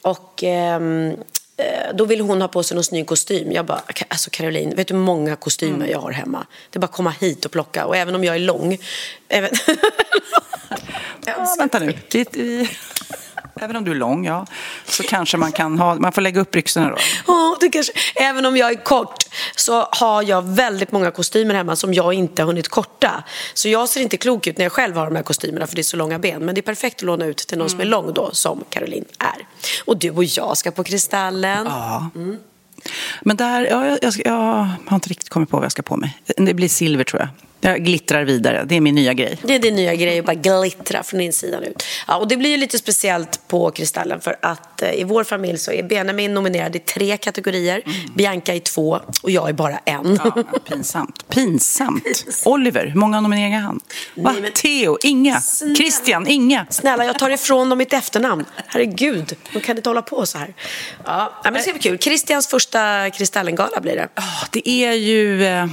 Och 0.01 0.43
ehm, 0.43 1.15
eh, 1.57 1.95
då 1.95 2.05
vill 2.05 2.21
hon 2.21 2.41
ha 2.41 2.47
på 2.47 2.63
sig 2.63 2.75
någon 2.75 2.83
snygg 2.83 3.07
kostym. 3.07 3.51
Jag 3.51 3.65
bara, 3.65 3.81
alltså 4.07 4.29
Caroline, 4.29 4.75
vet 4.75 4.87
du 4.87 4.93
hur 4.93 5.01
många 5.01 5.35
kostymer 5.35 5.75
mm. 5.75 5.91
jag 5.91 5.99
har 5.99 6.11
hemma? 6.11 6.45
Det 6.69 6.77
är 6.77 6.81
bara 6.81 6.85
att 6.85 6.91
komma 6.91 7.13
hit 7.19 7.45
och 7.45 7.51
plocka. 7.51 7.85
Och 7.85 7.97
även 7.97 8.15
om 8.15 8.23
jag 8.23 8.35
är 8.35 8.39
lång... 8.39 8.77
Även... 9.27 9.49
ja, 11.25 11.55
vänta 11.57 11.79
nu. 11.79 11.93
Även 13.55 13.75
om 13.75 13.83
du 13.83 13.91
är 13.91 13.95
lång, 13.95 14.25
ja. 14.25 14.45
Så 14.85 15.03
kanske 15.03 15.37
man 15.37 15.51
kan 15.51 15.79
ha, 15.79 15.95
man 15.95 16.11
får 16.11 16.21
lägga 16.21 16.41
upp 16.41 16.51
byxorna 16.51 16.89
då. 16.89 16.97
Ja, 17.27 17.57
det 17.59 17.69
kanske, 17.69 17.93
även 18.15 18.45
om 18.45 18.57
jag 18.57 18.71
är 18.71 18.83
kort 18.83 19.23
så 19.55 19.87
har 19.91 20.23
jag 20.23 20.41
väldigt 20.41 20.91
många 20.91 21.11
kostymer 21.11 21.55
hemma 21.55 21.75
som 21.75 21.93
jag 21.93 22.13
inte 22.13 22.41
har 22.41 22.47
hunnit 22.47 22.67
korta. 22.67 23.23
Så 23.53 23.69
jag 23.69 23.89
ser 23.89 24.01
inte 24.01 24.17
klok 24.17 24.47
ut 24.47 24.57
när 24.57 24.65
jag 24.65 24.71
själv 24.71 24.95
har 24.95 25.05
de 25.05 25.15
här 25.15 25.23
kostymerna 25.23 25.67
för 25.67 25.75
det 25.75 25.81
är 25.81 25.83
så 25.83 25.97
långa 25.97 26.19
ben. 26.19 26.45
Men 26.45 26.55
det 26.55 26.59
är 26.59 26.63
perfekt 26.63 26.95
att 26.95 27.01
låna 27.01 27.25
ut 27.25 27.37
till 27.37 27.57
någon 27.57 27.67
mm. 27.67 27.69
som 27.69 27.79
är 27.79 27.85
lång 27.85 28.13
då, 28.13 28.29
som 28.33 28.63
Caroline 28.69 29.05
är. 29.19 29.47
Och 29.85 29.97
du 29.97 30.09
och 30.09 30.23
jag 30.23 30.57
ska 30.57 30.71
på 30.71 30.83
Kristallen. 30.83 31.65
Ja. 31.65 32.09
Mm. 32.15 32.37
Men 33.21 33.37
där, 33.37 33.61
ja, 33.65 33.85
jag, 33.85 33.97
jag, 34.01 34.13
jag, 34.25 34.67
har 34.87 34.95
inte 34.95 35.09
riktigt 35.09 35.29
kommit 35.29 35.49
på 35.49 35.57
vad 35.57 35.65
jag 35.65 35.71
ska 35.71 35.81
på 35.81 35.97
mig. 35.97 36.17
Det 36.37 36.53
blir 36.53 36.69
silver 36.69 37.03
tror 37.03 37.21
jag. 37.21 37.29
Jag 37.61 37.85
glittrar 37.85 38.23
vidare, 38.23 38.65
det 38.67 38.75
är 38.75 38.81
min 38.81 38.95
nya 38.95 39.13
grej. 39.13 39.37
Det 39.43 39.55
är 39.55 39.59
din 39.59 39.75
nya 39.75 39.95
grej, 39.95 40.19
att 40.19 40.25
bara 40.25 40.33
glittra 40.33 41.03
från 41.03 41.21
insidan 41.21 41.63
ut. 41.63 41.83
Ja, 42.07 42.17
och 42.17 42.27
det 42.27 42.37
blir 42.37 42.49
ju 42.49 42.57
lite 42.57 42.77
speciellt 42.77 43.47
på 43.47 43.71
Kristallen 43.71 44.21
för 44.21 44.35
att 44.41 44.81
eh, 44.81 44.93
i 44.93 45.03
vår 45.03 45.23
familj 45.23 45.57
så 45.57 45.71
är 45.71 45.83
Benjamin 45.83 46.33
nominerad 46.33 46.75
i 46.75 46.79
tre 46.79 47.17
kategorier, 47.17 47.81
mm. 47.85 47.97
Bianca 48.15 48.53
i 48.53 48.59
två 48.59 48.99
och 49.21 49.31
jag 49.31 49.49
är 49.49 49.53
bara 49.53 49.77
en. 49.85 50.19
Ja, 50.23 50.43
pinsamt. 50.69 51.29
Pinsamt. 51.29 52.25
Oliver, 52.45 52.85
hur 52.85 52.99
många 52.99 53.21
nomineringar 53.21 53.59
han? 53.59 53.79
Va? 54.15 54.31
Nej, 54.31 54.41
men... 54.41 54.51
Theo, 54.51 54.97
inga. 55.03 55.41
Snälla. 55.41 55.75
Christian, 55.75 56.27
inga. 56.27 56.65
Snälla, 56.69 57.05
jag 57.05 57.19
tar 57.19 57.29
ifrån 57.29 57.69
dem 57.69 57.77
mitt 57.77 57.93
efternamn. 57.93 58.45
Herregud, 58.67 59.35
de 59.53 59.59
kan 59.59 59.77
inte 59.77 59.89
hålla 59.89 60.01
på 60.01 60.25
så 60.25 60.37
här. 60.37 60.53
Ja, 61.05 61.33
men 61.43 61.53
det 61.53 61.59
ska 61.59 61.71
bli 61.71 61.81
kul. 61.81 61.97
Christians 61.97 62.47
första 62.47 63.09
Kristallengala 63.09 63.81
blir 63.81 63.95
det. 63.95 64.07
Oh, 64.17 64.43
det 64.51 64.69
är 64.69 64.93
ju... 64.93 65.45
Eh 65.45 65.65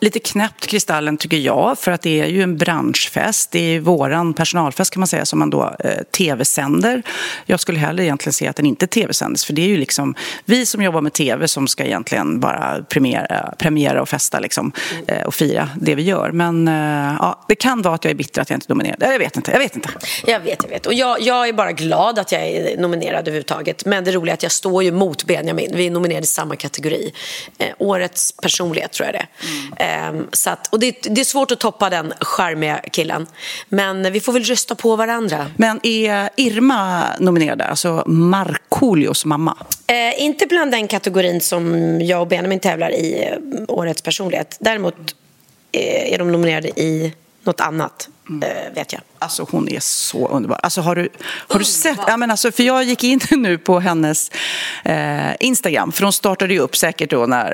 lite 0.00 0.18
knäppt 0.18 0.66
Kristallen 0.66 1.16
tycker 1.16 1.36
jag, 1.36 1.78
för 1.78 1.92
att 1.92 2.02
det 2.02 2.20
är 2.20 2.26
ju 2.26 2.42
en 2.42 2.56
branschfest. 2.56 3.50
Det 3.50 3.76
är 3.76 3.80
våran 3.80 4.34
personalfest 4.34 4.92
kan 4.92 5.00
man 5.00 5.06
säga 5.06 5.24
som 5.24 5.38
man 5.38 5.50
då 5.50 5.76
eh, 5.78 6.02
tv-sänder. 6.16 7.02
Jag 7.46 7.60
skulle 7.60 7.78
hellre 7.78 8.04
egentligen 8.04 8.32
se 8.32 8.48
att 8.48 8.56
den 8.56 8.66
inte 8.66 8.86
tv-sändes, 8.86 9.44
för 9.44 9.52
det 9.52 9.62
är 9.62 9.66
ju 9.66 9.76
liksom 9.76 10.14
vi 10.44 10.66
som 10.66 10.82
jobbar 10.82 11.00
med 11.00 11.12
tv 11.12 11.48
som 11.48 11.68
ska 11.68 11.84
egentligen 11.84 12.40
bara 12.40 12.82
premiera, 12.88 13.54
premiera 13.58 14.02
och 14.02 14.08
festa 14.08 14.40
liksom, 14.40 14.72
eh, 15.06 15.22
och 15.22 15.34
fira 15.34 15.68
det 15.80 15.94
vi 15.94 16.02
gör. 16.02 16.32
Men 16.32 16.68
eh, 16.68 17.16
ja, 17.18 17.44
det 17.48 17.54
kan 17.54 17.82
vara 17.82 17.94
att 17.94 18.04
jag 18.04 18.10
är 18.10 18.14
bitter 18.14 18.42
att 18.42 18.50
jag 18.50 18.56
inte 18.56 18.66
är 18.66 18.74
nominerad. 18.74 18.96
Jag 19.00 19.18
vet 19.18 19.36
inte. 19.36 19.50
Jag 19.50 19.58
vet 19.58 19.76
inte. 19.76 19.88
Jag 20.26 20.40
vet, 20.40 20.62
jag 20.62 20.70
vet. 20.70 20.86
Och 20.86 20.94
jag, 20.94 21.20
jag 21.20 21.48
är 21.48 21.52
bara 21.52 21.72
glad 21.72 22.18
att 22.18 22.32
jag 22.32 22.42
är 22.42 22.76
nominerad 22.76 23.20
överhuvudtaget. 23.20 23.84
Men 23.84 24.04
det 24.04 24.12
roliga 24.12 24.32
är 24.32 24.36
att 24.36 24.42
jag 24.42 24.52
står 24.52 24.82
ju 24.82 24.92
mot 24.92 25.24
Benjamin. 25.24 25.70
Vi 25.74 25.86
är 25.86 25.90
nominerade 25.90 26.24
i 26.24 26.26
samma 26.26 26.56
kategori. 26.56 27.12
Eh, 27.58 27.66
årets 27.78 28.32
personlighet 28.32 28.92
tror 28.92 29.06
jag 29.06 29.14
det 29.14 29.26
mm. 29.46 29.72
Eh, 29.90 30.22
så 30.32 30.50
att, 30.50 30.66
Och 30.72 30.80
det, 30.80 30.96
det, 31.02 31.20
är 31.20 31.24
svårt 31.24 31.50
att 31.50 31.60
toppa 31.60 31.90
den 31.90 32.12
charmiga 32.20 32.80
killen. 32.92 33.26
Men 33.68 34.12
vi 34.12 34.20
får 34.20 34.32
väl 34.32 34.44
rösta 34.44 34.74
på 34.74 34.96
varandra. 34.96 35.46
Men 35.56 35.80
är 35.82 36.30
Irma 36.36 37.04
nominerad? 37.18 37.62
Alltså 37.62 38.04
Markoolios 38.06 39.24
mamma? 39.24 39.56
Eh, 39.86 40.22
inte 40.22 40.46
bland 40.46 40.70
den 40.70 40.88
kategorin 40.88 41.40
som 41.40 42.00
jag 42.00 42.20
och 42.20 42.28
Benjamin 42.28 42.60
tävlar 42.60 42.90
i, 42.90 43.24
eh, 43.24 43.64
årets 43.68 44.02
personlighet. 44.02 44.56
Däremot 44.60 44.94
eh, 45.72 46.12
är 46.12 46.18
de 46.18 46.32
nominerade 46.32 46.68
i 46.68 47.12
något 47.44 47.60
annat, 47.60 48.08
mm. 48.28 48.74
vet 48.74 48.92
jag. 48.92 49.02
Alltså 49.18 49.46
hon 49.50 49.68
är 49.68 49.80
så 49.80 50.28
underbar. 50.28 50.56
Alltså 50.62 50.80
har 50.80 50.96
du, 50.96 51.08
har 51.22 51.58
du 51.58 51.64
sett? 51.64 51.98
Ja, 52.06 52.16
men 52.16 52.30
alltså, 52.30 52.52
för 52.52 52.62
jag 52.62 52.84
gick 52.84 53.04
in 53.04 53.20
nu 53.30 53.58
på 53.58 53.80
hennes 53.80 54.30
eh, 54.84 55.32
Instagram, 55.40 55.92
för 55.92 56.02
hon 56.02 56.12
startade 56.12 56.54
ju 56.54 56.60
upp 56.60 56.76
säkert 56.76 57.10
då 57.10 57.26
när 57.26 57.52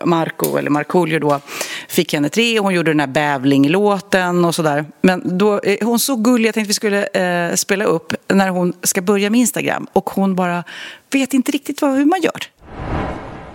eh, 0.00 0.06
Marco, 0.06 0.56
eller 0.56 0.70
Markoolio 0.70 1.18
då 1.18 1.40
fick 1.88 2.12
henne 2.12 2.28
tre. 2.28 2.58
Hon 2.58 2.74
gjorde 2.74 2.90
den 2.90 3.00
här 3.00 3.06
bävlinglåten 3.06 4.44
och 4.44 4.54
sådär. 4.54 4.84
Men 5.02 5.38
då, 5.38 5.60
eh, 5.60 5.86
hon 5.86 5.98
så 5.98 6.16
gullig, 6.16 6.48
jag 6.48 6.54
tänkte 6.54 6.68
vi 6.68 6.74
skulle 6.74 7.06
eh, 7.06 7.54
spela 7.54 7.84
upp 7.84 8.14
när 8.28 8.48
hon 8.48 8.72
ska 8.82 9.02
börja 9.02 9.30
med 9.30 9.40
Instagram. 9.40 9.86
Och 9.92 10.10
hon 10.10 10.34
bara 10.34 10.64
vet 11.12 11.34
inte 11.34 11.52
riktigt 11.52 11.82
vad, 11.82 11.96
hur 11.96 12.04
man 12.04 12.20
gör. 12.20 12.44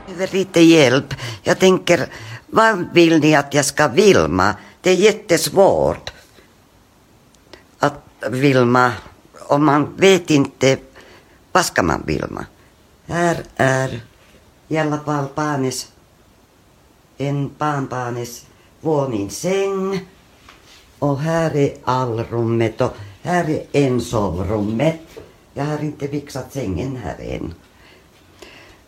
Jag 0.07 0.17
behöver 0.17 0.37
lite 0.37 0.61
hjälp. 0.61 1.13
Jag 1.43 1.59
tänker, 1.59 2.05
vad 2.47 2.85
vill 2.93 3.19
ni 3.19 3.35
att 3.35 3.53
jag 3.53 3.65
ska 3.65 3.93
filma? 3.93 4.55
Det 4.83 4.89
är 4.89 4.95
jättesvårt 4.95 6.11
att 7.79 8.03
filma 8.31 8.91
om 9.47 9.65
man 9.65 9.95
vet 9.97 10.29
inte 10.29 10.77
vad 11.51 11.65
ska 11.65 11.83
man 11.83 12.03
filma. 12.05 12.45
Här 13.05 13.43
är 13.55 14.01
i 14.67 14.77
alla 14.77 14.99
fall 14.99 15.25
barnets, 15.35 15.91
en 17.17 17.51
barnbarnets 17.57 18.45
våningssäng. 18.81 20.05
Och 20.99 21.19
här 21.19 21.55
är 21.55 21.73
allrummet 21.83 22.81
och 22.81 22.93
här 23.21 23.49
är 23.49 23.63
ensovrummet. 23.71 25.01
Jag 25.53 25.65
har 25.65 25.79
inte 25.79 26.07
fixat 26.07 26.53
sängen 26.53 26.95
här 26.95 27.17
än. 27.19 27.53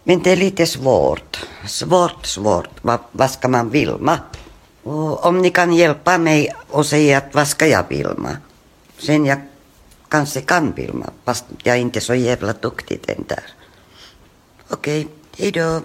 Men 0.03 0.23
det 0.23 0.31
är 0.31 0.38
lite 0.38 0.65
svårt. 0.65 1.45
Svårt, 1.67 2.25
svårt. 2.25 2.69
Vad, 2.81 2.99
vad 3.12 3.31
ska 3.31 3.47
man 3.47 3.71
filma? 3.71 4.19
Och 4.86 5.26
om 5.26 5.41
ni 5.41 5.50
kan 5.50 5.74
hjälpa 5.74 6.17
mig 6.17 6.54
och 6.69 6.86
säga 6.86 7.17
att 7.17 7.36
vad 7.36 7.48
ska 7.48 7.67
jag 7.67 7.88
filma? 7.88 8.38
Sen 8.98 9.26
jag 9.26 9.38
kanske 10.10 10.41
kan 10.41 10.74
filma, 10.74 11.06
fast 11.26 11.45
jag 11.63 11.76
är 11.76 11.80
inte 11.80 12.02
så 12.02 12.15
jävla 12.15 12.54
duktig 12.54 13.00
den 13.06 13.26
där. 13.28 13.43
Okej, 14.69 15.02
okay, 15.02 15.43
hejdå. 15.45 15.82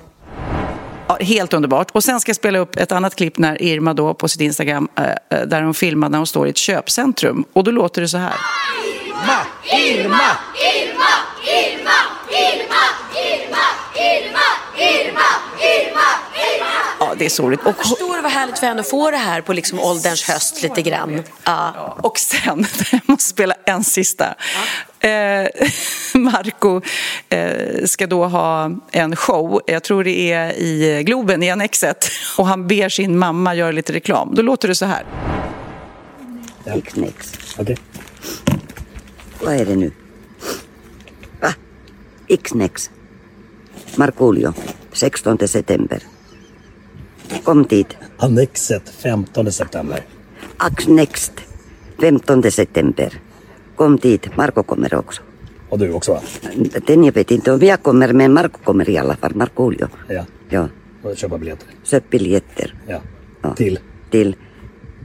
Ja, 1.07 1.17
helt 1.21 1.53
underbart. 1.53 1.91
Och 1.91 2.05
sen 2.05 2.21
ska 2.21 2.31
jag 2.31 2.37
spela 2.37 2.59
upp 2.59 2.77
ett 2.77 2.93
annat 2.93 3.15
klipp 3.15 3.39
när 3.39 3.63
Irma 3.63 3.95
då 3.95 4.15
på 4.15 4.29
sitt 4.29 4.41
Instagram 4.41 4.89
äh, 4.97 5.47
där 5.47 5.63
hon 5.63 5.75
filmar 5.75 6.09
när 6.09 6.19
hon 6.19 6.27
står 6.27 6.47
i 6.47 6.51
ett 6.51 6.57
köpcentrum. 6.57 7.45
Och 7.53 7.65
då 7.65 7.71
låter 7.71 8.03
det 8.03 8.09
så 8.09 8.19
här. 8.19 8.35
Irma, 8.85 9.39
Irma, 9.65 10.21
Irma, 10.75 11.13
Irma, 11.43 11.99
Irma, 12.31 12.31
Irma, 12.31 12.85
Irma, 13.15 13.65
Irma. 13.95 14.60
Irma, 14.81 15.21
Irma. 15.61 16.01
Ja, 17.01 17.15
det 17.19 17.25
är 17.25 17.29
så 17.29 17.43
roligt. 17.43 17.61
Och 17.65 17.77
förstår 17.77 18.17
du 18.17 18.23
vad 18.23 18.33
härligt 18.33 18.59
för 18.59 18.67
henne 18.67 18.81
att 18.81 18.91
få 18.91 19.11
det 19.11 19.17
här 19.17 19.41
på 19.41 19.53
liksom 19.53 19.81
ålderns 19.81 20.29
höst 20.29 20.63
lite 20.63 20.83
grann. 20.83 21.23
Ja. 21.45 21.97
Och 22.03 22.19
sen, 22.19 22.67
jag 22.93 23.01
måste 23.05 23.31
spela 23.31 23.55
en 23.65 23.85
sista. 23.85 24.35
Ja. 25.01 25.09
Eh, 25.09 25.49
Marco 26.15 26.81
eh, 27.29 27.85
ska 27.85 28.07
då 28.07 28.25
ha 28.25 28.71
en 28.93 29.17
show, 29.17 29.61
jag 29.67 29.83
tror 29.83 30.05
det 30.05 30.33
är 30.33 30.53
i 30.53 31.03
Globen, 31.07 31.43
i 31.43 31.51
Annexet. 31.51 32.11
Och 32.39 32.47
han 32.47 32.67
ber 32.67 32.89
sin 32.89 33.19
mamma 33.19 33.55
göra 33.55 33.73
lite 33.73 33.93
reklam. 33.93 34.35
Då 34.35 34.43
låter 34.43 34.69
det 34.69 34.75
så 34.75 34.87
här. 34.87 35.05
Okay. 36.65 37.77
Vad 39.41 39.55
är 39.55 39.65
det 39.65 39.77
nu? 39.77 39.93
Va? 41.41 41.55
X-Nex. 42.29 42.91
Markoolio, 43.97 44.53
16 44.93 45.39
september. 45.49 46.03
Kom 47.45 47.65
dit. 47.65 47.97
Annexet 48.17 48.89
15 48.89 49.53
september. 49.53 50.01
Next 50.87 51.33
15 52.01 52.51
september. 52.51 53.21
Kom 53.77 53.97
dit. 53.97 54.37
Marco 54.37 54.63
kommer 54.63 54.95
också. 54.95 55.23
Och 55.69 55.79
du 55.79 55.93
också 55.93 56.13
va? 56.13 56.21
Den 56.87 57.05
jag 57.05 57.13
vet 57.13 57.31
inte 57.31 57.53
om 57.53 57.61
jag 57.61 57.83
kommer, 57.83 58.13
men 58.13 58.33
Marco 58.33 58.59
kommer 58.65 58.91
i 58.91 58.99
alla 58.99 59.17
fall. 59.17 59.35
Markoolio. 59.35 59.89
Ja. 60.09 60.25
Ja. 60.49 60.69
Och 61.03 61.17
köpa 61.17 61.39
biljetter. 61.39 61.69
Köp 61.85 62.11
biljetter. 62.11 62.75
Ja. 62.87 63.01
ja. 63.43 63.55
Till? 63.55 63.79
Till 64.11 64.37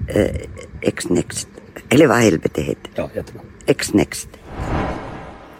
eh, 0.08 0.36
X-Next. 0.82 1.48
Eller 1.89 2.08
vad 2.08 2.17
helvete 2.17 2.62
heter. 2.62 2.91
Ja, 2.95 3.10
jättebra. 3.15 3.41
X-Next. 3.65 4.28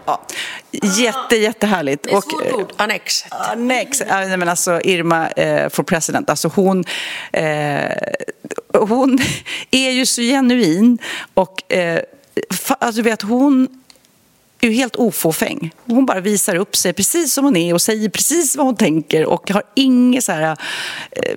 Ja, 0.06 0.22
jätte, 0.70 1.36
jättehärligt. 1.36 2.02
Det 2.02 2.12
är 2.12 2.18
ett 2.18 2.24
svårt 2.24 2.52
ord, 2.52 2.72
annex. 2.76 3.24
Annex, 3.30 4.02
men 4.08 4.48
alltså 4.48 4.80
Irma 4.84 5.28
eh, 5.28 5.68
for 5.68 5.82
president, 5.82 6.30
alltså 6.30 6.48
hon, 6.54 6.84
eh, 7.32 7.90
hon 8.72 9.18
är 9.70 9.90
ju 9.90 10.06
så 10.06 10.20
genuin 10.20 10.98
och 11.34 11.72
eh, 11.72 12.00
alltså, 12.78 13.02
vet, 13.02 13.22
hon 13.22 13.68
är 14.60 14.66
ju 14.68 14.72
helt 14.72 14.96
ofåfäng. 14.96 15.74
Hon 15.84 16.06
bara 16.06 16.20
visar 16.20 16.56
upp 16.56 16.76
sig 16.76 16.92
precis 16.92 17.34
som 17.34 17.44
hon 17.44 17.56
är 17.56 17.74
och 17.74 17.82
säger 17.82 18.08
precis 18.08 18.56
vad 18.56 18.66
hon 18.66 18.76
tänker 18.76 19.26
och 19.26 19.50
har 19.50 19.62
inget 19.74 20.24
så 20.24 20.32
här 20.32 20.56
eh, 21.10 21.36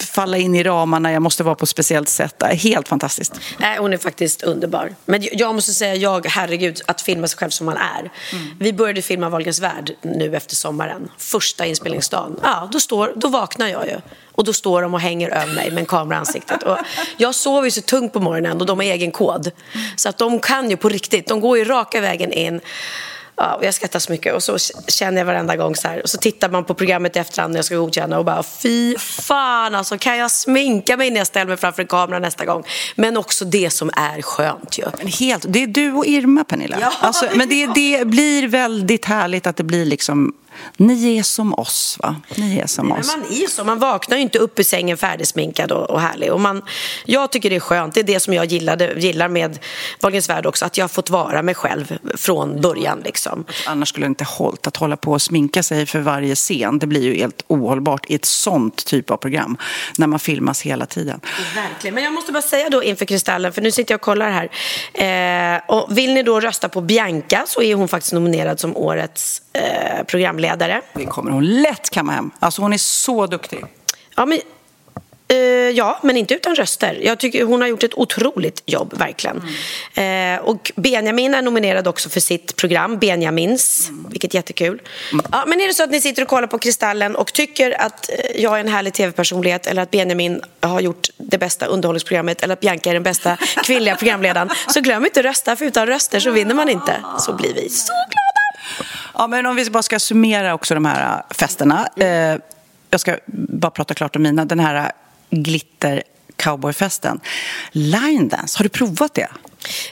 falla 0.00 0.36
in 0.36 0.54
i 0.54 0.62
ramarna, 0.62 1.12
jag 1.12 1.22
måste 1.22 1.42
vara 1.42 1.54
på 1.54 1.62
ett 1.62 1.68
speciellt 1.68 2.08
sätt. 2.08 2.42
Helt 2.42 2.88
fantastiskt. 2.88 3.40
Nej, 3.58 3.78
hon 3.78 3.92
är 3.92 3.96
faktiskt 3.96 4.42
underbar. 4.42 4.94
Men 5.04 5.28
jag 5.32 5.54
måste 5.54 5.72
säga, 5.72 5.94
jag, 5.94 6.26
herregud, 6.26 6.80
att 6.86 7.00
filma 7.00 7.26
sig 7.26 7.38
själv 7.38 7.50
som 7.50 7.66
man 7.66 7.76
är. 7.76 8.00
Mm. 8.00 8.46
Vi 8.58 8.72
började 8.72 9.02
filma 9.02 9.28
Wahlgrens 9.28 9.60
värld 9.60 9.92
nu 10.02 10.36
efter 10.36 10.56
sommaren. 10.56 11.10
Första 11.18 11.66
inspelningsdagen. 11.66 12.40
Ja, 12.42 12.68
då, 12.72 12.80
står, 12.80 13.12
då 13.16 13.28
vaknar 13.28 13.68
jag 13.68 13.86
ju. 13.86 13.96
Och 14.36 14.44
då 14.44 14.52
står 14.52 14.82
de 14.82 14.94
och 14.94 15.00
hänger 15.00 15.28
över 15.28 15.54
mig 15.54 15.70
med 15.70 15.78
en 15.78 15.86
kamera 15.86 16.16
i 16.16 16.18
ansiktet. 16.18 16.62
Och 16.62 16.78
jag 17.16 17.34
sover 17.34 17.64
ju 17.64 17.70
så 17.70 17.80
tungt 17.80 18.12
på 18.12 18.20
morgonen 18.20 18.60
och 18.60 18.66
de 18.66 18.78
har 18.78 18.84
egen 18.84 19.10
kod. 19.10 19.50
Så 19.96 20.08
att 20.08 20.18
de 20.18 20.38
kan 20.38 20.70
ju 20.70 20.76
på 20.76 20.88
riktigt. 20.88 21.28
De 21.28 21.40
går 21.40 21.58
ju 21.58 21.64
raka 21.64 22.00
vägen 22.00 22.32
in. 22.34 22.60
Ja, 23.36 23.54
och 23.54 23.64
jag 23.64 23.74
skrattar 23.74 23.98
så 23.98 24.12
mycket 24.12 24.34
och 24.34 24.42
så 24.42 24.58
känner 24.88 25.18
jag 25.18 25.26
varenda 25.26 25.56
gång 25.56 25.76
så 25.76 25.88
här. 25.88 26.02
Och 26.02 26.10
så 26.10 26.18
tittar 26.18 26.48
man 26.48 26.64
på 26.64 26.74
programmet 26.74 27.16
i 27.16 27.18
efterhand 27.18 27.52
när 27.52 27.58
jag 27.58 27.64
ska 27.64 27.76
godkänna 27.76 28.18
och 28.18 28.24
bara 28.24 28.42
fy 28.42 28.98
fan 28.98 29.74
alltså 29.74 29.98
kan 29.98 30.18
jag 30.18 30.30
sminka 30.30 30.96
mig 30.96 31.10
när 31.10 31.18
jag 31.18 31.26
ställer 31.26 31.46
mig 31.46 31.56
framför 31.56 31.82
en 31.82 31.88
kamera 31.88 32.18
nästa 32.18 32.44
gång. 32.44 32.64
Men 32.94 33.16
också 33.16 33.44
det 33.44 33.70
som 33.70 33.90
är 33.96 34.22
skönt 34.22 34.78
ju. 34.78 34.84
Men 34.98 35.06
helt, 35.06 35.44
det 35.48 35.62
är 35.62 35.66
du 35.66 35.92
och 35.92 36.06
Irma 36.06 36.44
Pernilla. 36.44 36.76
Ja, 36.80 36.92
alltså, 37.00 37.26
men 37.34 37.48
det, 37.48 37.66
det 37.74 38.06
blir 38.06 38.48
väldigt 38.48 39.04
härligt 39.04 39.46
att 39.46 39.56
det 39.56 39.64
blir 39.64 39.84
liksom 39.84 40.32
ni 40.76 41.18
är 41.18 41.22
som 41.22 41.54
oss, 41.54 41.98
va? 42.02 42.16
Ni 42.36 42.58
är 42.58 42.66
som 42.66 42.88
Nej, 42.88 43.00
oss. 43.00 43.16
Man 43.16 43.24
är 43.30 43.46
så. 43.46 43.64
Man 43.64 43.78
vaknar 43.78 44.16
ju 44.16 44.22
inte 44.22 44.38
upp 44.38 44.58
i 44.58 44.64
sängen 44.64 44.96
färdigsminkad 44.96 45.72
och, 45.72 45.90
och 45.90 46.00
härlig. 46.00 46.32
Och 46.32 46.40
man, 46.40 46.62
jag 47.04 47.32
tycker 47.32 47.50
det 47.50 47.56
är 47.56 47.60
skönt. 47.60 47.94
Det 47.94 48.00
är 48.00 48.04
det 48.04 48.20
som 48.20 48.34
jag 48.34 48.44
gillade, 48.44 48.94
gillar 48.96 49.28
med 49.28 49.58
Wahlgrens 50.00 50.28
värld 50.28 50.46
också. 50.46 50.64
Att 50.64 50.78
jag 50.78 50.84
har 50.84 50.88
fått 50.88 51.10
vara 51.10 51.42
mig 51.42 51.54
själv 51.54 51.98
från 52.14 52.60
början. 52.60 53.00
Liksom. 53.04 53.44
Annars 53.66 53.88
skulle 53.88 54.06
det 54.06 54.08
inte 54.08 54.24
hållit 54.24 54.66
att 54.66 54.76
hålla 54.76 54.96
på 54.96 55.12
och 55.12 55.22
sminka 55.22 55.62
sig 55.62 55.86
för 55.86 55.98
varje 55.98 56.34
scen. 56.34 56.78
Det 56.78 56.86
blir 56.86 57.02
ju 57.02 57.14
helt 57.14 57.44
ohållbart 57.46 58.10
i 58.10 58.14
ett 58.14 58.24
sånt 58.24 58.84
typ 58.84 59.10
av 59.10 59.16
program. 59.16 59.56
När 59.98 60.06
man 60.06 60.18
filmas 60.18 60.62
hela 60.62 60.86
tiden. 60.86 61.20
Verkligen. 61.54 61.94
Men 61.94 62.04
jag 62.04 62.12
måste 62.12 62.32
bara 62.32 62.42
säga 62.42 62.70
då 62.70 62.82
inför 62.82 63.04
Kristallen, 63.04 63.52
för 63.52 63.62
nu 63.62 63.70
sitter 63.70 63.92
jag 63.92 63.98
och 63.98 64.02
kollar 64.02 64.30
här. 64.30 65.54
Eh, 65.54 65.60
och 65.68 65.98
vill 65.98 66.14
ni 66.14 66.22
då 66.22 66.40
rösta 66.40 66.68
på 66.68 66.80
Bianca 66.80 67.44
så 67.46 67.62
är 67.62 67.74
hon 67.74 67.88
faktiskt 67.88 68.12
nominerad 68.12 68.60
som 68.60 68.76
årets 68.76 69.42
eh, 69.52 70.04
programledare. 70.04 70.43
Det 70.94 71.04
kommer 71.04 71.30
hon 71.30 71.62
lätt 71.62 71.90
kamma 71.90 72.12
hem. 72.12 72.30
Alltså 72.38 72.62
hon 72.62 72.72
är 72.72 72.78
så 72.78 73.26
duktig. 73.26 73.64
Ja, 74.16 74.26
men 74.26 74.38
Eh, 75.28 75.70
ja, 75.70 75.98
men 76.02 76.16
inte 76.16 76.34
utan 76.34 76.54
röster. 76.54 77.00
Jag 77.02 77.18
tycker 77.18 77.44
hon 77.44 77.60
har 77.60 77.68
gjort 77.68 77.82
ett 77.82 77.94
otroligt 77.94 78.62
jobb, 78.66 78.94
verkligen. 78.98 79.42
Eh, 79.94 80.40
och 80.44 80.72
Benjamin 80.76 81.34
är 81.34 81.42
nominerad 81.42 81.88
också 81.88 82.08
för 82.08 82.20
sitt 82.20 82.56
program 82.56 82.98
Benjamins, 82.98 83.90
vilket 84.10 84.34
är 84.34 84.38
jättekul. 84.38 84.82
Ja, 85.32 85.44
men 85.46 85.60
är 85.60 85.66
det 85.66 85.74
så 85.74 85.82
att 85.82 85.90
ni 85.90 86.00
sitter 86.00 86.22
och 86.22 86.28
kollar 86.28 86.48
på 86.48 86.58
Kristallen 86.58 87.16
och 87.16 87.32
tycker 87.32 87.80
att 87.80 88.10
eh, 88.10 88.42
jag 88.42 88.56
är 88.56 88.60
en 88.60 88.68
härlig 88.68 88.92
tv-personlighet 88.92 89.66
eller 89.66 89.82
att 89.82 89.90
Benjamin 89.90 90.42
har 90.60 90.80
gjort 90.80 91.08
det 91.16 91.38
bästa 91.38 91.66
underhållningsprogrammet 91.66 92.42
eller 92.42 92.52
att 92.52 92.60
Bianca 92.60 92.90
är 92.90 92.94
den 92.94 93.02
bästa 93.02 93.36
kvinnliga 93.64 93.96
programledaren 93.96 94.50
så 94.68 94.80
glöm 94.80 95.04
inte 95.04 95.20
att 95.20 95.26
rösta, 95.26 95.56
för 95.56 95.64
utan 95.64 95.86
röster 95.86 96.20
så 96.20 96.30
vinner 96.30 96.54
man 96.54 96.68
inte. 96.68 96.96
Så 97.18 97.32
blir 97.32 97.54
vi 97.54 97.68
så 97.68 97.92
glada! 97.92 98.33
Ja, 99.14 99.26
men 99.26 99.46
om 99.46 99.56
vi 99.56 99.70
bara 99.70 99.82
ska 99.82 99.98
summera 99.98 100.54
också 100.54 100.74
de 100.74 100.84
här 100.84 101.16
äh, 101.16 101.34
festerna. 101.36 101.88
Eh, 101.96 102.36
jag 102.90 103.00
ska 103.00 103.16
bara 103.26 103.70
prata 103.70 103.94
klart 103.94 104.16
om 104.16 104.22
mina. 104.22 104.44
Den 104.44 104.60
här 104.60 104.74
äh, 104.74 104.90
glitter 105.30 106.02
cowboyfesten. 106.36 107.20
Line 107.72 108.28
dance, 108.28 108.58
har 108.58 108.62
du 108.62 108.68
provat 108.68 109.14
det? 109.14 109.28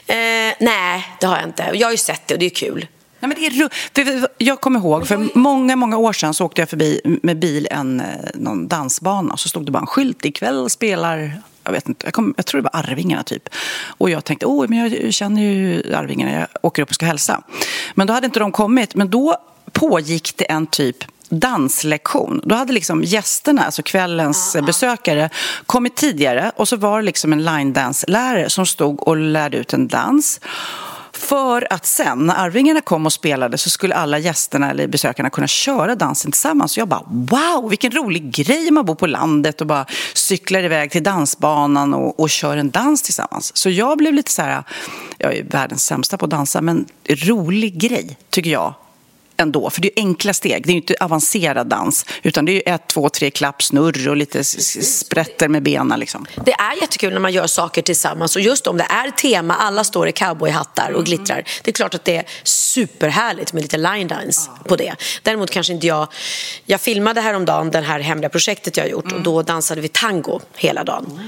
Eh, 0.07 0.55
nej, 0.59 1.07
det 1.19 1.27
har 1.27 1.37
jag 1.37 1.45
inte. 1.45 1.69
Jag 1.73 1.87
har 1.87 1.91
ju 1.91 1.97
sett 1.97 2.27
det 2.27 2.33
och 2.33 2.39
det 2.39 2.45
är 2.45 2.49
kul. 2.49 2.87
Nej, 3.23 3.29
men 3.29 3.69
det 3.93 4.01
är 4.01 4.27
jag 4.37 4.61
kommer 4.61 4.79
ihåg, 4.79 5.07
för 5.07 5.37
många, 5.37 5.75
många 5.75 5.97
år 5.97 6.13
sedan 6.13 6.33
så 6.33 6.45
åkte 6.45 6.61
jag 6.61 6.69
förbi 6.69 7.01
med 7.03 7.39
bil 7.39 7.67
en, 7.71 7.99
eh, 7.99 8.05
någon 8.33 8.67
dansbana 8.67 9.33
och 9.33 9.39
så 9.39 9.49
stod 9.49 9.65
det 9.65 9.71
bara 9.71 9.79
en 9.79 9.87
skylt. 9.87 10.25
Ikväll 10.25 10.69
spelar, 10.69 11.41
jag 11.63 11.71
vet 11.71 11.87
inte, 11.89 12.05
jag, 12.07 12.13
kom, 12.13 12.33
jag 12.37 12.45
tror 12.45 12.61
det 12.61 12.69
var 12.73 12.79
Arvingarna 12.79 13.23
typ. 13.23 13.49
Och 13.97 14.09
jag 14.09 14.23
tänkte, 14.23 14.45
åh, 14.45 14.65
men 14.69 14.79
jag 14.79 15.13
känner 15.13 15.41
ju 15.41 15.93
Arvingarna, 15.95 16.31
jag 16.31 16.47
åker 16.61 16.81
upp 16.81 16.89
och 16.89 16.95
ska 16.95 17.05
hälsa. 17.05 17.43
Men 17.95 18.07
då 18.07 18.13
hade 18.13 18.25
inte 18.25 18.39
de 18.39 18.51
kommit, 18.51 18.95
men 18.95 19.09
då 19.09 19.37
pågick 19.71 20.37
det 20.37 20.51
en 20.51 20.67
typ 20.67 20.97
danslektion. 21.29 22.41
Då 22.43 22.55
hade 22.55 22.73
liksom 22.73 23.03
gästerna, 23.03 23.63
alltså 23.63 23.83
kvällens 23.83 24.57
besökare, 24.65 25.29
kommit 25.65 25.95
tidigare 25.95 26.51
och 26.55 26.67
så 26.67 26.75
var 26.75 26.97
det 26.97 27.05
liksom 27.05 27.33
en 27.33 27.43
line 27.43 27.73
dance-lärare 27.73 28.49
som 28.49 28.65
stod 28.65 29.07
och 29.07 29.17
lärde 29.17 29.57
ut 29.57 29.73
en 29.73 29.87
dans. 29.87 30.39
För 31.23 31.73
att 31.73 31.85
sen, 31.85 32.25
när 32.25 32.35
Arvingarna 32.35 32.81
kom 32.81 33.05
och 33.05 33.13
spelade 33.13 33.57
så 33.57 33.69
skulle 33.69 33.95
alla 33.95 34.19
gästerna 34.19 34.69
eller 34.69 34.87
besökarna 34.87 35.29
kunna 35.29 35.47
köra 35.47 35.95
dansen 35.95 36.31
tillsammans. 36.31 36.71
Så 36.71 36.79
jag 36.79 36.87
bara, 36.87 37.03
wow, 37.07 37.69
vilken 37.69 37.91
rolig 37.91 38.31
grej 38.31 38.71
man 38.71 38.85
bor 38.85 38.95
på 38.95 39.07
landet 39.07 39.61
och 39.61 39.67
bara 39.67 39.85
cyklar 40.13 40.63
iväg 40.63 40.91
till 40.91 41.03
dansbanan 41.03 41.93
och, 41.93 42.19
och 42.19 42.29
kör 42.29 42.57
en 42.57 42.69
dans 42.69 43.01
tillsammans. 43.01 43.57
Så 43.57 43.69
jag 43.69 43.97
blev 43.97 44.13
lite 44.13 44.31
så 44.31 44.41
här, 44.41 44.63
jag 45.17 45.35
är 45.35 45.43
världens 45.43 45.85
sämsta 45.85 46.17
på 46.17 46.25
att 46.25 46.31
dansa, 46.31 46.61
men 46.61 46.85
rolig 47.09 47.77
grej 47.77 48.17
tycker 48.29 48.49
jag 48.49 48.73
ändå. 49.37 49.69
För 49.69 49.81
det 49.81 49.87
är 49.87 50.01
enkla 50.01 50.33
steg, 50.33 50.63
det 50.63 50.69
är 50.69 50.73
ju 50.73 50.79
inte 50.79 50.95
avancerad 50.99 51.67
dans. 51.67 52.05
Utan 52.23 52.45
det 52.45 52.69
är 52.69 52.75
ett, 52.75 52.87
två, 52.87 53.09
tre 53.09 53.31
klapp, 53.31 53.63
snurr 53.63 54.09
och 54.09 54.17
lite 54.17 54.43
sprätter 54.43 55.47
med 55.47 55.63
benen 55.63 55.99
liksom. 55.99 56.25
Det 56.45 56.53
är 56.53 56.81
jättekul 56.81 57.13
när 57.13 57.19
man 57.19 57.33
gör 57.33 57.47
saker 57.47 57.81
tillsammans 57.81 58.35
och 58.35 58.41
just 58.41 58.67
om 58.67 58.77
det 58.77 58.87
är 58.89 59.11
tema, 59.11 59.55
alla 59.55 59.83
står 59.83 60.07
i 60.07 60.11
cowboyhattar 60.11 60.91
och 60.91 61.05
glittrar. 61.05 61.43
Det 61.63 61.71
är 61.71 61.73
klart 61.73 61.93
att 61.93 62.05
det 62.05 62.17
är 62.17 62.25
superhärligt 62.43 63.53
med 63.53 63.61
lite 63.61 63.77
line 63.77 64.07
dance 64.07 64.49
på 64.67 64.75
det. 64.75 64.95
Däremot 65.23 65.51
kanske 65.51 65.73
inte 65.73 65.87
jag... 65.87 66.07
Jag 66.65 66.81
filmade 66.81 67.21
häromdagen 67.21 67.71
det 67.71 67.81
här 67.81 67.99
hemliga 67.99 68.29
projektet 68.29 68.77
jag 68.77 68.83
har 68.83 68.89
gjort 68.89 69.11
och 69.11 69.21
då 69.21 69.41
dansade 69.41 69.81
vi 69.81 69.87
tango 69.87 70.39
hela 70.55 70.83
dagen. 70.83 71.19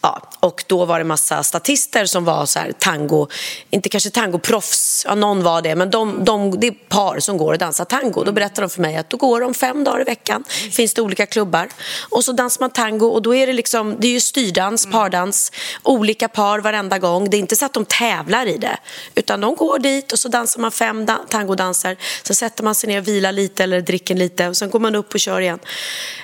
Ja, 0.00 0.22
och 0.40 0.64
då 0.66 0.84
var 0.84 0.98
det 0.98 1.04
massa 1.04 1.42
statister 1.42 2.06
som 2.06 2.24
var 2.24 2.46
så 2.46 2.58
här 2.58 2.72
tango, 2.78 3.28
inte 3.70 3.88
kanske 3.88 4.10
tangoproffs, 4.10 5.04
ja 5.08 5.14
någon 5.14 5.42
var 5.42 5.62
det, 5.62 5.74
men 5.74 5.90
de, 5.90 6.24
de, 6.24 6.60
det 6.60 6.66
är 6.66 6.70
par 6.70 7.20
som 7.20 7.38
går 7.40 7.52
och 7.52 7.58
dansar 7.58 7.84
tango. 7.84 8.24
Då 8.24 8.32
berättar 8.32 8.62
de 8.62 8.70
för 8.70 8.80
mig 8.82 8.96
att 8.96 9.10
då 9.10 9.16
går 9.16 9.40
de 9.40 9.54
fem 9.54 9.84
dagar 9.84 10.00
i 10.00 10.04
veckan, 10.04 10.44
finns 10.72 10.94
det 10.94 11.02
olika 11.02 11.26
klubbar 11.26 11.68
och 12.10 12.24
så 12.24 12.32
dansar 12.32 12.60
man 12.60 12.70
tango 12.70 13.06
och 13.06 13.22
då 13.22 13.34
är 13.34 13.46
det 13.46 13.52
liksom, 13.52 13.96
det 13.98 14.06
är 14.06 14.12
ju 14.12 14.20
styrdans, 14.20 14.86
pardans, 14.86 15.52
olika 15.82 16.28
par 16.28 16.58
varenda 16.58 16.98
gång. 16.98 17.30
Det 17.30 17.36
är 17.36 17.38
inte 17.38 17.56
så 17.56 17.64
att 17.64 17.72
de 17.72 17.84
tävlar 17.84 18.46
i 18.46 18.56
det, 18.56 18.78
utan 19.14 19.40
de 19.40 19.54
går 19.54 19.78
dit 19.78 20.12
och 20.12 20.18
så 20.18 20.28
dansar 20.28 20.60
man 20.60 20.70
fem 20.70 21.06
da- 21.06 21.24
tangodanser, 21.28 21.96
sen 22.22 22.36
sätter 22.36 22.64
man 22.64 22.74
sig 22.74 22.88
ner 22.88 23.00
och 23.00 23.08
vilar 23.08 23.32
lite 23.32 23.64
eller 23.64 23.80
dricker 23.80 24.14
lite 24.14 24.48
och 24.48 24.56
sen 24.56 24.70
går 24.70 24.80
man 24.80 24.94
upp 24.94 25.14
och 25.14 25.20
kör 25.20 25.40
igen. 25.40 25.58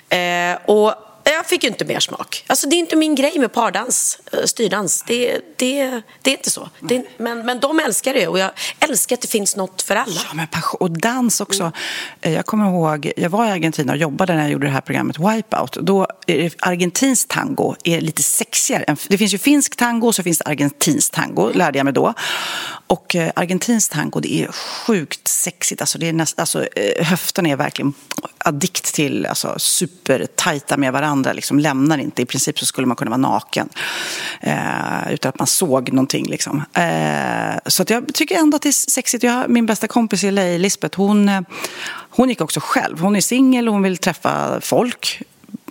Eh, 0.08 0.70
och 0.70 1.05
jag 1.32 1.46
fick 1.46 1.62
ju 1.62 1.68
inte 1.68 1.84
mer 1.84 2.00
smak. 2.00 2.44
Alltså, 2.46 2.68
det 2.68 2.76
är 2.76 2.78
inte 2.78 2.96
min 2.96 3.14
grej 3.14 3.38
med 3.38 3.52
pardans, 3.52 4.18
eh, 4.32 4.44
styrdans. 4.44 5.04
Det, 5.06 5.40
det, 5.56 6.02
det 6.22 6.30
är 6.30 6.36
inte 6.36 6.50
så. 6.50 6.70
Det, 6.80 7.06
men, 7.18 7.46
men 7.46 7.60
de 7.60 7.80
älskar 7.80 8.14
det 8.14 8.28
och 8.28 8.38
jag 8.38 8.50
älskar 8.80 9.16
att 9.16 9.22
det 9.22 9.28
finns 9.28 9.56
något 9.56 9.82
för 9.82 9.96
alla. 9.96 10.20
Ja, 10.28 10.34
men 10.34 10.46
passion. 10.46 10.78
Och 10.80 10.90
dans 10.90 11.40
också. 11.40 11.72
Mm. 12.20 12.36
Jag 12.36 12.46
kommer 12.46 12.70
ihåg, 12.70 13.12
jag 13.16 13.30
var 13.30 13.46
i 13.46 13.50
Argentina 13.50 13.92
och 13.92 13.98
jobbade 13.98 14.34
när 14.34 14.42
jag 14.42 14.50
gjorde 14.50 14.66
det 14.66 14.72
här 14.72 14.80
programmet 14.80 15.18
Wipeout. 15.18 15.72
Då 15.72 16.06
är 16.26 16.38
det, 16.38 16.54
argentinsk 16.58 17.28
tango 17.28 17.74
är 17.84 18.00
lite 18.00 18.22
sexigare. 18.22 18.96
Det 19.08 19.18
finns 19.18 19.34
ju 19.34 19.38
finsk 19.38 19.76
tango 19.76 20.06
och 20.06 20.14
så 20.14 20.22
finns 20.22 20.38
det 20.38 20.44
argentinsk 20.44 21.12
tango, 21.12 21.50
lärde 21.54 21.78
jag 21.78 21.84
mig 21.84 21.92
då. 21.92 22.14
Och 22.86 23.16
eh, 23.16 23.30
argentinsk 23.36 23.92
tango, 23.92 24.20
det 24.20 24.34
är 24.34 24.52
sjukt 24.52 25.28
sexigt. 25.28 25.80
Alltså, 25.80 25.98
det 25.98 26.08
är 26.08 26.12
näst, 26.12 26.40
alltså, 26.40 26.66
eh, 26.66 27.04
höften 27.06 27.36
höfterna 27.36 27.48
är 27.48 27.56
verkligen 27.56 27.94
addikt 28.38 28.94
till, 28.94 29.26
alltså 29.26 29.54
supertajta 29.58 30.76
med 30.76 30.92
varandra, 30.92 31.15
liksom 31.22 31.58
lämnar 31.58 31.98
inte. 31.98 32.22
I 32.22 32.26
princip 32.26 32.58
så 32.58 32.66
skulle 32.66 32.86
man 32.86 32.96
kunna 32.96 33.10
vara 33.10 33.18
naken 33.18 33.68
eh, 34.40 35.12
utan 35.12 35.28
att 35.28 35.38
man 35.38 35.46
såg 35.46 35.92
någonting. 35.92 36.26
Liksom. 36.26 36.62
Eh, 36.74 37.58
så 37.66 37.82
att 37.82 37.90
jag 37.90 38.14
tycker 38.14 38.38
ändå 38.38 38.56
att 38.56 38.62
det 38.62 38.68
är 38.68 38.90
sexigt. 38.90 39.24
Jag 39.24 39.50
min 39.50 39.66
bästa 39.66 39.88
kompis 39.88 40.24
i 40.24 40.30
LA, 40.30 40.42
Lisbeth, 40.42 40.98
hon, 40.98 41.28
eh, 41.28 41.40
hon 42.10 42.28
gick 42.28 42.40
också 42.40 42.60
själv. 42.62 43.00
Hon 43.00 43.16
är 43.16 43.20
singel 43.20 43.68
och 43.68 43.74
hon 43.74 43.82
vill 43.82 43.96
träffa 43.96 44.60
folk, 44.60 45.22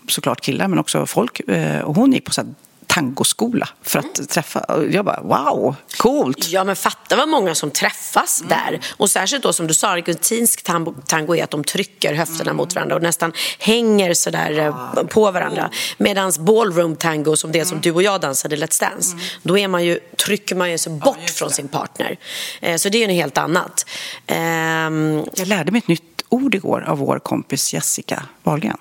såklart 0.07 0.41
killar 0.41 0.67
men 0.67 0.79
också 0.79 1.05
folk. 1.05 1.39
Eh, 1.39 1.81
och 1.81 1.95
hon 1.95 2.13
gick 2.13 2.25
på 2.25 2.31
så 2.31 2.41
här 2.41 2.53
tangoskola 2.95 3.69
för 3.83 3.99
att 3.99 4.29
träffa. 4.29 4.59
och 4.59 4.85
Jag 4.91 5.05
bara, 5.05 5.21
wow, 5.21 5.75
coolt! 5.97 6.47
Ja, 6.49 6.63
men 6.63 6.75
fatta 6.75 7.15
vad 7.15 7.29
många 7.29 7.55
som 7.55 7.71
träffas 7.71 8.43
där. 8.49 8.79
Och 8.97 9.09
särskilt 9.09 9.43
då 9.43 9.53
som 9.53 9.67
du 9.67 9.73
sa, 9.73 9.87
argentinsk 9.87 10.63
tango, 10.63 10.95
tango 11.07 11.35
är 11.35 11.43
att 11.43 11.51
de 11.51 11.63
trycker 11.63 12.13
höfterna 12.13 12.53
mot 12.53 12.75
varandra 12.75 12.95
och 12.95 13.01
nästan 13.01 13.33
hänger 13.59 14.13
sådär 14.13 14.59
eh, 14.59 15.03
på 15.03 15.31
varandra. 15.31 15.69
Medan 15.97 16.31
ballroom 16.39 16.95
tango, 16.95 17.35
som 17.35 17.51
det 17.51 17.65
som 17.65 17.81
du 17.81 17.91
och 17.91 18.03
jag 18.03 18.21
dansade 18.21 18.55
i 18.55 18.59
Let's 18.59 18.81
Dance, 18.81 19.17
då 19.43 19.57
är 19.57 19.67
man 19.67 19.85
ju, 19.85 19.99
trycker 20.25 20.55
man 20.55 20.71
ju 20.71 20.77
sig 20.77 20.91
bort 20.93 21.29
från 21.29 21.49
sin 21.51 21.67
partner. 21.67 22.17
Eh, 22.61 22.77
Så 22.77 22.89
det 22.89 22.97
är 22.97 22.99
ju 22.99 23.07
något 23.07 23.15
helt 23.15 23.37
annat. 23.37 23.85
Ehm, 24.27 25.23
Jag 25.35 25.47
lärde 25.47 25.71
mig 25.71 25.79
ett 25.79 25.87
nytt 25.87 26.21
ord 26.29 26.55
igår 26.55 26.85
av 26.87 26.97
vår 26.97 27.19
kompis 27.19 27.73
Jessica 27.73 28.23
Wahlgren. 28.43 28.77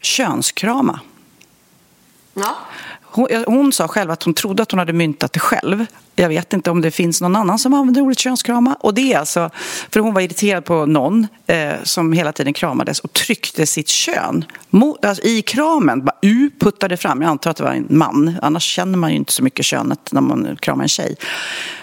Könskrama 0.00 1.00
ja. 2.34 2.56
Hon, 3.02 3.26
eh, 3.30 3.42
hon 3.46 3.72
sa 3.72 3.88
själv 3.88 4.10
att 4.10 4.22
hon 4.22 4.34
trodde 4.34 4.62
att 4.62 4.70
hon 4.70 4.78
hade 4.78 4.92
myntat 4.92 5.32
det 5.32 5.40
själv. 5.40 5.86
Jag 6.16 6.28
vet 6.28 6.52
inte 6.52 6.70
om 6.70 6.80
det 6.80 6.90
finns 6.90 7.20
någon 7.20 7.36
annan 7.36 7.58
som 7.58 7.74
använder 7.74 8.00
ordet 8.00 8.18
könskrama. 8.18 8.76
Och 8.80 8.94
det 8.94 9.12
är 9.12 9.18
alltså, 9.18 9.50
för 9.90 10.00
hon 10.00 10.14
var 10.14 10.20
irriterad 10.20 10.64
på 10.64 10.86
någon 10.86 11.26
eh, 11.46 11.72
som 11.82 12.12
hela 12.12 12.32
tiden 12.32 12.52
kramades 12.52 13.00
och 13.00 13.12
tryckte 13.12 13.66
sitt 13.66 13.88
kön 13.88 14.44
mot, 14.70 15.04
alltså, 15.04 15.24
i 15.24 15.42
kramen. 15.42 16.04
Bara, 16.04 16.16
u, 16.22 16.50
puttade 16.60 16.96
fram. 16.96 17.22
Jag 17.22 17.28
antar 17.28 17.50
att 17.50 17.56
det 17.56 17.62
var 17.62 17.72
en 17.72 17.86
man. 17.90 18.36
Annars 18.42 18.62
känner 18.62 18.98
man 18.98 19.10
ju 19.10 19.16
inte 19.16 19.32
så 19.32 19.42
mycket 19.42 19.64
könet 19.64 20.12
när 20.12 20.20
man 20.20 20.56
kramar 20.60 20.82
en 20.82 20.88
tjej. 20.88 21.16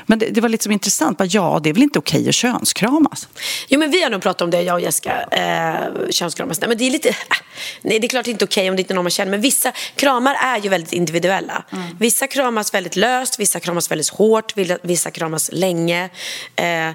Men 0.06 0.20
det, 0.20 0.26
det 0.26 0.42
var 0.42 0.50
lite 0.50 0.63
som 0.63 0.72
intressant. 0.72 1.18
Bara, 1.18 1.26
ja, 1.26 1.60
det 1.63 1.70
är 1.70 1.74
väl 1.74 1.84
inte 1.84 2.00
okej 2.00 2.30
att 2.30 2.36
könskramas? 2.36 3.28
Jo, 3.68 3.80
men 3.80 3.92
vi 3.92 4.04
har 4.04 4.10
nog 4.10 4.22
pratat 4.22 4.42
om 4.42 4.50
det, 4.50 4.62
jag 4.62 4.76
och 4.76 4.82
Jessica. 4.82 5.22
Eh, 5.32 6.10
könskramas. 6.10 6.62
Nej, 6.62 6.68
men 6.68 6.78
det 6.78 6.88
är 6.88 6.92
lite... 6.92 7.10
ah, 7.10 7.36
Nej, 7.82 8.00
det 8.00 8.08
är 8.08 8.10
klart 8.10 8.28
inte 8.28 8.46
okej 8.46 8.70
om 8.70 8.76
det 8.76 8.82
inte 8.82 8.94
är 8.94 8.96
någon 8.96 9.04
man 9.04 9.12
känner. 9.12 9.32
Men 9.32 9.42
vissa 9.42 9.72
kramar 9.96 10.36
är 10.44 10.60
ju 10.60 10.70
väldigt 10.70 10.94
individuella. 10.94 11.63
Vissa 12.00 12.28
kramas 12.28 12.74
väldigt 12.74 12.96
löst, 12.96 13.39
vissa 13.39 13.60
kramas 13.60 13.92
väldigt 13.92 14.10
hårt, 14.10 14.18
vissa 14.82 15.12
kramas 15.12 15.49
länge. 15.53 16.10
Eh, 16.55 16.91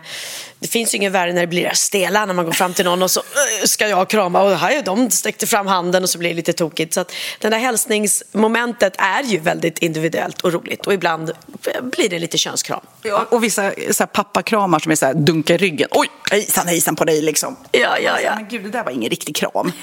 det 0.58 0.68
finns 0.68 0.94
ju 0.94 0.96
ingen 0.96 1.12
värre 1.12 1.32
när 1.32 1.40
det 1.40 1.46
blir 1.46 1.70
stela 1.74 2.26
när 2.26 2.34
man 2.34 2.44
går 2.44 2.52
fram 2.52 2.74
till 2.74 2.84
någon 2.84 3.02
och 3.02 3.10
så 3.10 3.20
eh, 3.20 3.64
ska 3.64 3.88
jag 3.88 4.10
krama 4.10 4.42
och 4.42 4.58
här 4.58 4.70
är 4.70 4.82
de 4.82 5.10
sträckte 5.10 5.46
fram 5.46 5.66
handen 5.66 6.02
och 6.02 6.10
så 6.10 6.18
blir 6.18 6.30
det 6.30 6.36
lite 6.36 6.52
tokigt. 6.52 6.94
Så 6.94 7.00
att 7.00 7.12
den 7.38 7.50
där 7.50 7.58
hälsningsmomentet 7.58 8.94
är 8.98 9.22
ju 9.22 9.38
väldigt 9.38 9.78
individuellt 9.78 10.40
och 10.40 10.52
roligt 10.52 10.86
och 10.86 10.94
ibland 10.94 11.32
blir 11.82 12.08
det 12.08 12.18
lite 12.18 12.38
könskram. 12.38 12.80
Ja. 13.02 13.26
Och 13.30 13.44
vissa 13.44 13.72
så 13.90 14.06
pappakramar 14.06 14.78
som 14.78 14.92
är 14.92 14.96
så 14.96 15.06
här, 15.06 15.14
dunkar 15.14 15.58
ryggen. 15.58 15.88
Oj, 15.90 16.08
hejsan 16.30 16.66
hejsan 16.66 16.96
på 16.96 17.04
dig 17.04 17.22
liksom. 17.22 17.56
Ja, 17.72 17.98
ja, 17.98 18.20
ja. 18.20 18.34
Men 18.36 18.48
gud, 18.48 18.62
det 18.62 18.70
där 18.70 18.84
var 18.84 18.90
ingen 18.90 19.10
riktig 19.10 19.36
kram. 19.36 19.72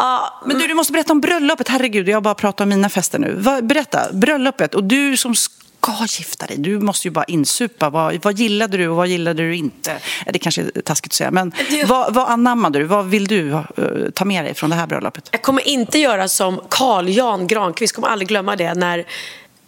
Ja, 0.00 0.40
men 0.44 0.58
du, 0.58 0.66
du 0.66 0.74
måste 0.74 0.92
berätta 0.92 1.12
om 1.12 1.20
bröllopet. 1.20 1.68
Herregud, 1.68 2.08
jag 2.08 2.22
bara 2.22 2.34
pratat 2.34 2.60
om 2.60 2.68
mina 2.68 2.88
fester 2.88 3.18
nu. 3.18 3.60
Berätta, 3.62 4.12
bröllopet. 4.12 4.74
Och 4.74 4.84
du 4.84 5.16
som 5.16 5.34
ska 5.34 6.06
gifta 6.18 6.46
dig, 6.46 6.56
du 6.58 6.80
måste 6.80 7.08
ju 7.08 7.12
bara 7.12 7.24
insupa. 7.24 7.90
Vad, 7.90 8.24
vad 8.24 8.38
gillade 8.38 8.76
du 8.76 8.88
och 8.88 8.96
vad 8.96 9.08
gillade 9.08 9.42
du 9.42 9.56
inte? 9.56 9.96
Det 10.26 10.38
kanske 10.38 10.62
är 10.62 10.80
taskigt 10.80 11.12
att 11.12 11.16
säga, 11.16 11.30
men 11.30 11.52
vad, 11.86 12.14
vad 12.14 12.28
anammade 12.28 12.78
du? 12.78 12.84
Vad 12.84 13.06
vill 13.06 13.26
du 13.26 13.42
uh, 13.50 13.62
ta 14.14 14.24
med 14.24 14.44
dig 14.44 14.54
från 14.54 14.70
det 14.70 14.76
här 14.76 14.86
bröllopet? 14.86 15.28
Jag 15.32 15.42
kommer 15.42 15.68
inte 15.68 15.98
göra 15.98 16.28
som 16.28 16.60
Carl 16.68 17.08
Jan 17.08 17.46
Granqvist, 17.46 17.94
kommer 17.94 18.08
aldrig 18.08 18.28
glömma 18.28 18.56
det, 18.56 18.74
när 18.74 18.98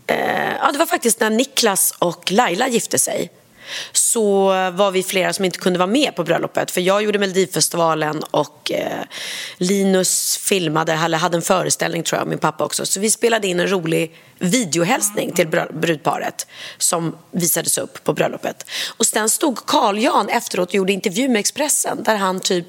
eh, 0.06 0.16
ja, 0.60 0.72
det 0.72 0.78
var 0.78 0.86
faktiskt 0.86 1.20
när 1.20 1.30
Niklas 1.30 1.94
och 1.98 2.32
Laila 2.32 2.68
gifte 2.68 2.98
sig 2.98 3.30
så 3.92 4.46
var 4.70 4.90
vi 4.90 5.02
flera 5.02 5.32
som 5.32 5.44
inte 5.44 5.58
kunde 5.58 5.78
vara 5.78 5.86
med 5.86 6.16
på 6.16 6.24
bröllopet. 6.24 6.70
För 6.70 6.80
jag 6.80 7.02
gjorde 7.02 7.18
Melodifestivalen 7.18 8.22
och 8.30 8.72
eh, 8.72 9.02
Linus 9.56 10.36
filmade, 10.36 10.92
eller 10.92 11.18
hade 11.18 11.36
en 11.36 11.42
föreställning 11.42 12.02
tror 12.02 12.18
jag, 12.18 12.28
min 12.28 12.38
pappa 12.38 12.64
också. 12.64 12.86
Så 12.86 13.00
vi 13.00 13.10
spelade 13.10 13.48
in 13.48 13.60
en 13.60 13.70
rolig 13.70 14.14
videohälsning 14.38 15.32
till 15.32 15.48
brudparet 15.72 16.46
som 16.78 17.16
visades 17.30 17.78
upp 17.78 18.04
på 18.04 18.12
bröllopet. 18.12 18.66
Och 18.96 19.06
sen 19.06 19.30
stod 19.30 19.66
Carl 19.66 19.98
Jan 19.98 20.28
efteråt 20.28 20.68
och 20.68 20.74
gjorde 20.74 20.92
intervju 20.92 21.28
med 21.28 21.40
Expressen 21.40 22.02
där 22.02 22.16
han 22.16 22.40
typ 22.40 22.66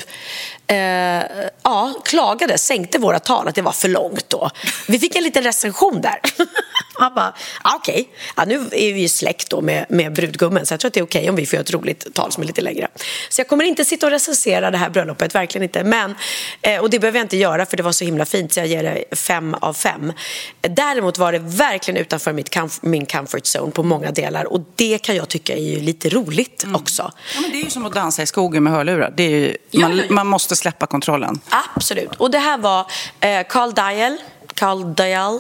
eh, 0.68 1.48
ja, 1.64 1.94
klagade, 2.06 2.58
sänkte 2.58 3.00
våra 3.00 3.20
tal, 3.20 3.48
att 3.48 3.56
det 3.56 3.62
var 3.62 3.72
för 3.72 3.88
långt 3.88 4.30
då. 4.30 4.50
Vi 4.88 5.00
fick 5.00 5.16
en 5.16 5.24
liten 5.24 5.44
recension 5.44 6.02
där. 6.02 6.20
Han 6.96 7.14
bara, 7.16 7.34
ah, 7.62 7.76
okej, 7.76 7.94
okay. 7.94 8.06
ja, 8.36 8.46
nu 8.46 8.56
är 8.72 8.94
vi 8.94 9.02
ju 9.02 9.08
släkt 9.08 9.50
då 9.50 9.62
med, 9.62 9.86
med 9.90 10.14
brudgummen 10.14 10.66
så 10.66 10.74
jag 10.74 10.80
tror 10.80 10.90
att 10.90 10.94
det 10.94 11.00
är 11.00 11.04
okej 11.04 11.20
okay 11.20 11.30
om 11.30 11.36
vi 11.36 11.46
får 11.46 11.56
göra 11.58 11.64
ett 11.64 11.74
roligt 11.74 12.14
tal 12.14 12.32
som 12.32 12.44
är 12.44 12.48
lite 12.48 12.62
längre. 12.62 12.88
Så 13.30 13.40
jag 13.40 13.48
kommer 13.48 13.64
inte 13.64 13.86
sitta 13.86 14.06
och 14.06 14.12
recensera 14.12 14.72
det 14.72 14.78
här 14.78 14.90
bröllopet, 14.90 15.36
verkligen 15.36 15.64
inte. 15.64 15.84
Men, 15.84 16.16
eh, 16.62 16.82
och 16.82 16.90
det 16.90 17.00
behöver 17.00 17.20
jag 17.20 17.26
inte 17.26 17.38
göra 17.38 17.66
för 17.66 17.78
det 17.78 17.84
var 17.84 17.92
så 17.92 18.06
himla 18.06 18.26
fint 18.26 18.54
så 18.54 18.60
jag 18.60 18.68
ger 18.68 18.84
det 18.84 19.16
fem 19.16 19.54
av 19.54 19.74
fem. 19.74 20.14
Däremot 20.62 21.18
var 21.18 21.32
det 21.32 21.40
verkligen 21.40 22.02
utanför 22.02 22.34
mitt 22.34 22.54
comf 22.54 22.80
min 22.82 23.06
comfort 23.06 23.44
zone 23.56 23.72
på 23.72 23.84
många 23.84 24.12
delar 24.12 24.54
och 24.54 24.62
det 24.76 24.98
kan 24.98 25.16
jag 25.16 25.30
tycka 25.30 25.54
är 25.54 25.80
lite 25.80 26.10
roligt 26.10 26.64
mm. 26.64 26.76
också. 26.76 27.12
Ja, 27.36 27.42
men 27.42 27.52
det 27.52 27.58
är 27.58 27.64
ju 27.64 27.70
som 27.70 27.86
att 27.86 27.94
dansa 27.94 28.24
i 28.24 28.26
skogen 28.26 28.64
med 28.64 28.74
hörlurar. 28.74 29.14
Det 29.18 29.24
är 29.24 29.30
ju, 29.30 29.58
man, 29.72 30.02
man 30.10 30.28
måste 30.28 30.53
släppa 30.56 30.86
kontrollen. 30.86 31.40
Absolut. 31.76 32.16
Och 32.18 32.32
det 32.32 32.40
här 32.40 32.58
var 32.58 32.92
eh, 33.20 33.44
Carl 33.48 33.74
Dial 33.74 34.18
Carl 34.56 34.94
Dial, 34.96 35.40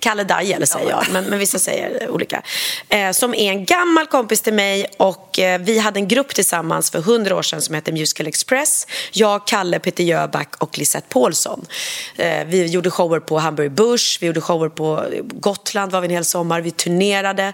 Kalle 0.00 0.24
Dial 0.24 0.66
säger 0.66 0.90
jag, 0.90 1.04
men, 1.12 1.24
men 1.24 1.38
vissa 1.38 1.58
säger 1.58 2.10
olika. 2.10 2.42
Eh, 2.88 3.10
som 3.10 3.34
är 3.34 3.50
en 3.50 3.64
gammal 3.64 4.06
kompis 4.06 4.40
till 4.40 4.54
mig 4.54 4.86
och 4.96 5.38
eh, 5.38 5.60
vi 5.60 5.78
hade 5.78 6.00
en 6.00 6.08
grupp 6.08 6.34
tillsammans 6.34 6.90
för 6.90 7.00
hundra 7.00 7.36
år 7.36 7.42
sedan 7.42 7.62
som 7.62 7.74
hette 7.74 7.92
Musical 7.92 8.26
Express. 8.26 8.86
Jag, 9.12 9.46
Kalle, 9.46 9.78
Peter 9.78 10.04
Jöback 10.04 10.56
och 10.58 10.78
Lisette 10.78 11.06
Paulsson. 11.08 11.66
Eh, 12.16 12.44
vi 12.46 12.66
gjorde 12.66 12.90
shower 12.90 13.20
på 13.20 13.38
Hamburg 13.38 13.72
Bush, 13.72 14.18
vi 14.20 14.26
gjorde 14.26 14.40
shower 14.40 14.68
på 14.68 15.04
Gotland 15.22 15.92
var 15.92 16.00
vi 16.00 16.06
en 16.06 16.14
hel 16.14 16.24
sommar, 16.24 16.60
vi 16.60 16.70
turnerade 16.70 17.52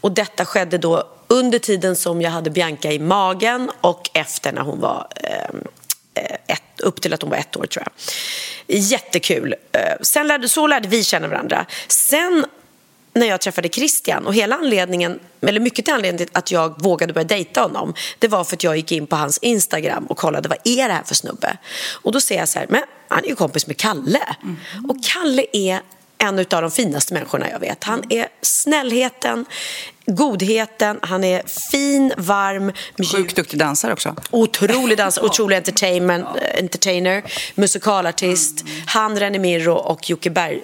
och 0.00 0.12
detta 0.12 0.44
skedde 0.44 0.78
då 0.78 1.08
under 1.28 1.58
tiden 1.58 1.96
som 1.96 2.22
jag 2.22 2.30
hade 2.30 2.50
Bianca 2.50 2.92
i 2.92 2.98
magen 2.98 3.70
och 3.80 4.10
efter 4.14 4.52
när 4.52 4.62
hon 4.62 4.80
var 4.80 5.06
eh, 5.16 5.54
ett, 6.46 6.80
upp 6.80 7.00
till 7.00 7.12
att 7.12 7.22
hon 7.22 7.30
var 7.30 7.38
ett 7.38 7.56
år 7.56 7.66
tror 7.66 7.84
jag. 7.86 7.92
Jättekul. 8.78 9.54
Eh, 9.72 9.80
sen 10.02 10.26
lärde, 10.26 10.48
så 10.48 10.66
lärde 10.66 10.88
vi 10.88 11.04
känna 11.04 11.28
varandra. 11.28 11.66
Sen 11.88 12.46
när 13.14 13.26
jag 13.26 13.40
träffade 13.40 13.68
Christian 13.68 14.26
och 14.26 14.34
hela 14.34 14.56
anledningen, 14.56 15.20
eller 15.40 15.60
mycket 15.60 15.84
till 15.84 15.94
anledningen 15.94 16.26
till 16.26 16.38
att 16.38 16.50
jag 16.50 16.82
vågade 16.82 17.12
börja 17.12 17.24
dejta 17.24 17.60
honom, 17.60 17.94
det 18.18 18.28
var 18.28 18.44
för 18.44 18.56
att 18.56 18.64
jag 18.64 18.76
gick 18.76 18.92
in 18.92 19.06
på 19.06 19.16
hans 19.16 19.38
Instagram 19.38 20.06
och 20.06 20.16
kollade 20.16 20.48
vad 20.48 20.58
är 20.64 20.88
det 20.88 20.94
här 20.94 21.02
för 21.02 21.14
snubbe? 21.14 21.56
Och 21.92 22.12
då 22.12 22.20
ser 22.20 22.36
jag 22.36 22.48
så 22.48 22.58
här, 22.58 22.66
men 22.70 22.82
han 23.08 23.24
är 23.24 23.28
ju 23.28 23.34
kompis 23.34 23.66
med 23.66 23.76
Kalle. 23.76 24.36
Mm. 24.42 24.56
Och 24.88 24.96
Kalle 25.04 25.46
är 25.52 25.80
en 26.18 26.38
av 26.38 26.62
de 26.62 26.70
finaste 26.70 27.14
människorna 27.14 27.50
jag 27.50 27.60
vet. 27.60 27.84
Han 27.84 28.02
är 28.08 28.28
snällheten, 28.42 29.44
godheten, 30.06 30.98
han 31.02 31.24
är 31.24 31.42
fin, 31.70 32.12
varm, 32.16 32.72
Sjukt 33.12 33.36
duktig 33.36 33.58
dansare 33.58 33.92
också. 33.92 34.14
Otrolig 34.30 34.98
dansare, 34.98 35.24
otrolig 35.24 35.56
entertainment, 35.56 36.26
entertainer, 36.58 37.22
musikalartist. 37.54 38.64
Han, 38.86 39.18
René 39.18 39.38
Mirro 39.38 39.74
och 39.74 40.10
Jocke 40.10 40.30
Berg 40.30 40.62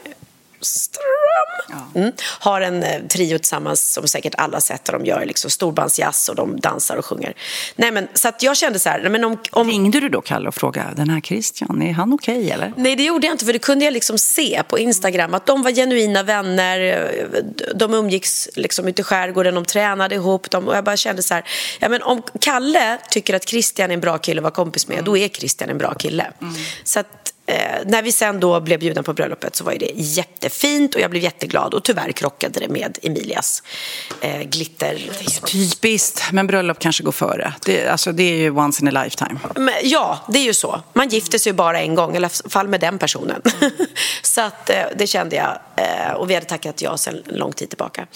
Mm. 1.94 2.12
Har 2.22 2.60
en 2.60 2.82
eh, 2.82 3.02
trio 3.08 3.38
tillsammans 3.38 3.92
som 3.92 4.08
säkert 4.08 4.34
alla 4.38 4.60
sett 4.60 4.84
där 4.84 4.92
de 4.92 5.04
gör 5.04 5.24
liksom 5.26 5.50
storbandsjazz 5.50 6.28
och 6.28 6.36
de 6.36 6.60
dansar 6.60 6.96
och 6.96 7.04
sjunger. 7.04 7.34
Nej, 7.76 7.92
men, 7.92 8.08
så 8.14 8.28
att 8.28 8.42
jag 8.42 8.56
kände 8.56 8.78
så 8.78 8.88
här, 8.88 9.08
men 9.08 9.24
om, 9.24 9.38
om... 9.50 9.68
Ringde 9.68 10.00
du 10.00 10.08
då 10.08 10.20
Kalle 10.20 10.48
och 10.48 10.54
frågade, 10.54 10.94
den 10.96 11.10
här 11.10 11.20
Christian, 11.20 11.82
är 11.82 11.92
han 11.92 12.12
okej 12.12 12.38
okay, 12.38 12.50
eller? 12.50 12.72
Nej 12.76 12.96
det 12.96 13.04
gjorde 13.04 13.26
jag 13.26 13.34
inte 13.34 13.44
för 13.44 13.52
det 13.52 13.58
kunde 13.58 13.84
jag 13.84 13.92
liksom 13.92 14.18
se 14.18 14.62
på 14.68 14.78
Instagram 14.78 15.34
att 15.34 15.46
de 15.46 15.62
var 15.62 15.70
genuina 15.70 16.22
vänner, 16.22 17.10
de 17.74 17.94
umgicks 17.94 18.48
liksom 18.54 18.88
ute 18.88 19.00
i 19.00 19.04
skärgården, 19.04 19.54
de 19.54 19.64
tränade 19.64 20.14
ihop 20.14 20.50
de, 20.50 20.68
och 20.68 20.76
jag 20.76 20.84
bara 20.84 20.96
kände 20.96 21.22
så 21.22 21.34
här, 21.34 21.44
ja, 21.78 21.88
men 21.88 22.02
om 22.02 22.22
Kalle 22.40 22.98
tycker 23.10 23.34
att 23.34 23.48
Christian 23.48 23.90
är 23.90 23.94
en 23.94 24.00
bra 24.00 24.18
kille 24.18 24.38
att 24.38 24.42
vara 24.42 24.54
kompis 24.54 24.88
med, 24.88 24.94
mm. 24.94 25.04
då 25.04 25.16
är 25.16 25.28
Christian 25.28 25.70
en 25.70 25.78
bra 25.78 25.94
kille. 25.94 26.32
Mm. 26.40 26.54
Så 26.84 27.00
att 27.00 27.27
Eh, 27.48 27.80
när 27.86 28.02
vi 28.02 28.12
sen 28.12 28.40
då 28.40 28.60
blev 28.60 28.80
bjudna 28.80 29.02
på 29.02 29.12
bröllopet 29.12 29.56
så 29.56 29.64
var 29.64 29.74
det 29.74 29.90
jättefint 29.94 30.94
och 30.94 31.00
jag 31.00 31.10
blev 31.10 31.22
jätteglad 31.22 31.74
och 31.74 31.84
tyvärr 31.84 32.12
krockade 32.12 32.60
det 32.60 32.68
med 32.68 32.98
Emilias 33.02 33.62
eh, 34.20 34.42
glitter. 34.42 34.94
Det 35.18 35.24
är 35.24 35.46
typiskt, 35.46 36.22
men 36.32 36.46
bröllop 36.46 36.78
kanske 36.78 37.02
går 37.02 37.12
före. 37.12 37.54
Det, 37.64 37.88
alltså, 37.88 38.12
det 38.12 38.22
är 38.22 38.36
ju 38.36 38.50
once 38.50 38.82
in 38.82 38.96
a 38.96 39.04
lifetime. 39.04 39.40
Men, 39.56 39.74
ja, 39.82 40.18
det 40.28 40.38
är 40.38 40.42
ju 40.42 40.54
så. 40.54 40.80
Man 40.92 41.08
gifter 41.08 41.38
sig 41.38 41.50
ju 41.50 41.54
bara 41.56 41.80
en 41.80 41.94
gång, 41.94 42.14
i 42.14 42.16
alla 42.16 42.28
fall 42.28 42.68
med 42.68 42.80
den 42.80 42.98
personen. 42.98 43.42
så 44.22 44.40
att, 44.40 44.70
eh, 44.70 44.76
det 44.96 45.06
kände 45.06 45.36
jag 45.36 45.58
eh, 45.76 46.12
och 46.12 46.30
vi 46.30 46.34
hade 46.34 46.46
tackat 46.46 46.82
ja 46.82 46.96
sedan 46.96 47.22
lång 47.26 47.52
tid 47.52 47.68
tillbaka. 47.68 48.06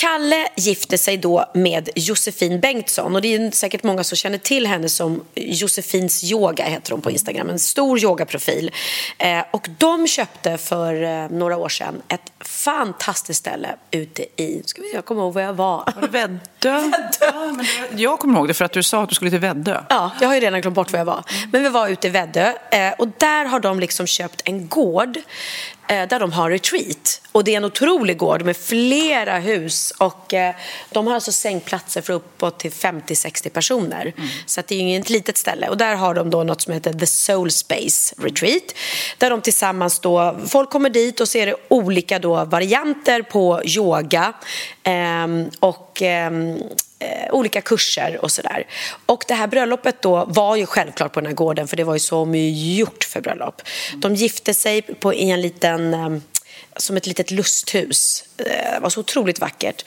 Kalle 0.00 0.48
gifte 0.56 0.98
sig 0.98 1.16
då 1.16 1.50
med 1.54 1.88
Josefin 1.94 2.60
Bengtsson 2.60 3.14
och 3.14 3.22
det 3.22 3.34
är 3.34 3.50
säkert 3.50 3.82
många 3.82 4.04
som 4.04 4.16
känner 4.16 4.38
till 4.38 4.66
henne 4.66 4.88
som 4.88 5.24
Josefins 5.34 6.24
yoga 6.24 6.64
heter 6.64 6.92
hon 6.92 7.00
på 7.00 7.10
Instagram, 7.10 7.50
en 7.50 7.58
stor 7.58 8.02
yogaprofil 8.02 8.61
bil. 8.62 8.70
Eh, 9.18 9.44
och 9.50 9.68
de 9.78 10.06
köpte 10.06 10.58
för 10.58 11.02
eh, 11.02 11.28
några 11.30 11.56
år 11.56 11.68
sedan 11.68 12.02
ett 12.08 12.32
fantastiskt 12.40 13.40
ställe 13.40 13.76
ute 13.90 14.42
i, 14.42 14.62
ska 14.64 14.82
vi 14.82 14.88
se, 14.88 14.94
jag 14.94 15.04
kommer 15.04 15.22
ihåg 15.22 15.34
var 15.34 15.42
jag 15.42 15.52
var. 15.52 15.92
Var 15.94 16.02
det 16.02 16.08
Väddö? 16.08 16.38
Ja, 17.20 17.56
jag 17.96 18.18
kommer 18.18 18.38
ihåg 18.38 18.48
det 18.48 18.54
för 18.54 18.64
att 18.64 18.72
du 18.72 18.82
sa 18.82 19.02
att 19.02 19.08
du 19.08 19.14
skulle 19.14 19.30
till 19.30 19.40
Väddö. 19.40 19.80
Ja, 19.88 20.10
jag 20.20 20.28
har 20.28 20.34
ju 20.34 20.40
redan 20.40 20.60
glömt 20.60 20.74
bort 20.74 20.92
var 20.92 20.98
jag 20.98 21.04
var. 21.06 21.24
Men 21.52 21.62
vi 21.62 21.68
var 21.68 21.88
ute 21.88 22.06
i 22.06 22.10
Väddö 22.10 22.52
eh, 22.70 22.92
och 22.98 23.08
där 23.18 23.44
har 23.44 23.60
de 23.60 23.80
liksom 23.80 24.06
köpt 24.06 24.42
en 24.44 24.68
gård 24.68 25.18
där 25.94 26.20
de 26.20 26.32
har 26.32 26.50
retreat. 26.50 27.20
Och 27.32 27.44
det 27.44 27.52
är 27.52 27.56
en 27.56 27.64
otrolig 27.64 28.16
gård 28.16 28.42
med 28.42 28.56
flera 28.56 29.38
hus 29.38 29.90
och 29.90 30.34
eh, 30.34 30.54
de 30.90 31.06
har 31.06 31.14
alltså 31.14 31.32
sängplatser 31.32 32.00
för 32.00 32.12
uppåt 32.12 32.58
till 32.58 32.70
50-60 32.70 33.48
personer. 33.48 34.12
Mm. 34.16 34.28
Så 34.46 34.60
att 34.60 34.68
det 34.68 34.74
är 34.74 34.78
inget 34.78 35.10
litet 35.10 35.38
ställe. 35.38 35.68
Och 35.68 35.76
där 35.76 35.94
har 35.94 36.14
de 36.14 36.30
då 36.30 36.44
något 36.44 36.60
som 36.60 36.72
heter 36.72 36.92
The 36.92 37.06
Soul 37.06 37.50
Space 37.50 38.14
Retreat. 38.18 38.74
Där 39.18 39.30
de 39.30 39.40
tillsammans 39.40 39.98
då, 39.98 40.38
folk 40.48 40.70
kommer 40.70 40.90
dit 40.90 41.20
och 41.20 41.28
så 41.28 41.38
är 41.38 41.46
det 41.46 41.56
olika 41.68 42.18
då 42.18 42.44
varianter 42.44 43.22
på 43.22 43.62
yoga 43.64 44.32
eh, 44.82 45.26
och 45.60 46.02
eh, 47.02 47.34
olika 47.34 47.60
kurser 47.60 48.18
och 48.22 48.30
sådär. 48.30 48.66
Och 49.06 49.24
det 49.28 49.34
här 49.34 49.46
bröllopet 49.46 50.02
då 50.02 50.24
var 50.24 50.56
ju 50.56 50.66
självklart 50.66 51.12
på 51.12 51.20
den 51.20 51.26
här 51.26 51.34
gården 51.34 51.68
för 51.68 51.76
det 51.76 51.84
var 51.84 51.94
ju 51.94 52.00
så 52.00 52.32
gjort 52.76 53.04
för 53.04 53.20
bröllop. 53.20 53.62
De 53.96 54.14
gifte 54.14 54.54
sig 54.54 54.82
på, 54.82 55.14
i 55.14 55.30
en 55.30 55.40
liten 55.40 55.94
eh, 55.94 56.18
som 56.76 56.96
ett 56.96 57.06
litet 57.06 57.30
lusthus. 57.30 58.24
Eh, 58.38 58.44
det 58.44 58.78
var 58.80 58.90
så 58.90 59.00
otroligt 59.00 59.40
vackert. 59.40 59.84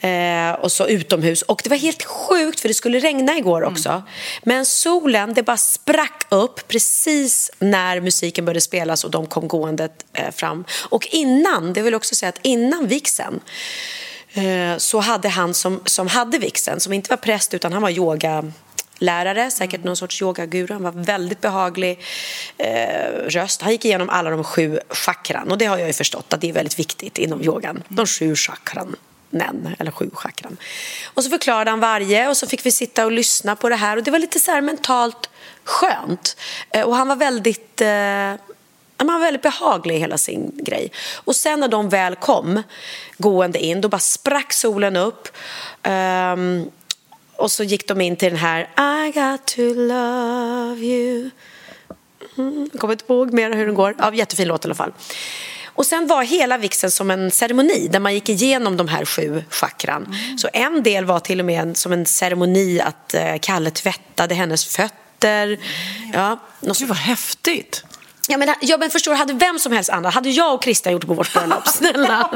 Eh, 0.00 0.52
och 0.52 0.72
så 0.72 0.86
utomhus. 0.86 1.42
Och 1.42 1.60
det 1.64 1.70
var 1.70 1.76
helt 1.76 2.02
sjukt 2.02 2.60
för 2.60 2.68
det 2.68 2.74
skulle 2.74 2.98
regna 2.98 3.38
igår 3.38 3.62
också. 3.62 3.88
Mm. 3.88 4.02
Men 4.42 4.66
solen, 4.66 5.34
det 5.34 5.42
bara 5.42 5.56
sprack 5.56 6.26
upp 6.28 6.68
precis 6.68 7.50
när 7.58 8.00
musiken 8.00 8.44
började 8.44 8.60
spelas 8.60 9.04
och 9.04 9.10
de 9.10 9.26
kom 9.26 9.48
gående 9.48 9.88
eh, 10.12 10.30
fram. 10.30 10.64
Och 10.88 11.08
innan, 11.10 11.72
det 11.72 11.82
vill 11.82 11.94
också 11.94 12.14
säga 12.14 12.28
att 12.28 12.40
innan 12.42 12.86
vixen 12.86 13.40
Eh, 14.32 14.76
så 14.76 15.00
hade 15.00 15.28
han 15.28 15.54
som, 15.54 15.80
som 15.84 16.06
hade 16.06 16.38
vixen, 16.38 16.80
som 16.80 16.92
inte 16.92 17.10
var 17.10 17.16
präst 17.16 17.54
utan 17.54 17.72
han 17.72 17.82
var 17.82 17.90
yoga 17.90 18.52
lärare, 18.98 19.50
säkert 19.50 19.84
någon 19.84 19.96
sorts 19.96 20.22
yogaguru. 20.22 20.72
Han 20.72 20.82
var 20.82 20.92
väldigt 20.92 21.40
behaglig 21.40 22.00
eh, 22.56 23.12
röst. 23.26 23.62
Han 23.62 23.72
gick 23.72 23.84
igenom 23.84 24.08
alla 24.08 24.30
de 24.30 24.44
sju 24.44 24.80
chakran 24.90 25.50
och 25.50 25.58
det 25.58 25.64
har 25.64 25.78
jag 25.78 25.86
ju 25.86 25.92
förstått 25.92 26.32
att 26.32 26.40
det 26.40 26.48
är 26.48 26.52
väldigt 26.52 26.78
viktigt 26.78 27.18
inom 27.18 27.42
yogan. 27.42 27.82
De 27.88 28.06
sju 28.06 28.34
chakran. 28.34 28.96
Nen, 29.30 29.74
eller 29.78 29.90
sju 29.90 30.10
chakran. 30.12 30.56
Och 31.04 31.24
så 31.24 31.30
förklarade 31.30 31.70
han 31.70 31.80
varje 31.80 32.28
och 32.28 32.36
så 32.36 32.46
fick 32.46 32.66
vi 32.66 32.70
sitta 32.70 33.04
och 33.04 33.12
lyssna 33.12 33.56
på 33.56 33.68
det 33.68 33.76
här 33.76 33.96
och 33.96 34.02
det 34.02 34.10
var 34.10 34.18
lite 34.18 34.38
så 34.38 34.50
här 34.50 34.60
mentalt 34.60 35.30
skönt. 35.64 36.36
Eh, 36.70 36.82
och 36.82 36.96
han 36.96 37.08
var 37.08 37.16
väldigt 37.16 37.80
eh, 37.80 38.34
han 38.98 39.06
var 39.06 39.18
väldigt 39.18 39.42
behaglig 39.42 39.96
i 39.96 39.98
hela 39.98 40.18
sin 40.18 40.52
grej. 40.54 40.92
Och 41.14 41.36
sen 41.36 41.60
när 41.60 41.68
de 41.68 41.88
väl 41.88 42.14
kom 42.14 42.62
gående 43.18 43.58
in, 43.58 43.80
då 43.80 43.88
bara 43.88 43.98
sprack 43.98 44.52
solen 44.52 44.96
upp. 44.96 45.28
Um, 45.88 46.70
och 47.36 47.50
så 47.50 47.64
gick 47.64 47.88
de 47.88 48.00
in 48.00 48.16
till 48.16 48.28
den 48.28 48.38
här 48.38 48.60
I 49.06 49.12
got 49.12 49.46
to 49.46 49.62
love 49.62 50.80
you. 50.80 51.30
Mm, 52.38 52.68
jag 52.72 52.80
kommer 52.80 52.94
inte 52.94 53.12
ihåg 53.12 53.32
mer 53.32 53.50
hur 53.50 53.66
den 53.66 53.74
går. 53.74 53.94
Ja, 53.98 54.14
jättefin 54.14 54.48
låt 54.48 54.64
i 54.64 54.68
alla 54.68 54.74
fall. 54.74 54.92
Och 55.66 55.86
sen 55.86 56.06
var 56.06 56.22
hela 56.22 56.58
vixen 56.58 56.90
som 56.90 57.10
en 57.10 57.30
ceremoni 57.30 57.88
där 57.88 58.00
man 58.00 58.14
gick 58.14 58.28
igenom 58.28 58.76
de 58.76 58.88
här 58.88 59.04
sju 59.04 59.44
chakran. 59.50 60.04
Mm. 60.04 60.38
Så 60.38 60.48
en 60.52 60.82
del 60.82 61.04
var 61.04 61.20
till 61.20 61.40
och 61.40 61.46
med 61.46 61.76
som 61.76 61.92
en 61.92 62.06
ceremoni 62.06 62.80
att 62.80 63.14
eh, 63.14 63.36
Kalle 63.40 63.70
tvättade 63.70 64.34
hennes 64.34 64.64
fötter. 64.64 65.46
Mm. 65.46 65.60
Ja, 66.12 66.38
något... 66.60 66.78
Gud, 66.78 66.88
vad 66.88 66.98
häftigt! 66.98 67.84
Ja, 68.30 68.38
men, 68.38 68.54
ja, 68.60 68.76
men 68.76 68.90
förstår 68.90 69.14
hade 69.14 69.32
vem 69.32 69.58
som 69.58 69.72
helst 69.72 69.90
andra, 69.90 70.10
hade 70.10 70.30
jag 70.30 70.54
och 70.54 70.64
Christian 70.64 70.92
gjort 70.92 71.06
på 71.06 71.14
vårt 71.14 71.32
bröllop, 71.32 71.68
snälla. 71.74 72.30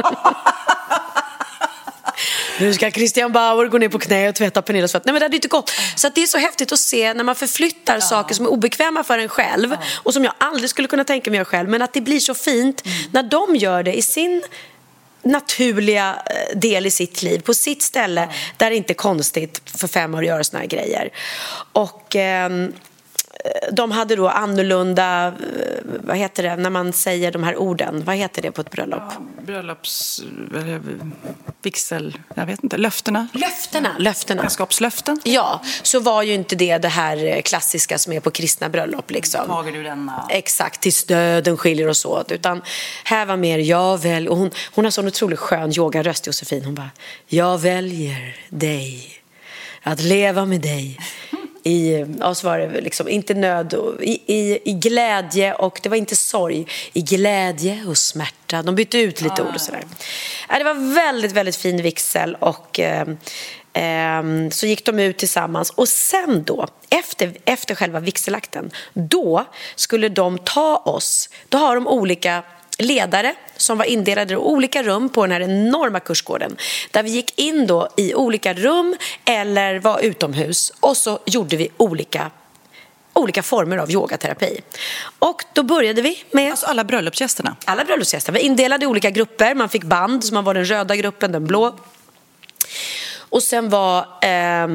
nu 2.60 2.74
ska 2.74 2.90
Christian 2.90 3.32
Bauer 3.32 3.66
gå 3.66 3.78
ner 3.78 3.88
på 3.88 3.98
knä 3.98 4.28
och 4.28 4.34
tvätta 4.34 4.62
Pernillas 4.62 4.92
fötter. 4.92 5.06
Nej 5.06 5.12
men 5.12 5.20
det 5.20 5.24
hade 5.24 5.36
inte 5.36 5.48
gått. 5.48 5.72
Så 5.96 6.08
det 6.14 6.22
är 6.22 6.26
så 6.26 6.38
häftigt 6.38 6.72
att 6.72 6.80
se 6.80 7.14
när 7.14 7.24
man 7.24 7.34
förflyttar 7.34 7.94
ja. 7.94 8.00
saker 8.00 8.34
som 8.34 8.46
är 8.46 8.50
obekväma 8.50 9.04
för 9.04 9.18
en 9.18 9.28
själv 9.28 9.72
ja. 9.72 9.78
och 9.96 10.14
som 10.14 10.24
jag 10.24 10.34
aldrig 10.38 10.70
skulle 10.70 10.88
kunna 10.88 11.04
tänka 11.04 11.30
mig 11.30 11.36
göra 11.36 11.44
själv. 11.44 11.68
Men 11.68 11.82
att 11.82 11.92
det 11.92 12.00
blir 12.00 12.20
så 12.20 12.34
fint 12.34 12.86
mm. 12.86 12.96
när 13.12 13.22
de 13.22 13.56
gör 13.56 13.82
det 13.82 13.92
i 13.94 14.02
sin 14.02 14.42
naturliga 15.22 16.22
eh, 16.26 16.58
del 16.58 16.86
i 16.86 16.90
sitt 16.90 17.22
liv, 17.22 17.40
på 17.40 17.54
sitt 17.54 17.82
ställe 17.82 18.20
ja. 18.20 18.36
där 18.56 18.70
det 18.70 18.76
inte 18.76 18.92
är 18.92 18.94
konstigt 18.94 19.62
för 19.64 19.88
fem 19.88 20.14
år 20.14 20.18
att 20.18 20.26
göra 20.26 20.44
såna 20.44 20.60
här 20.60 20.66
grejer. 20.66 21.10
Och... 21.72 22.16
Eh, 22.16 22.50
de 23.72 23.90
hade 23.90 24.16
då 24.16 24.28
annorlunda, 24.28 25.26
eh, 25.26 25.32
vad 25.84 26.16
heter 26.16 26.42
det, 26.42 26.56
när 26.56 26.70
man 26.70 26.92
säger 26.92 27.32
de 27.32 27.42
här 27.42 27.56
orden, 27.56 28.04
vad 28.04 28.16
heter 28.16 28.42
det 28.42 28.50
på 28.50 28.60
ett 28.60 28.70
bröllop? 28.70 29.02
Ja, 29.10 29.42
bröllops, 29.46 30.22
vigsel, 31.62 32.18
jag 32.34 32.46
vet 32.46 32.62
inte, 32.62 32.76
löftena. 32.76 33.28
Löftena, 33.32 33.96
löftena. 33.98 34.42
Äktenskapslöften. 34.42 35.20
Ja, 35.24 35.62
så 35.82 36.00
var 36.00 36.22
ju 36.22 36.34
inte 36.34 36.56
det 36.56 36.78
det 36.78 36.88
här 36.88 37.40
klassiska 37.40 37.98
som 37.98 38.12
är 38.12 38.20
på 38.20 38.30
kristna 38.30 38.68
bröllop 38.68 39.10
liksom. 39.10 39.46
Tager 39.46 39.72
du 39.72 39.82
denna? 39.82 40.26
Exakt, 40.30 40.80
tills 40.80 41.04
döden 41.04 41.56
skiljer 41.56 41.88
oss 41.88 42.04
åt. 42.04 42.32
Utan 42.32 42.62
här 43.04 43.26
var 43.26 43.36
mer, 43.36 43.58
jag 43.58 44.02
väl, 44.02 44.28
och 44.28 44.36
hon, 44.36 44.50
hon 44.74 44.84
har 44.84 44.90
sån 44.90 45.06
otroligt 45.06 45.38
skön 45.38 45.72
yogaröst 45.76 46.26
Josefin, 46.26 46.64
hon 46.64 46.74
bara, 46.74 46.90
jag 47.26 47.58
väljer 47.58 48.36
dig, 48.48 49.22
att 49.82 50.00
leva 50.00 50.44
med 50.44 50.60
dig 50.60 50.98
i, 51.62 52.06
ja, 52.20 52.34
så 52.34 52.46
var 52.46 52.58
det 52.58 52.80
liksom, 52.80 53.08
inte 53.08 53.34
nöd, 53.34 53.74
och, 53.74 54.02
i, 54.02 54.22
i, 54.26 54.70
i, 54.70 54.72
glädje 54.72 55.54
och 55.54 55.80
det 55.82 55.88
var 55.88 55.96
inte 55.96 56.16
sorg, 56.16 56.66
i 56.92 57.00
glädje 57.00 57.84
och 57.88 57.98
smärta. 57.98 58.62
De 58.62 58.74
bytte 58.74 58.98
ut 58.98 59.20
lite 59.20 59.42
ah. 59.42 59.48
ord 59.48 59.54
och 59.54 59.60
sådär. 59.60 59.82
Ja, 60.48 60.58
det 60.58 60.64
var 60.64 60.94
väldigt, 60.94 61.32
väldigt 61.32 61.56
fin 61.56 61.82
vigsel 61.82 62.34
och 62.40 62.80
eh, 62.80 63.08
eh, 63.72 64.22
så 64.50 64.66
gick 64.66 64.86
de 64.86 64.98
ut 64.98 65.18
tillsammans 65.18 65.70
och 65.70 65.88
sen 65.88 66.44
då, 66.44 66.66
efter, 66.90 67.32
efter 67.44 67.74
själva 67.74 68.00
vigselakten, 68.00 68.70
då 68.92 69.44
skulle 69.76 70.08
de 70.08 70.38
ta 70.38 70.76
oss, 70.76 71.28
då 71.48 71.58
har 71.58 71.74
de 71.74 71.86
olika 71.88 72.42
ledare 72.78 73.34
som 73.56 73.78
var 73.78 73.84
indelade 73.84 74.34
i 74.34 74.36
olika 74.36 74.82
rum 74.82 75.08
på 75.08 75.26
den 75.26 75.32
här 75.32 75.40
enorma 75.40 76.00
kursgården. 76.00 76.56
Där 76.90 77.02
vi 77.02 77.10
gick 77.10 77.38
in 77.38 77.66
då 77.66 77.88
i 77.96 78.14
olika 78.14 78.54
rum 78.54 78.96
eller 79.24 79.78
var 79.78 80.00
utomhus 80.00 80.72
och 80.80 80.96
så 80.96 81.18
gjorde 81.26 81.56
vi 81.56 81.68
olika 81.76 82.30
olika 83.14 83.42
former 83.42 83.76
av 83.76 83.90
yogaterapi. 83.90 84.60
Och 85.18 85.44
då 85.52 85.62
började 85.62 86.02
vi 86.02 86.24
med... 86.30 86.50
Alltså 86.50 86.66
alla 86.66 86.84
bröllopsgästerna? 86.84 87.56
Alla 87.64 87.84
bröllopsgäster. 87.84 88.32
Vi 88.32 88.40
indelade 88.40 88.84
i 88.84 88.86
olika 88.86 89.10
grupper. 89.10 89.54
Man 89.54 89.68
fick 89.68 89.84
band, 89.84 90.24
så 90.24 90.34
man 90.34 90.44
var 90.44 90.54
den 90.54 90.64
röda 90.64 90.96
gruppen, 90.96 91.32
den 91.32 91.46
blå. 91.46 91.78
Och 93.18 93.42
sen 93.42 93.70
var, 93.70 94.06
eh, 94.22 94.68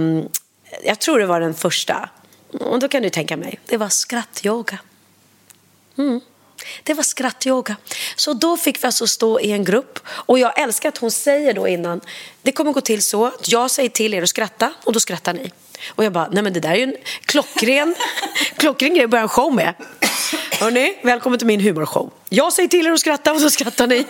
jag 0.83 0.99
tror 0.99 1.19
det 1.19 1.25
var 1.25 1.39
den 1.39 1.53
första, 1.53 2.09
och 2.59 2.79
då 2.79 2.87
kan 2.87 3.03
du 3.03 3.09
tänka 3.09 3.37
mig, 3.37 3.59
det 3.65 3.77
var 3.77 3.89
skrattyoga. 3.89 4.77
Mm. 5.97 6.21
Det 6.83 6.93
var 6.93 7.03
skrattyoga. 7.03 7.75
Så 8.15 8.33
då 8.33 8.57
fick 8.57 8.83
vi 8.83 8.85
alltså 8.85 9.07
stå 9.07 9.39
i 9.39 9.51
en 9.51 9.63
grupp. 9.63 9.99
Och 10.07 10.39
jag 10.39 10.59
älskar 10.59 10.89
att 10.89 10.97
hon 10.97 11.11
säger 11.11 11.53
då 11.53 11.67
innan, 11.67 12.01
det 12.41 12.51
kommer 12.51 12.71
gå 12.71 12.81
till 12.81 13.01
så 13.01 13.25
att 13.25 13.51
jag 13.51 13.71
säger 13.71 13.89
till 13.89 14.13
er 14.13 14.21
att 14.21 14.29
skratta 14.29 14.73
och 14.83 14.93
då 14.93 14.99
skrattar 14.99 15.33
ni. 15.33 15.51
Och 15.87 16.03
jag 16.03 16.13
bara, 16.13 16.27
nej 16.31 16.43
men 16.43 16.53
det 16.53 16.59
där 16.59 16.71
är 16.71 16.75
ju 16.75 16.83
en 16.83 16.95
klockren, 17.25 17.95
klockren 18.57 18.93
grej 18.93 19.03
att 19.03 19.09
börja 19.09 19.23
en 19.23 19.29
show 19.29 19.53
med. 19.53 19.73
Hörrni, 20.59 20.97
välkommen 21.03 21.39
till 21.39 21.47
min 21.47 21.59
humorshow. 21.59 22.11
Jag 22.29 22.53
säger 22.53 22.69
till 22.69 22.87
er 22.87 22.91
att 22.91 22.99
skratta 22.99 23.33
och 23.33 23.41
så 23.41 23.49
skrattar 23.49 23.87
ni. 23.87 24.05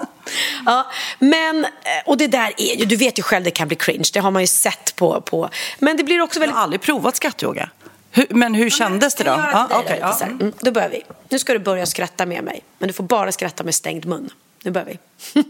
ja, 0.66 0.90
men, 1.18 1.64
eh, 1.64 1.70
och 2.06 2.16
det 2.16 2.26
där 2.26 2.52
är 2.56 2.76
ju, 2.76 2.84
du 2.84 2.96
vet 2.96 3.18
ju 3.18 3.22
själv 3.22 3.44
det 3.44 3.50
kan 3.50 3.68
bli 3.68 3.76
cringe, 3.76 4.10
det 4.12 4.20
har 4.20 4.30
man 4.30 4.42
ju 4.42 4.46
sett 4.46 4.96
på, 4.96 5.20
på 5.20 5.50
men 5.78 5.96
det 5.96 6.04
blir 6.04 6.20
också 6.20 6.40
väldigt... 6.40 6.52
Jag 6.52 6.56
har 6.56 6.62
aldrig 6.62 6.80
provat 6.80 7.16
skrattyoga. 7.16 7.70
Hur, 8.12 8.26
men 8.30 8.54
hur 8.54 8.70
kändes 8.70 9.14
det 9.14 9.24
då? 9.24 9.30
Ja, 9.30 9.80
okay, 9.80 9.98
ja. 9.98 10.18
Mm, 10.22 10.52
då 10.60 10.70
börjar 10.70 10.88
vi. 10.88 11.02
Nu 11.28 11.38
ska 11.38 11.52
du 11.52 11.58
börja 11.58 11.86
skratta 11.86 12.26
med 12.26 12.44
mig. 12.44 12.62
Men 12.78 12.86
du 12.86 12.92
får 12.92 13.04
bara 13.04 13.32
skratta 13.32 13.64
med 13.64 13.74
stängd 13.74 14.06
mun. 14.06 14.30
Nu 14.62 14.70
börjar 14.70 14.86
vi. 14.86 14.98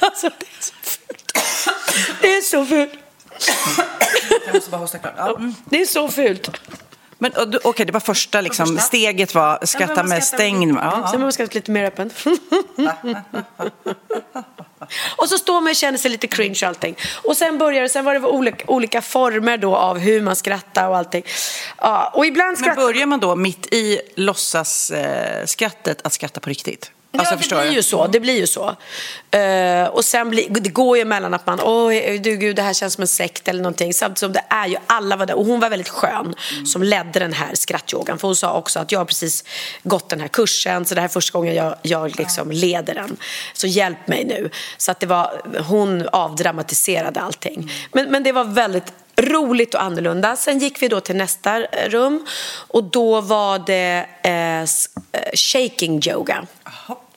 alltså, 0.00 0.30
det 0.40 0.46
är 0.46 0.60
så 0.60 0.74
fult. 0.82 1.30
Det 2.20 2.36
är 2.36 2.40
så 2.40 2.64
fult. 2.66 2.92
Jag 4.46 4.54
måste 4.54 4.70
bara 4.70 4.80
hosta 4.80 4.98
klart. 4.98 5.14
Ja. 5.16 5.36
Mm. 5.36 5.54
Det 5.64 5.80
är 5.80 5.86
så 5.86 6.08
fult. 6.08 6.50
Men 7.22 7.32
okej, 7.36 7.60
okay, 7.64 7.86
det 7.86 7.92
var 7.92 8.00
första, 8.00 8.40
liksom, 8.40 8.66
första. 8.66 8.82
steget 8.82 9.34
var 9.34 9.58
skratta 9.66 9.94
ja, 9.96 10.02
med 10.02 10.24
stängd 10.24 10.66
mun. 10.66 10.76
Ja, 10.82 11.08
Sen 11.10 11.20
var 11.20 11.26
man 11.26 11.32
skratta 11.32 11.54
lite 11.54 11.70
mer 11.70 11.84
öppen. 11.84 12.10
och 15.16 15.28
så 15.28 15.38
står 15.38 15.60
man 15.60 15.70
och 15.70 15.76
känner 15.76 15.98
sig 15.98 16.10
lite 16.10 16.26
cringe 16.26 16.58
och 16.62 16.68
allting. 16.68 16.96
Och 17.24 17.36
sen 17.36 17.58
började 17.58 17.88
sen 17.88 18.04
var 18.04 18.14
det 18.14 18.20
olika, 18.20 18.64
olika 18.66 19.02
former 19.02 19.58
då 19.58 19.76
av 19.76 19.98
hur 19.98 20.20
man 20.20 20.36
skrattar 20.36 20.88
och 20.88 20.96
allting. 20.96 21.24
Ja, 21.78 22.12
och 22.14 22.26
ibland 22.26 22.58
skratt... 22.58 22.76
Men 22.76 22.86
börjar 22.86 23.06
man 23.06 23.20
då 23.20 23.36
mitt 23.36 23.66
i 23.72 24.00
låtsasskrattet 24.14 26.00
eh, 26.00 26.06
att 26.06 26.12
skratta 26.12 26.40
på 26.40 26.50
riktigt? 26.50 26.90
Alltså, 27.18 27.34
ja, 27.34 27.56
det 27.56 27.66
blir 27.66 27.76
ju 27.76 27.82
så. 27.82 28.06
Det 28.06 28.20
blir 28.20 28.36
ju 28.36 28.46
så. 28.46 28.76
Uh, 29.36 29.86
och 29.86 30.04
sen 30.04 30.30
blir, 30.30 30.48
det 30.50 30.68
går 30.68 30.96
ju 30.96 31.02
emellan 31.02 31.34
att 31.34 31.46
man, 31.46 31.60
oj, 31.62 32.18
du 32.18 32.36
gud, 32.36 32.56
det 32.56 32.62
här 32.62 32.74
känns 32.74 32.94
som 32.94 33.02
en 33.02 33.08
sekt 33.08 33.48
eller 33.48 33.62
någonting. 33.62 33.94
Samtidigt 33.94 34.18
som 34.18 34.32
det 34.32 34.44
är 34.48 34.66
ju, 34.66 34.76
alla 34.86 35.16
var 35.16 35.26
där. 35.26 35.34
Och 35.34 35.44
hon 35.44 35.60
var 35.60 35.70
väldigt 35.70 35.88
skön 35.88 36.34
mm. 36.52 36.66
som 36.66 36.82
ledde 36.82 37.18
den 37.18 37.32
här 37.32 37.54
skrattyogan. 37.54 38.18
För 38.18 38.28
hon 38.28 38.36
sa 38.36 38.52
också 38.52 38.78
att 38.78 38.92
jag 38.92 39.00
har 39.00 39.04
precis 39.04 39.44
gått 39.82 40.08
den 40.08 40.20
här 40.20 40.28
kursen, 40.28 40.84
så 40.84 40.94
det 40.94 41.00
här 41.00 41.08
är 41.08 41.12
första 41.12 41.38
gången 41.38 41.54
jag, 41.54 41.74
jag 41.82 42.18
liksom 42.18 42.50
leder 42.50 42.94
den. 42.94 43.16
Så 43.52 43.66
hjälp 43.66 44.08
mig 44.08 44.24
nu. 44.24 44.50
Så 44.76 44.90
att 44.90 45.00
det 45.00 45.06
var, 45.06 45.42
hon 45.68 46.08
avdramatiserade 46.12 47.20
allting. 47.20 47.54
Mm. 47.54 47.68
Men, 47.92 48.10
men 48.10 48.22
det 48.22 48.32
var 48.32 48.44
väldigt 48.44 48.92
roligt 49.16 49.74
och 49.74 49.82
annorlunda. 49.82 50.36
Sen 50.36 50.58
gick 50.58 50.82
vi 50.82 50.88
då 50.88 51.00
till 51.00 51.16
nästa 51.16 51.60
rum 51.88 52.26
och 52.68 52.84
då 52.84 53.20
var 53.20 53.58
det 53.58 54.06
eh, 54.22 54.32
eh 54.32 54.66
shaking 55.34 56.00
yoga. 56.08 56.46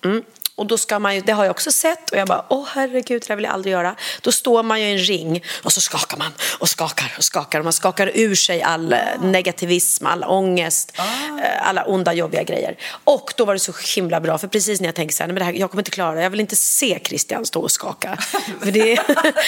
Mm. 0.05 0.23
Och 0.55 0.65
då 0.65 0.77
ska 0.77 0.99
man 0.99 1.15
ju, 1.15 1.21
det 1.21 1.31
har 1.31 1.43
jag 1.43 1.51
också 1.51 1.71
sett 1.71 2.09
och 2.11 2.17
jag 2.17 2.27
bara, 2.27 2.45
åh 2.49 2.65
herregud, 2.73 3.21
det 3.21 3.27
där 3.27 3.35
vill 3.35 3.45
jag 3.45 3.53
aldrig 3.53 3.71
göra. 3.71 3.95
Då 4.21 4.31
står 4.31 4.63
man 4.63 4.81
ju 4.81 4.87
i 4.87 4.91
en 4.91 4.97
ring 4.97 5.43
och 5.63 5.71
så 5.71 5.81
skakar 5.81 6.17
man 6.17 6.31
och 6.59 6.69
skakar 6.69 7.13
och 7.17 7.23
skakar 7.23 7.59
och 7.59 7.63
man 7.63 7.73
skakar 7.73 8.11
ur 8.13 8.35
sig 8.35 8.61
all 8.61 8.93
ah. 8.93 8.97
negativism, 9.21 10.05
all 10.05 10.23
ångest, 10.23 10.93
ah. 10.97 11.03
Eh, 11.41 11.67
alla 11.69 11.83
onda 11.83 12.13
jobbiga 12.13 12.43
grejer. 12.43 12.77
Och 13.03 13.33
då 13.37 13.45
var 13.45 13.53
det 13.53 13.59
så 13.59 13.73
himla 13.95 14.19
bra, 14.19 14.37
för 14.37 14.47
precis 14.47 14.81
när 14.81 14.87
jag 14.87 14.95
tänkte 14.95 15.15
så 15.15 15.23
här, 15.23 15.27
nej, 15.27 15.33
men 15.33 15.39
det 15.39 15.45
här, 15.45 15.53
jag 15.53 15.71
kommer 15.71 15.81
inte 15.81 15.91
klara 15.91 16.15
det, 16.15 16.23
jag 16.23 16.29
vill 16.29 16.39
inte 16.39 16.55
se 16.55 16.99
Christian 17.03 17.45
stå 17.45 17.61
och 17.61 17.71
skaka. 17.71 18.17
för 18.61 18.71
det... 18.71 18.99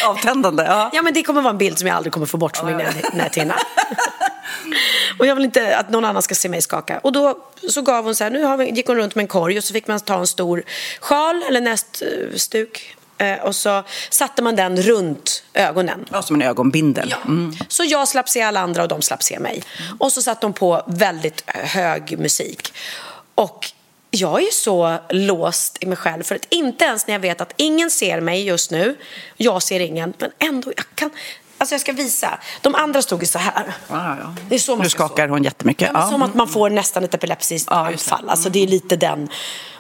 Avtändande, 0.06 0.64
ja. 0.64 0.90
Ja, 0.94 1.02
men 1.02 1.14
det 1.14 1.24
kommer 1.24 1.42
vara 1.42 1.52
en 1.52 1.58
bild 1.58 1.80
som 1.80 1.88
jag 1.88 1.98
aldrig 1.98 2.14
kommer 2.14 2.26
få 2.26 2.38
bort 2.38 2.58
från 2.58 2.78
min 2.78 2.86
näthinna. 3.14 3.56
och 5.20 5.26
jag 5.26 5.36
vill 5.36 5.46
inte 5.46 5.78
att 5.78 5.90
någon 5.90 6.06
annan 6.06 6.22
ska 6.22 6.36
se 6.36 6.50
mig 6.50 6.62
skaka. 6.62 7.00
Och 7.00 7.12
då 7.12 7.38
så 7.70 7.82
gav 7.82 8.04
hon 8.04 8.16
så 8.16 8.24
här, 8.24 8.32
nu 8.32 8.44
har 8.44 8.58
vi, 8.58 8.70
gick 8.70 8.88
hon 8.88 8.96
runt 8.96 9.16
med 9.16 9.24
en 9.24 9.28
korg 9.28 9.58
och 9.58 9.64
så 9.64 9.74
fick 9.74 9.88
man 9.88 10.00
ta 10.00 10.20
en 10.20 10.28
stor 10.28 10.64
sjal 11.00 11.44
eller 11.44 11.62
näststuk 11.62 12.96
eh, 13.18 13.40
och 13.40 13.56
så 13.56 13.84
satte 14.10 14.42
man 14.42 14.56
den 14.56 14.82
runt 14.82 15.44
ögonen. 15.54 16.06
Ja, 16.12 16.22
som 16.22 16.36
en 16.36 16.42
ögonbindel. 16.42 17.10
Ja. 17.10 17.18
Mm. 17.26 17.56
Så 17.68 17.84
jag 17.84 18.08
slapp 18.08 18.30
se 18.30 18.42
alla 18.42 18.60
andra 18.60 18.84
och 18.84 18.90
de 18.90 19.02
slapp 19.02 19.24
se 19.24 19.40
mig. 19.40 19.64
Mm. 19.80 19.98
Och 20.00 20.12
så 20.12 20.22
satte 20.22 20.42
de 20.42 20.54
på 20.54 20.84
väldigt 20.88 21.44
hög 21.48 22.20
musik. 22.20 22.74
Och 23.36 23.72
jag 24.12 24.40
är 24.42 24.46
ju 24.46 24.52
så 24.52 24.98
låst 25.10 25.78
i 25.84 25.86
mig 25.86 25.98
själv 25.98 26.24
för 26.24 26.36
att 26.36 26.46
inte 26.50 26.86
ens 26.86 27.08
när 27.08 27.14
jag 27.14 27.20
vet 27.20 27.42
att 27.42 27.54
ingen 27.58 27.92
ser 27.92 28.22
mig 28.22 28.44
just 28.44 28.72
nu, 28.72 28.98
jag 29.38 29.64
ser 29.64 29.80
ingen, 29.80 30.14
men 30.18 30.32
ändå, 30.40 30.72
jag 30.76 30.86
kan, 30.96 31.10
alltså 31.58 31.74
jag 31.74 31.82
ska 31.82 31.92
visa. 31.94 32.40
De 32.62 32.76
andra 32.76 33.02
stod 33.02 33.22
ju 33.22 33.28
så 33.28 33.40
här. 33.40 33.74
Ja, 33.88 34.18
ja. 34.22 34.36
Det 34.50 34.56
är 34.56 34.60
så 34.60 34.76
man 34.76 34.84
Nu 34.84 34.90
ska 34.90 35.08
skakar 35.08 35.28
hon 35.28 35.44
jättemycket. 35.44 35.90
Ja, 35.94 36.00
Ja. 36.00 36.12
Som 36.12 36.22
att 36.22 36.36
man 36.36 36.48
får 36.48 36.70
nästan 36.70 37.04
ett 37.04 37.24
just 37.52 37.68
det. 37.68 37.76
anfall. 37.76 38.30
Alltså 38.30 38.50
det 38.50 38.64
är 38.64 38.68
lite 38.68 38.96
den. 38.96 39.30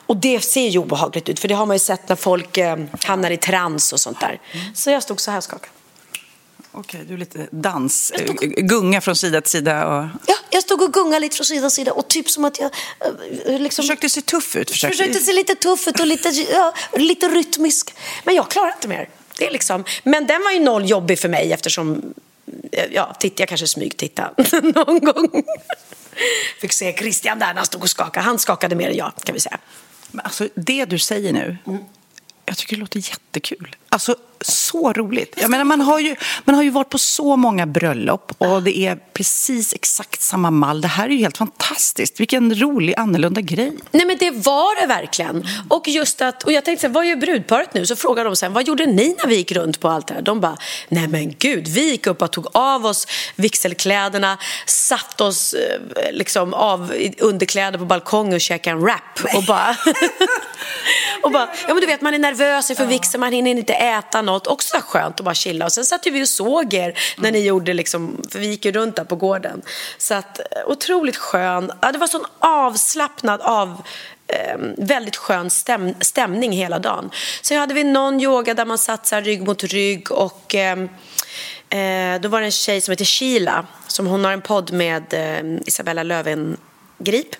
Och 0.06 0.18
det 0.18 0.42
ser 0.42 0.68
ju 0.68 0.80
obehagligt 0.80 1.30
ut, 1.30 1.40
för 1.40 1.48
det 1.48 1.56
har 1.56 1.66
man 1.66 1.76
ju 1.76 1.80
sett 1.80 2.10
när 2.10 2.16
folk 2.16 2.58
eh, 2.58 2.78
hamnar 3.04 3.32
i 3.32 3.38
trans 3.38 3.94
och 3.94 4.00
sånt 4.00 4.20
där. 4.20 4.40
Så 4.74 4.90
jag 4.92 5.04
stod 5.04 5.22
så 5.22 5.32
här 5.32 5.38
och 5.38 5.44
skakade. 5.44 5.72
Okej, 6.72 7.06
du 7.08 7.14
är 7.14 7.18
lite 7.18 7.48
dans, 7.52 8.12
eh, 8.12 8.34
gunga 8.42 9.02
från 9.02 9.16
sida 9.16 9.42
till 9.42 9.52
sida. 9.52 9.88
Och... 9.88 10.08
Ja, 10.28 10.36
jag 10.50 10.64
stod 10.64 10.82
och 10.82 10.94
gungade 10.94 11.20
lite 11.20 11.36
från 11.36 11.46
sida 11.46 11.62
till 11.70 11.76
sida 11.76 11.92
och 11.92 12.08
typ 12.08 12.30
som 12.30 12.46
att 12.46 12.60
jag 12.60 12.72
eh, 13.46 13.60
liksom... 13.60 13.84
Försökte 13.84 14.10
se 14.10 14.22
tuff 14.22 14.56
ut. 14.56 14.72
Försökte, 14.72 14.98
Försökte 14.98 15.20
se 15.20 15.34
lite 15.34 15.56
tuff 15.56 15.88
ut 15.88 16.00
och 16.00 16.08
lite, 16.08 16.30
ja, 16.30 16.74
lite 16.94 17.28
rytmisk. 17.28 17.94
Men 18.24 18.36
jag 18.36 18.50
klarar 18.50 18.74
inte 18.74 18.88
mer. 18.88 19.10
Det 19.40 19.48
är 19.48 19.52
liksom, 19.52 19.84
men 20.04 20.28
den 20.28 20.42
var 20.42 20.52
ju 20.52 20.60
noll 20.60 20.90
jobbig 20.90 21.20
för 21.20 21.30
mig 21.30 21.54
eftersom 21.54 22.14
eh, 22.72 22.86
ja, 22.92 23.16
titta, 23.20 23.42
jag 23.42 23.50
kanske 23.50 23.68
smygtittade 23.68 24.62
någon 24.76 25.00
gång. 25.00 25.44
Fick 26.62 26.74
se 26.74 26.94
Christian 26.94 27.40
där 27.40 27.48
när 27.48 27.56
han 27.56 27.66
stod 27.66 27.82
och 27.82 27.90
skakade. 27.90 28.26
Han 28.26 28.40
skakade 28.40 28.76
mer 28.76 28.90
än 28.90 28.96
jag 28.96 29.12
kan 29.24 29.34
vi 29.34 29.40
säga. 29.40 29.58
Men 30.12 30.26
alltså, 30.26 30.48
det 30.56 30.86
du 30.86 31.00
säger 31.00 31.34
nu, 31.34 31.58
jag 32.48 32.58
tycker 32.58 32.76
det 32.76 32.80
låter 32.80 33.00
jättekul. 33.00 33.76
Alltså, 33.90 34.16
så 34.42 34.94
roligt. 34.94 35.36
Jag 35.42 35.50
menar, 35.50 35.64
man, 35.64 35.82
har 35.82 36.00
ju, 36.00 36.16
man 36.44 36.56
har 36.56 36.64
ju 36.64 36.70
varit 36.70 36.90
på 36.90 36.98
så 36.98 37.36
många 37.36 37.66
bröllop 37.66 38.32
och 38.38 38.64
det 38.64 38.78
är 38.78 39.00
precis 39.14 39.74
exakt 39.74 40.22
samma 40.22 40.52
mall. 40.52 40.82
Det 40.82 40.88
här 40.88 41.06
är 41.06 41.10
ju 41.10 41.18
helt 41.18 41.38
fantastiskt. 41.38 42.20
Vilken 42.20 42.60
rolig, 42.60 42.94
annorlunda 42.98 43.42
grej. 43.42 43.78
Nej 43.92 44.06
men 44.06 44.18
det 44.18 44.32
var 44.32 44.82
det 44.82 44.88
verkligen. 44.88 45.48
Och 45.70 45.88
just 45.88 46.22
att, 46.22 46.44
och 46.44 46.52
jag 46.52 46.66
tänkte 46.66 46.82
så 46.82 46.88
här, 46.88 46.94
vad 46.94 47.06
gör 47.06 47.16
brudparet 47.16 47.74
nu? 47.74 47.86
Så 47.86 47.96
frågade 47.96 48.30
de 48.30 48.36
sen, 48.36 48.54
vad 48.54 48.68
gjorde 48.68 48.86
ni 48.86 49.16
när 49.24 49.28
vi 49.28 49.36
gick 49.36 49.52
runt 49.52 49.80
på 49.80 49.90
allt 49.90 50.08
det 50.08 50.14
här? 50.14 50.22
De 50.22 50.40
bara, 50.40 50.58
nej 50.90 51.08
men 51.08 51.34
gud, 51.40 51.68
vi 51.68 51.90
gick 51.90 52.08
upp 52.08 52.22
och 52.22 52.32
tog 52.32 52.48
av 52.54 52.86
oss 52.86 53.08
vigselkläderna, 53.36 54.38
satt 54.66 55.22
oss 55.22 55.54
eh, 55.54 55.80
liksom 56.12 56.54
av 56.54 56.94
underkläder 57.18 57.80
på 57.80 57.86
balkongen 57.86 58.34
och 58.34 58.42
käkade 58.42 58.76
en 58.76 58.82
wrap 58.82 59.36
och 59.36 59.44
bara, 59.44 59.78
och 61.24 61.32
bara, 61.32 61.50
ja 61.68 61.74
men 61.74 61.82
du 61.82 61.88
vet 61.88 62.02
man 62.02 62.14
är 62.14 62.20
nervös 62.20 62.70
inför 62.70 62.86
vigseln, 62.86 63.20
man 63.22 63.34
hinner 63.34 63.52
inte 63.52 63.74
äta 63.74 64.22
något. 64.22 64.48
Också 64.48 64.78
så 64.78 64.82
skönt 64.82 65.20
att 65.20 65.26
bara 65.26 65.36
chilla. 65.36 65.66
Och 65.66 65.72
sen 65.72 65.86
satt 65.86 66.08
vi 66.08 66.24
och 66.24 66.30
såg 66.30 66.74
er 66.74 67.00
när 67.18 67.32
ni 67.32 67.40
gjorde 67.40 67.74
liksom, 67.74 68.22
för 68.32 68.40
vi 68.40 68.48
gick 68.48 68.66
ju 68.66 68.72
runt 68.72 68.96
där 68.96 69.04
på 69.04 69.16
gården. 69.16 69.62
Så 69.98 70.14
att, 70.14 70.40
eh, 70.40 70.46
otroligt 70.68 71.18
skön, 71.18 71.72
ja, 71.82 71.92
det 71.92 71.98
var 71.98 72.08
sån 72.08 72.26
avslappnad 72.40 73.42
av 73.42 73.82
eh, 74.28 74.58
väldigt 74.78 75.16
skön 75.16 75.50
stäm 75.50 75.94
stämning 76.02 76.52
hela 76.52 76.80
dagen. 76.80 77.10
Sen 77.42 77.60
hade 77.60 77.74
vi 77.74 77.84
någon 77.84 78.22
yoga 78.22 78.54
där 78.54 78.66
man 78.66 78.78
satt 78.78 79.08
så 79.08 79.16
här 79.16 79.22
rygg 79.22 79.48
mot 79.48 79.64
rygg 79.64 80.12
och 80.12 80.56
eh, 80.56 80.78
eh, 81.70 82.22
då 82.22 82.30
var 82.30 82.40
det 82.40 82.48
en 82.48 82.52
tjej 82.52 82.82
som 82.82 82.92
heter 82.92 83.06
Sheila 83.06 83.66
som 83.88 84.08
hon 84.08 84.26
har 84.26 84.32
en 84.32 84.42
podd 84.42 84.72
med 84.72 85.14
eh, 85.14 85.60
Isabella 87.00 87.18
Löwengrip 87.18 87.36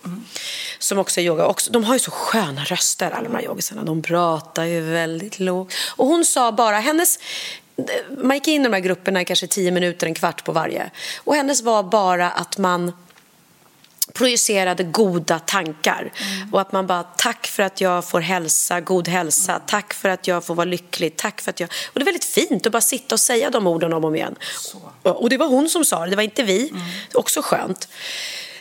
som 0.80 0.98
också 0.98 1.20
är 1.20 1.26
yoga. 1.26 1.46
Också, 1.46 1.72
de 1.72 1.84
har 1.84 1.94
ju 1.94 2.00
så 2.00 2.12
sköna 2.12 2.64
röster 2.64 3.12
alla 3.12 3.30
de 3.30 3.36
här 3.36 3.44
yogisarna. 3.44 3.84
De 3.84 4.02
pratar 4.02 4.64
ju 4.64 4.82
väldigt 4.82 5.40
lågt. 5.40 5.74
Och 5.96 6.08
hon 6.08 6.26
sa 6.26 6.52
bara, 6.52 6.80
hennes 6.80 7.20
man 8.18 8.38
gick 8.38 8.48
in 8.48 8.62
i 8.62 8.64
de 8.64 8.74
här 8.74 8.80
grupperna 8.80 9.22
i 9.22 9.26
kanske 9.26 9.48
tio 9.48 9.72
minuter, 9.72 10.08
en 10.08 10.14
kvart 10.14 10.46
på 10.46 10.52
varje. 10.52 10.92
Och 11.18 11.36
hennes 11.36 11.62
var 11.62 11.84
bara 11.84 12.32
att 12.32 12.58
man 12.58 12.92
projicerade 14.14 14.84
goda 14.84 15.40
tankar. 15.40 16.12
Och 16.52 16.62
att 16.62 16.72
man 16.72 16.88
bara, 16.88 17.04
tack 17.04 17.48
för 17.48 17.64
att 17.64 17.82
jag 17.82 18.06
får 18.06 18.22
hälsa, 18.22 18.82
god 18.82 19.08
hälsa. 19.08 19.62
Tack 19.68 19.94
för 19.94 20.10
att 20.10 20.28
jag 20.28 20.46
får 20.46 20.56
vara 20.56 20.66
lycklig. 20.66 21.16
Tack 21.16 21.42
för 21.42 21.50
att 21.50 21.60
jag... 21.60 21.70
Och 21.70 22.00
det 22.00 22.04
är 22.04 22.06
väldigt 22.06 22.26
fint 22.26 22.66
att 22.66 22.72
bara 22.72 22.82
sitta 22.82 23.16
och 23.16 23.20
säga 23.20 23.50
de 23.50 23.68
orden 23.68 23.94
om 23.94 24.04
och 24.04 24.08
om 24.08 24.16
igen. 24.16 24.36
Och 25.04 25.30
det 25.30 25.38
var 25.38 25.48
hon 25.48 25.70
som 25.70 25.86
sa 25.86 26.04
det, 26.04 26.10
det 26.10 26.16
var 26.16 26.24
inte 26.24 26.44
vi. 26.44 26.74
Också 27.14 27.42
skönt. 27.42 27.88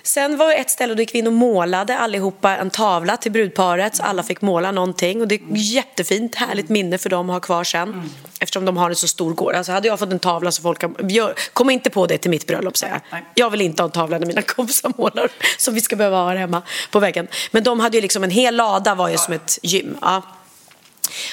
Sen 0.07 0.36
var 0.36 0.48
det 0.48 0.54
ett 0.54 0.70
ställe 0.70 0.94
då 0.94 1.00
gick 1.00 1.14
vi 1.14 1.18
in 1.18 1.26
och 1.26 1.32
målade 1.32 1.98
allihopa 1.98 2.57
en 2.57 2.70
tavla 2.70 3.16
till 3.16 3.32
brudparet 3.32 3.96
så 3.96 4.02
alla 4.02 4.22
fick 4.22 4.40
måla 4.42 4.70
någonting 4.70 5.20
och 5.20 5.28
det 5.28 5.34
är 5.34 5.40
jättefint, 5.52 6.34
härligt 6.34 6.68
minne 6.68 6.98
för 6.98 7.11
dem 7.11 7.30
att 7.30 7.34
ha 7.34 7.40
kvar 7.40 7.64
sen 7.64 8.11
eftersom 8.40 8.64
de 8.64 8.76
har 8.76 8.90
en 8.90 8.96
så 8.96 9.09
stor 9.09 9.34
gård. 9.34 9.54
Alltså 9.54 9.72
hade 9.72 9.88
jag 9.88 9.98
fått 9.98 10.12
en 10.12 10.18
tavla 10.18 10.52
så 10.52 10.62
folk 10.62 10.78
kan, 10.78 10.96
gör, 11.09 11.34
kom 11.52 11.70
inte 11.70 11.90
på 11.90 12.07
det 12.07 12.18
till 12.18 12.30
mitt 12.30 12.46
bröllop 12.46 12.76
säger 12.76 13.00
jag. 13.11 13.22
Jag 13.34 13.50
vill 13.50 13.61
inte 13.61 13.82
ha 13.82 13.86
en 13.86 13.92
tavla 13.92 14.18
när 14.18 14.26
mina 14.26 14.42
kompisar 14.57 14.92
målar 14.96 15.30
som 15.59 15.74
vi 15.74 15.80
ska 15.80 15.96
behöva 15.96 16.16
ha 16.16 16.34
hemma 16.34 16.62
på 16.90 17.00
väggen. 17.00 17.28
Men 17.50 17.62
de 17.62 17.80
hade 17.80 17.96
ju 17.96 18.00
liksom 18.00 18.24
en 18.24 18.30
hel 18.30 18.57
lada 18.57 18.94
var 18.94 19.09
ju 19.09 19.18
som 19.18 19.34
ett 19.34 19.59
gym. 19.62 19.96
Ja. 20.00 20.22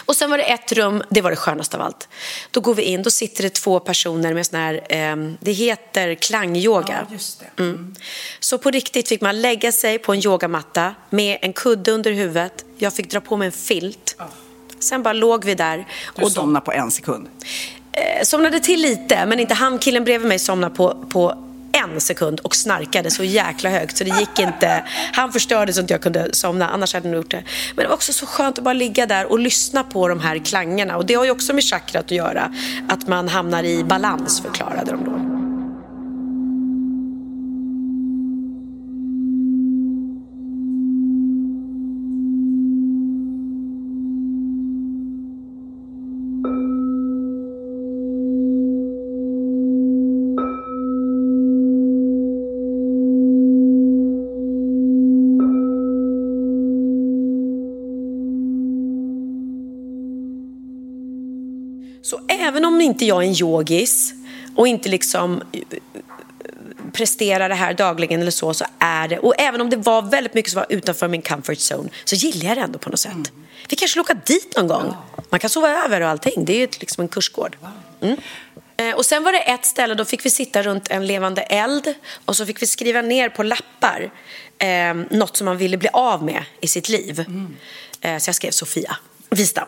Och 0.05 0.15
sen 0.15 0.29
var 0.29 0.37
det 0.37 0.43
ett 0.43 0.71
rum, 0.71 1.03
det 1.09 1.21
var 1.21 1.29
det 1.29 1.35
skönaste 1.35 1.77
av 1.77 1.83
allt. 1.83 2.07
Då 2.51 2.61
går 2.61 2.75
vi 2.75 2.81
in, 2.81 3.03
då 3.03 3.09
sitter 3.09 3.43
det 3.43 3.49
två 3.49 3.79
personer 3.79 4.33
med 4.33 4.45
sån 4.45 4.59
här, 4.59 4.81
eh, 4.89 5.15
det 5.39 5.51
heter 5.51 6.15
klangyoga. 6.15 7.07
Mm. 7.59 7.95
Så 8.39 8.57
på 8.57 8.71
riktigt 8.71 9.09
fick 9.09 9.21
man 9.21 9.41
lägga 9.41 9.71
sig 9.71 9.99
på 9.99 10.13
en 10.13 10.25
yogamatta 10.25 10.95
med 11.09 11.37
en 11.41 11.53
kudde 11.53 11.91
under 11.91 12.11
huvudet. 12.11 12.65
Jag 12.77 12.93
fick 12.93 13.11
dra 13.11 13.21
på 13.21 13.37
mig 13.37 13.45
en 13.45 13.51
filt. 13.51 14.15
Sen 14.79 15.03
bara 15.03 15.13
låg 15.13 15.45
vi 15.45 15.55
där. 15.55 15.87
Du 16.15 16.29
somnade 16.29 16.65
på 16.65 16.71
en 16.71 16.91
sekund. 16.91 17.27
Eh, 17.91 18.23
somnade 18.23 18.59
till 18.59 18.81
lite, 18.81 19.25
men 19.25 19.39
inte 19.39 19.53
han. 19.53 19.79
Killen 19.79 20.03
bredvid 20.03 20.27
mig 20.27 20.39
somnade 20.39 20.75
på, 20.75 21.05
på 21.09 21.52
en 21.73 22.01
sekund 22.01 22.39
och 22.39 22.55
snarkade 22.55 23.11
så 23.11 23.23
jäkla 23.23 23.69
högt 23.69 23.97
så 23.97 24.03
det 24.03 24.19
gick 24.19 24.39
inte. 24.39 24.83
Han 25.13 25.31
förstörde 25.31 25.73
så 25.73 25.81
att 25.81 25.89
jag 25.89 26.01
kunde 26.01 26.29
somna, 26.33 26.69
annars 26.69 26.93
hade 26.93 27.07
jag 27.07 27.11
nog 27.11 27.23
gjort 27.23 27.31
det. 27.31 27.43
Men 27.75 27.83
det 27.83 27.87
var 27.89 27.95
också 27.95 28.13
så 28.13 28.25
skönt 28.25 28.57
att 28.57 28.63
bara 28.63 28.73
ligga 28.73 29.05
där 29.05 29.31
och 29.31 29.39
lyssna 29.39 29.83
på 29.83 30.07
de 30.07 30.19
här 30.19 30.37
klangerna. 30.37 30.97
Och 30.97 31.05
det 31.05 31.13
har 31.13 31.25
ju 31.25 31.31
också 31.31 31.53
med 31.53 31.63
chakrat 31.63 32.05
att 32.05 32.11
göra, 32.11 32.53
att 32.89 33.07
man 33.07 33.27
hamnar 33.27 33.63
i 33.63 33.83
balans, 33.83 34.41
förklarade 34.41 34.91
de 34.91 35.03
då. 35.03 35.42
Inte 62.83 63.05
jag 63.05 63.23
är 63.23 63.27
en 63.27 63.35
yogis 63.41 64.13
och 64.55 64.67
inte 64.67 64.89
liksom 64.89 65.41
presterar 66.93 67.49
det 67.49 67.55
här 67.55 67.73
dagligen 67.73 68.21
eller 68.21 68.31
så, 68.31 68.53
så 68.53 68.65
är 68.79 69.07
det, 69.07 69.19
och 69.19 69.33
även 69.37 69.61
om 69.61 69.69
det 69.69 69.77
var 69.77 70.01
väldigt 70.01 70.33
mycket 70.33 70.51
som 70.51 70.59
var 70.59 70.65
utanför 70.69 71.07
min 71.07 71.21
comfort 71.21 71.57
zone, 71.57 71.89
så 72.05 72.15
gillar 72.15 72.45
jag 72.49 72.57
det 72.57 72.61
ändå 72.61 72.79
på 72.79 72.89
något 72.89 72.99
sätt. 72.99 73.31
Vi 73.69 73.75
kanske 73.75 73.99
åka 73.99 74.13
dit 74.13 74.55
någon 74.57 74.67
gång. 74.67 74.93
Man 75.29 75.39
kan 75.39 75.49
sova 75.49 75.69
över 75.85 76.01
och 76.01 76.07
allting. 76.09 76.45
Det 76.45 76.53
är 76.53 76.57
ju 76.57 76.67
liksom 76.79 77.01
en 77.01 77.07
kursgård. 77.07 77.57
Mm. 78.01 78.17
Eh, 78.77 78.95
Och 78.95 79.05
sen 79.05 79.23
var 79.23 79.31
det 79.31 79.39
ett 79.39 79.65
ställe, 79.65 79.93
då 79.95 80.05
fick 80.05 80.25
vi 80.25 80.29
sitta 80.29 80.63
runt 80.63 80.91
en 80.91 81.07
levande 81.07 81.41
eld 81.41 81.93
och 82.25 82.37
så 82.37 82.45
fick 82.45 82.61
vi 82.61 82.67
skriva 82.67 83.01
ner 83.01 83.29
på 83.29 83.43
lappar 83.43 84.11
eh, 84.57 84.93
något 85.17 85.37
som 85.37 85.45
man 85.45 85.57
ville 85.57 85.77
bli 85.77 85.89
av 85.93 86.23
med 86.23 86.43
i 86.61 86.67
sitt 86.67 86.89
liv. 86.89 87.25
Eh, 88.01 88.17
så 88.17 88.27
jag 88.29 88.35
skrev 88.35 88.51
Sofia 88.51 88.97
Wistam. 89.29 89.67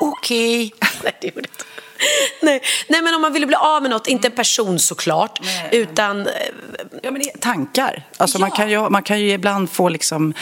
Okej. 0.00 0.74
Nej, 1.04 1.16
det 1.20 1.26
gjorde 1.26 1.40
jag 1.40 1.44
inte. 1.44 1.64
Nej. 2.42 2.62
Nej, 2.88 3.02
men 3.02 3.14
om 3.14 3.22
man 3.22 3.32
ville 3.32 3.46
bli 3.46 3.56
av 3.56 3.82
med 3.82 3.90
något, 3.90 4.06
inte 4.06 4.28
en 4.28 4.32
person 4.32 4.78
såklart, 4.78 5.40
utan... 5.70 6.26
eh, 6.26 6.32
Ja, 7.02 7.10
men 7.10 7.22
tankar. 7.40 8.08
Alltså 8.16 8.38
man, 8.38 8.50
kan 8.50 8.70
ju, 8.70 8.88
man 8.88 9.02
kan 9.02 9.20
ju 9.20 9.30
ibland 9.32 9.70
få 9.70 9.88
liksom 9.88 10.34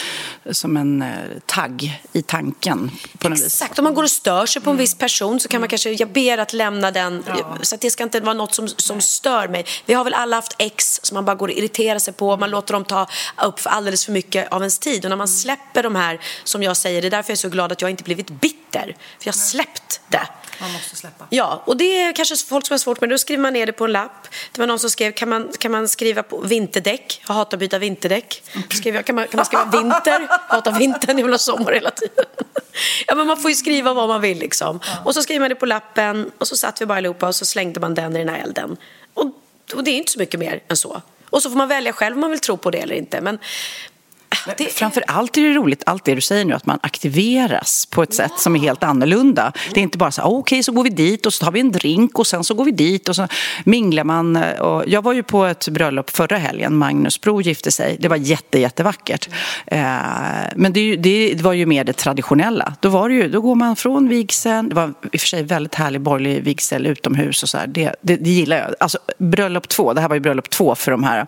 som 0.50 0.76
en 0.76 1.02
eh, 1.02 1.08
tagg 1.46 2.00
i 2.12 2.22
tanken 2.22 2.90
på 3.18 3.28
något 3.28 3.38
vis. 3.38 3.46
Exakt, 3.46 3.78
om 3.78 3.84
man 3.84 3.94
går 3.94 4.02
och 4.02 4.10
stör 4.10 4.46
sig 4.46 4.62
på 4.62 4.70
en 4.70 4.76
viss 4.76 4.94
person 4.94 5.40
så 5.40 5.48
kan 5.48 5.60
man 5.60 5.68
kanske, 5.68 5.90
jag 5.90 6.08
ber 6.08 6.38
att 6.38 6.52
lämna 6.52 6.90
den, 6.90 7.24
så 7.62 7.74
att 7.74 7.80
det 7.80 7.90
ska 7.90 8.02
inte 8.02 8.20
vara 8.20 8.34
något 8.34 8.54
som, 8.54 8.68
som 8.68 9.00
stör 9.00 9.48
mig. 9.48 9.64
Vi 9.86 9.94
har 9.94 10.04
väl 10.04 10.14
alla 10.14 10.36
haft 10.36 10.54
ex 10.58 11.00
som 11.02 11.14
man 11.14 11.24
bara 11.24 11.36
går 11.36 11.48
och 11.48 11.54
irriterar 11.54 11.98
sig 11.98 12.14
på, 12.14 12.36
man 12.36 12.50
låter 12.50 12.72
dem 12.72 12.84
ta 12.84 13.06
upp 13.42 13.60
för 13.60 13.70
alldeles 13.70 14.04
för 14.04 14.12
mycket 14.12 14.52
av 14.52 14.62
ens 14.62 14.78
tid. 14.78 15.04
Och 15.04 15.08
när 15.08 15.16
man 15.16 15.28
släpper 15.28 15.82
de 15.82 15.96
här, 15.96 16.20
som 16.44 16.62
jag 16.62 16.76
säger, 16.76 17.02
det 17.02 17.08
är 17.08 17.10
därför 17.10 17.30
jag 17.30 17.36
är 17.36 17.40
så 17.40 17.48
glad 17.48 17.72
att 17.72 17.80
jag 17.82 17.90
inte 17.90 18.04
blivit 18.04 18.30
bitter, 18.30 18.96
för 19.18 19.26
jag 19.26 19.32
har 19.32 19.38
släppt 19.38 20.00
det. 20.08 20.28
Man 20.60 20.72
måste 20.72 20.96
släppa. 20.96 21.26
Ja, 21.30 21.62
och 21.66 21.76
det 21.76 22.02
är 22.02 22.12
kanske 22.12 22.36
folk 22.36 22.66
som 22.66 22.74
har 22.74 22.78
svårt 22.78 23.00
med. 23.00 23.10
Då 23.10 23.18
skriver 23.18 23.42
man 23.42 23.52
ner 23.52 23.66
det 23.66 23.72
på 23.72 23.84
en 23.84 23.92
lapp. 23.92 24.28
Det 24.52 24.60
var 24.60 24.66
någon 24.66 24.78
som 24.78 24.90
skrev, 24.90 25.12
kan 25.12 25.28
man, 25.28 25.48
kan 25.58 25.72
man 25.72 25.88
skriva 25.88 26.22
på 26.22 26.40
vinterdäck? 26.40 27.22
Jag 27.28 27.34
hatar 27.34 27.56
att 27.56 27.60
byta 27.60 27.78
vinterdäck. 27.78 28.42
Skrev 28.70 28.94
jag, 28.94 29.04
kan, 29.04 29.14
man, 29.14 29.28
kan 29.28 29.38
man 29.38 29.46
skriva 29.46 29.64
vinter? 29.64 30.20
Jag 30.48 30.56
hatar 30.56 30.78
vintern, 30.78 31.18
jag 31.18 31.24
vill 31.24 31.34
ha 31.34 31.38
sommar 31.38 31.72
hela 31.72 31.90
tiden. 31.90 32.24
Ja, 33.06 33.14
men 33.14 33.26
man 33.26 33.36
får 33.36 33.50
ju 33.50 33.54
skriva 33.54 33.94
vad 33.94 34.08
man 34.08 34.20
vill 34.20 34.38
liksom. 34.38 34.80
Och 35.04 35.14
så 35.14 35.22
skriver 35.22 35.40
man 35.40 35.48
det 35.48 35.54
på 35.54 35.66
lappen 35.66 36.30
och 36.38 36.48
så 36.48 36.56
satt 36.56 36.80
vi 36.80 36.86
bara 36.86 36.98
allihopa 36.98 37.28
och 37.28 37.34
så 37.34 37.46
slängde 37.46 37.80
man 37.80 37.94
den 37.94 38.16
i 38.16 38.18
den 38.18 38.28
här 38.28 38.42
elden. 38.42 38.76
Och, 39.14 39.26
och 39.74 39.84
det 39.84 39.90
är 39.90 39.96
inte 39.96 40.12
så 40.12 40.18
mycket 40.18 40.40
mer 40.40 40.62
än 40.68 40.76
så. 40.76 41.02
Och 41.30 41.42
så 41.42 41.50
får 41.50 41.56
man 41.56 41.68
välja 41.68 41.92
själv 41.92 42.14
om 42.14 42.20
man 42.20 42.30
vill 42.30 42.40
tro 42.40 42.56
på 42.56 42.70
det 42.70 42.78
eller 42.78 42.94
inte. 42.94 43.20
Men 43.20 43.38
Det... 44.58 44.64
Framför 44.64 45.04
allt 45.06 45.36
är 45.36 45.42
det 45.42 45.54
roligt, 45.54 45.82
allt 45.86 46.04
det 46.04 46.14
du 46.14 46.20
säger 46.20 46.44
nu, 46.44 46.54
att 46.54 46.66
man 46.66 46.78
aktiveras 46.82 47.86
på 47.86 48.02
ett 48.02 48.14
sätt 48.14 48.32
som 48.38 48.56
är 48.56 48.60
helt 48.60 48.82
annorlunda. 48.82 49.52
Det 49.74 49.80
är 49.80 49.82
inte 49.82 49.98
bara 49.98 50.10
så 50.10 50.22
okej, 50.22 50.38
okay, 50.38 50.62
så 50.62 50.72
går 50.72 50.84
vi 50.84 50.90
dit 50.90 51.26
och 51.26 51.34
så 51.34 51.44
tar 51.44 51.52
vi 51.52 51.60
en 51.60 51.72
drink 51.72 52.18
och 52.18 52.26
sen 52.26 52.44
så 52.44 52.54
går 52.54 52.64
vi 52.64 52.70
dit 52.70 53.08
och 53.08 53.16
så 53.16 53.28
minglar 53.64 54.04
man. 54.04 54.36
Och 54.36 54.84
jag 54.86 55.02
var 55.02 55.12
ju 55.12 55.22
på 55.22 55.44
ett 55.44 55.68
bröllop 55.68 56.10
förra 56.10 56.36
helgen, 56.36 56.76
Magnus 56.76 57.20
Bro 57.20 57.40
gifte 57.40 57.70
sig. 57.70 57.96
Det 58.00 58.08
var 58.08 58.16
jätte, 58.16 58.58
jättevackert. 58.58 59.28
Eh, 59.66 59.78
men 60.56 60.72
det, 60.72 60.96
det, 60.96 61.42
var 61.42 61.52
ju 61.52 61.66
mer 61.66 61.84
det 61.84 61.92
traditionella. 61.92 62.74
Då, 62.80 62.88
var 62.88 63.08
det 63.08 63.14
ju, 63.14 63.28
då 63.28 63.40
går 63.40 63.54
man 63.54 63.76
från 63.76 64.08
vigseln, 64.08 64.68
det 64.68 64.74
var 64.74 64.94
i 65.12 65.16
och 65.16 65.20
för 65.20 65.28
sig 65.28 65.42
väldigt 65.42 65.74
härlig 65.74 66.00
borgerlig 66.00 66.42
vigsel 66.42 66.86
utomhus 66.86 67.42
och 67.42 67.48
så 67.48 67.58
här. 67.58 67.66
Det, 67.66 67.94
det, 68.00 68.16
det 68.16 68.30
gillar 68.30 68.56
jag. 68.56 68.74
Alltså 68.80 68.98
bröllop 69.18 69.68
två, 69.68 69.92
det 69.92 70.00
här 70.00 70.08
var 70.08 70.16
ju 70.16 70.20
bröllop 70.20 70.50
två 70.50 70.74
för 70.74 70.90
de 70.90 71.04
här. 71.04 71.26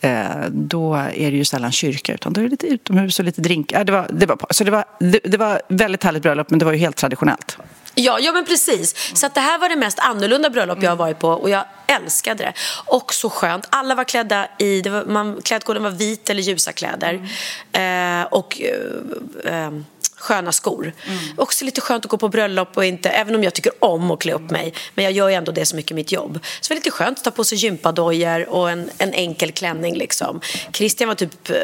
Eh, 0.00 0.50
då 0.50 0.94
är 0.94 1.30
det 1.30 1.36
ju 1.36 1.44
sällan 1.44 1.72
kyrka 1.72 2.14
utan 2.14 2.27
då 2.32 2.40
är 2.40 2.44
det 2.44 2.50
lite 2.50 2.66
utomhus 2.66 3.18
och 3.18 3.24
lite 3.24 3.40
drink. 3.40 3.72
Ja, 3.72 3.84
det, 3.84 3.92
var, 3.92 4.06
det, 4.10 4.26
var, 4.26 4.38
så 4.50 4.64
det, 4.64 4.70
var, 4.70 4.84
det, 4.98 5.20
det 5.24 5.36
var 5.36 5.62
väldigt 5.68 6.04
härligt 6.04 6.22
bröllop 6.22 6.50
men 6.50 6.58
det 6.58 6.64
var 6.64 6.72
ju 6.72 6.78
helt 6.78 6.96
traditionellt. 6.96 7.58
Ja, 7.94 8.18
ja 8.20 8.32
men 8.32 8.44
precis. 8.44 9.12
Så 9.14 9.28
det 9.34 9.40
här 9.40 9.58
var 9.58 9.68
det 9.68 9.76
mest 9.76 9.98
annorlunda 9.98 10.50
bröllop 10.50 10.82
jag 10.82 10.90
har 10.90 10.96
varit 10.96 11.18
på 11.18 11.28
och 11.28 11.50
jag 11.50 11.64
älskade 11.86 12.44
det. 12.44 12.52
Och 12.86 13.14
så 13.14 13.30
skönt. 13.30 13.66
Alla 13.70 13.94
var 13.94 14.04
klädda 14.04 14.48
i, 14.58 14.80
det 14.80 14.90
var, 14.90 15.04
man, 15.04 15.40
klädkoden 15.42 15.82
var 15.82 15.90
vit 15.90 16.30
eller 16.30 16.42
ljusa 16.42 16.72
kläder. 16.72 17.26
Mm. 17.72 18.22
Eh, 18.22 18.26
och 18.26 18.60
eh, 18.60 19.64
eh, 19.64 19.70
sköna 20.18 20.52
skor. 20.52 20.92
Mm. 21.06 21.18
Också 21.36 21.64
lite 21.64 21.80
skönt 21.80 22.04
att 22.04 22.10
gå 22.10 22.16
på 22.16 22.28
bröllop 22.28 22.76
och 22.76 22.84
inte, 22.84 23.08
även 23.08 23.34
om 23.34 23.44
jag 23.44 23.54
tycker 23.54 23.72
om 23.84 24.10
att 24.10 24.20
klä 24.20 24.32
upp 24.32 24.50
mig, 24.50 24.74
men 24.94 25.04
jag 25.04 25.12
gör 25.12 25.28
ju 25.28 25.34
ändå 25.34 25.52
det 25.52 25.66
så 25.66 25.76
mycket 25.76 25.94
mitt 25.94 26.12
jobb. 26.12 26.38
Så 26.60 26.68
det 26.68 26.74
var 26.74 26.76
lite 26.76 26.90
skönt 26.90 27.18
att 27.18 27.24
ta 27.24 27.30
på 27.30 27.44
sig 27.44 27.58
gympadojor 27.58 28.48
och 28.48 28.70
en, 28.70 28.90
en 28.98 29.12
enkel 29.12 29.52
klänning 29.52 29.94
liksom. 29.96 30.40
Christian 30.72 31.08
var 31.08 31.14
typ 31.14 31.50
eh, 31.50 31.56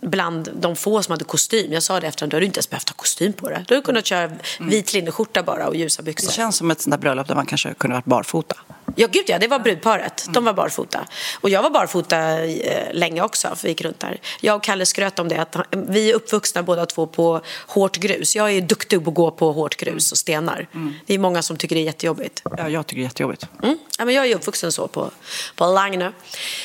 bland 0.00 0.50
de 0.54 0.76
få 0.76 1.02
som 1.02 1.12
hade 1.12 1.24
kostym. 1.24 1.72
Jag 1.72 1.82
sa 1.82 2.00
det 2.00 2.06
efter 2.06 2.26
du 2.26 2.36
hade 2.36 2.46
inte 2.46 2.58
ens 2.58 2.70
behövt 2.70 2.88
ha 2.88 2.94
kostym 2.94 3.32
på 3.32 3.48
det. 3.48 3.64
Du 3.68 3.74
hade 3.74 3.84
kunnat 3.84 4.06
köra 4.06 4.30
vit 4.60 4.92
linneskjorta 4.92 5.42
bara 5.42 5.68
och 5.68 5.76
ljusa 5.76 6.02
byxor. 6.02 6.28
Det 6.28 6.34
känns 6.34 6.56
som 6.56 6.70
ett 6.70 6.80
sånt 6.80 6.92
där 6.92 6.98
bröllop 6.98 7.28
där 7.28 7.34
man 7.34 7.46
kanske 7.46 7.74
kunde 7.74 7.94
varit 7.94 8.04
barfota. 8.04 8.56
Ja, 8.96 9.08
gud 9.10 9.24
ja, 9.26 9.38
det 9.38 9.48
var 9.48 9.58
brudparet. 9.58 10.26
De 10.28 10.44
var 10.44 10.52
barfota. 10.52 11.06
Och 11.40 11.50
jag 11.50 11.62
var 11.62 11.70
barfota 11.70 12.44
eh, 12.44 12.92
länge 12.92 13.22
också, 13.22 13.48
för 13.48 13.62
vi 13.62 13.68
gick 13.68 13.80
runt 13.80 14.00
där. 14.00 14.20
Jag 14.40 14.56
och 14.56 14.62
Kalle 14.62 14.86
skröt 14.86 15.18
om 15.18 15.28
det, 15.28 15.36
att 15.36 15.56
vi 15.70 16.10
är 16.10 16.14
uppvuxna 16.14 16.62
båda 16.62 16.86
två 16.86 17.06
på 17.06 17.40
hårt 17.78 17.96
grus. 17.96 18.36
Jag 18.36 18.52
är 18.52 18.60
duktig 18.60 19.04
på 19.04 19.10
att 19.10 19.14
gå 19.14 19.30
på 19.30 19.52
hårt 19.52 19.76
grus 19.76 20.12
och 20.12 20.18
stenar. 20.18 20.68
Mm. 20.74 20.94
Det 21.06 21.14
är 21.14 21.18
många 21.18 21.42
som 21.42 21.56
tycker 21.56 21.76
det 21.76 21.82
är 21.82 21.84
jättejobbigt. 21.84 22.42
Ja, 22.58 22.68
jag 22.68 22.86
tycker 22.86 23.00
det 23.00 23.04
är 23.04 23.08
jättejobbigt. 23.08 23.46
Mm. 23.62 23.78
Ja, 23.98 24.04
men 24.04 24.14
jag 24.14 24.26
är 24.26 24.36
uppvuxen 24.36 24.72
så 24.72 24.88
på, 24.88 25.10
på 25.56 25.66
Lagnö. 25.66 26.12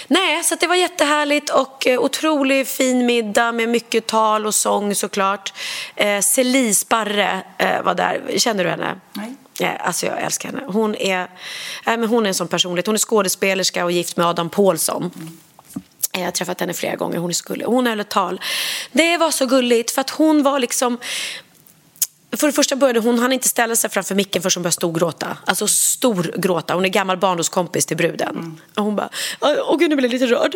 Nej, 0.08 0.44
så 0.44 0.56
det 0.60 0.68
var 0.68 0.76
jättehärligt 0.76 1.50
och 1.50 1.88
eh, 1.88 2.00
otroligt 2.00 2.68
fin 2.68 3.06
middag 3.06 3.52
med 3.52 3.70
mycket 3.70 4.08
tal 4.08 4.46
och 4.46 4.56
sång 4.56 4.96
såklart. 4.96 5.54
Eh, 5.96 6.20
Celie 6.20 6.74
Sparre 6.74 7.44
eh, 7.58 7.82
var 7.82 7.96
där. 7.96 8.22
Känner 8.38 8.64
du 8.64 8.70
henne? 8.70 9.00
Nej. 9.14 9.34
Alltså 9.80 10.06
jag 10.06 10.22
älskar 10.22 10.50
henne. 10.50 10.64
Hon 10.68 10.96
är, 10.96 11.22
äh, 11.22 11.28
men 11.86 12.04
hon 12.04 12.24
är 12.24 12.28
en 12.28 12.34
sån 12.34 12.48
personlighet. 12.48 12.86
Hon 12.86 12.96
är 12.96 13.00
skådespelerska 13.00 13.86
och 13.86 13.92
gift 13.92 14.18
med 14.18 14.28
Adam 14.28 14.50
Pålsson. 14.50 15.12
Mm. 15.16 15.38
Jag 16.20 16.24
har 16.24 16.32
träffat 16.32 16.60
henne 16.60 16.74
flera 16.74 16.96
gånger. 16.96 17.18
Hon 17.18 17.30
är 17.30 17.34
så 17.34 17.44
gullig. 17.48 17.66
Hon 17.66 17.88
höll 17.88 18.00
ett 18.00 18.10
tal. 18.10 18.42
Det 18.92 19.18
var 19.18 19.32
så 19.32 19.46
gulligt 19.46 19.92
för 19.92 20.02
att 20.02 20.10
hon 20.10 20.44
var 20.44 20.60
liksom 20.60 20.98
för 22.38 22.48
det 22.48 22.54
första 22.54 22.76
började 22.76 23.00
hon, 23.00 23.20
han 23.20 23.34
inte 23.34 23.48
ställa 23.50 23.76
sig 23.76 23.90
framför 23.90 24.16
micken 24.16 24.42
för 24.42 24.52
hon 24.56 24.64
började 24.64 24.74
storgråta. 24.74 25.38
Alltså 25.46 25.68
storgråta. 25.68 26.74
Hon 26.74 26.86
är 26.86 26.90
gammal 26.90 27.18
barndomskompis 27.18 27.86
till 27.86 27.98
bruden. 27.98 28.30
Mm. 28.30 28.60
Och 28.76 28.84
hon 28.84 28.96
bara, 28.96 29.10
åh 29.40 29.78
gud 29.78 29.90
nu 29.90 29.96
blir 29.96 30.06
jag 30.06 30.14
lite 30.14 30.34
rörd. 30.34 30.56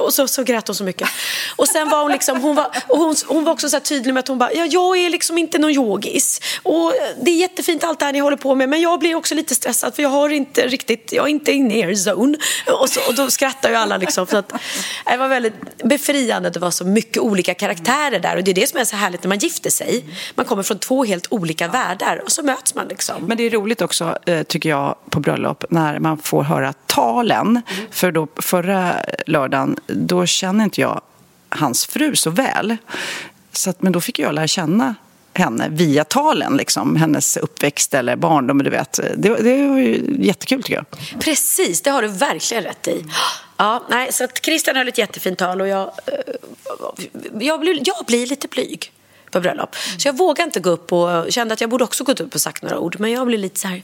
Och 0.00 0.14
så, 0.14 0.28
så 0.28 0.42
grät 0.42 0.68
hon 0.68 0.76
så 0.76 0.84
mycket. 0.84 1.08
Och 1.56 1.68
sen 1.68 1.88
var 1.88 2.02
hon 2.02 2.12
liksom, 2.12 2.40
hon 2.40 2.56
var, 2.56 2.66
och 2.88 2.98
hon, 2.98 3.14
hon 3.26 3.44
var 3.44 3.52
också 3.52 3.68
så 3.68 3.80
tydlig 3.80 4.14
med 4.14 4.20
att 4.20 4.28
hon 4.28 4.38
bara, 4.38 4.52
ja 4.52 4.66
jag 4.66 4.96
är 4.96 5.10
liksom 5.10 5.38
inte 5.38 5.58
någon 5.58 5.70
yogis. 5.70 6.40
Och 6.62 6.92
det 7.22 7.30
är 7.30 7.36
jättefint 7.36 7.84
allt 7.84 7.98
det 7.98 8.04
här 8.04 8.12
ni 8.12 8.18
håller 8.18 8.36
på 8.36 8.54
med 8.54 8.68
men 8.68 8.80
jag 8.80 9.00
blir 9.00 9.14
också 9.14 9.34
lite 9.34 9.54
stressad 9.54 9.94
för 9.94 10.02
jag 10.02 10.10
har 10.10 10.28
inte 10.28 10.66
riktigt, 10.66 11.12
jag 11.12 11.24
är 11.24 11.30
inte 11.30 11.52
in 11.52 11.70
air 11.70 12.10
zone. 12.10 12.38
Och, 12.80 12.88
så, 12.88 13.00
och 13.08 13.14
då 13.14 13.30
skrattar 13.30 13.70
ju 13.70 13.76
alla 13.76 13.96
liksom. 13.96 14.26
För 14.26 14.36
att, 14.36 14.52
det 15.06 15.16
var 15.16 15.28
väldigt 15.28 15.78
befriande 15.84 16.48
att 16.48 16.54
det 16.54 16.60
var 16.60 16.70
så 16.70 16.84
mycket 16.84 17.22
olika 17.22 17.54
karaktärer 17.54 18.18
där. 18.18 18.36
Och 18.36 18.44
det 18.44 18.50
är 18.50 18.54
det 18.54 18.66
som 18.66 18.80
är 18.80 18.84
så 18.84 18.96
härligt 18.96 19.22
när 19.22 19.28
man 19.28 19.38
gifter 19.38 19.70
sig. 19.70 20.04
Man 20.34 20.46
kommer 20.46 20.62
från 20.62 20.73
från 20.74 20.78
två 20.78 21.04
helt 21.04 21.26
olika 21.30 21.68
världar 21.68 22.22
och 22.24 22.32
så 22.32 22.42
möts 22.42 22.74
man 22.74 22.88
liksom. 22.88 23.24
Men 23.26 23.36
det 23.36 23.42
är 23.42 23.50
roligt 23.50 23.82
också, 23.82 24.18
eh, 24.26 24.42
tycker 24.42 24.68
jag, 24.68 24.94
på 25.10 25.20
bröllop 25.20 25.64
när 25.70 25.98
man 25.98 26.18
får 26.18 26.42
höra 26.42 26.72
talen. 26.72 27.46
Mm. 27.46 27.62
För 27.90 28.12
då 28.12 28.28
förra 28.36 28.96
lördagen, 29.26 29.76
då 29.86 30.26
känner 30.26 30.64
inte 30.64 30.80
jag 30.80 31.00
hans 31.48 31.86
fru 31.86 32.16
så 32.16 32.30
väl. 32.30 32.76
Så 33.52 33.70
att, 33.70 33.82
men 33.82 33.92
då 33.92 34.00
fick 34.00 34.18
jag 34.18 34.34
lära 34.34 34.46
känna 34.46 34.94
henne 35.34 35.68
via 35.70 36.04
talen, 36.04 36.56
liksom, 36.56 36.96
hennes 36.96 37.36
uppväxt 37.36 37.94
eller 37.94 38.16
barndom. 38.16 38.62
Du 38.62 38.70
vet. 38.70 39.00
Det, 39.16 39.34
det 39.36 39.68
var 39.68 39.78
ju 39.78 40.16
jättekul 40.18 40.62
tycker 40.62 40.74
jag. 40.74 41.20
Precis, 41.20 41.82
det 41.82 41.90
har 41.90 42.02
du 42.02 42.08
verkligen 42.08 42.64
rätt 42.64 42.88
i. 42.88 43.04
Ja, 43.56 43.82
nej, 43.90 44.12
så 44.12 44.24
att 44.24 44.44
Christian 44.44 44.76
höll 44.76 44.88
ett 44.88 44.98
jättefint 44.98 45.38
tal 45.38 45.60
och 45.60 45.68
jag, 45.68 45.92
eh, 46.06 46.34
jag, 47.40 47.60
blir, 47.60 47.82
jag 47.84 48.04
blir 48.06 48.26
lite 48.26 48.48
blyg 48.48 48.92
på 49.34 49.40
bröllop. 49.40 49.76
Så 49.98 50.08
jag 50.08 50.16
vågade 50.16 50.42
inte 50.42 50.60
gå 50.60 50.70
upp 50.70 50.92
och 50.92 51.32
kände 51.32 51.54
att 51.54 51.60
jag 51.60 51.70
borde 51.70 51.84
också 51.84 52.04
gått 52.04 52.20
upp 52.20 52.34
och 52.34 52.40
sagt 52.40 52.62
några 52.62 52.78
ord. 52.78 52.96
Men 52.98 53.10
jag 53.10 53.26
blev 53.26 53.40
lite 53.40 53.60
så 53.60 53.68
här... 53.68 53.82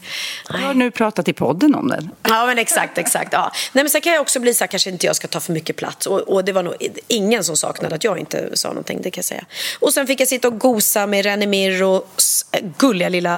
Jag 0.48 0.58
har 0.58 0.74
nu 0.74 0.90
pratat 0.90 1.28
i 1.28 1.32
podden 1.32 1.74
om 1.74 1.88
det. 1.88 2.08
Ja, 2.22 2.46
men 2.46 2.58
exakt, 2.58 2.98
exakt. 2.98 3.32
Ja. 3.32 3.52
Nej, 3.72 3.84
men 3.84 3.90
sen 3.90 4.00
kan 4.00 4.12
jag 4.12 4.22
också 4.22 4.40
bli 4.40 4.54
så 4.54 4.64
här, 4.64 4.68
kanske 4.68 4.90
inte 4.90 5.06
jag 5.06 5.16
ska 5.16 5.28
ta 5.28 5.40
för 5.40 5.52
mycket 5.52 5.76
plats. 5.76 6.06
Och, 6.06 6.20
och, 6.20 6.44
det 6.44 6.52
var 6.52 6.62
nog 6.62 6.74
ingen 7.08 7.44
som 7.44 7.56
saknade 7.56 7.94
att 7.94 8.04
jag 8.04 8.18
inte 8.18 8.56
sa 8.56 8.68
någonting, 8.68 9.02
det 9.02 9.10
kan 9.10 9.18
jag 9.18 9.24
säga. 9.24 9.44
Och 9.80 9.94
sen 9.94 10.06
fick 10.06 10.20
jag 10.20 10.28
sitta 10.28 10.48
och 10.48 10.58
gosa 10.58 11.06
med 11.06 11.24
René 11.24 11.46
Mirros 11.46 12.46
gulliga 12.78 13.08
lilla 13.08 13.34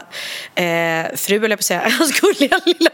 eh, 0.55 1.17
fru, 1.17 1.37
eller 1.37 1.49
jag 1.49 1.59
på 1.59 1.61
att 1.61 1.65
säga. 1.65 1.81
Hans 1.99 2.21
gulliga 2.21 2.61
lilla 2.65 2.91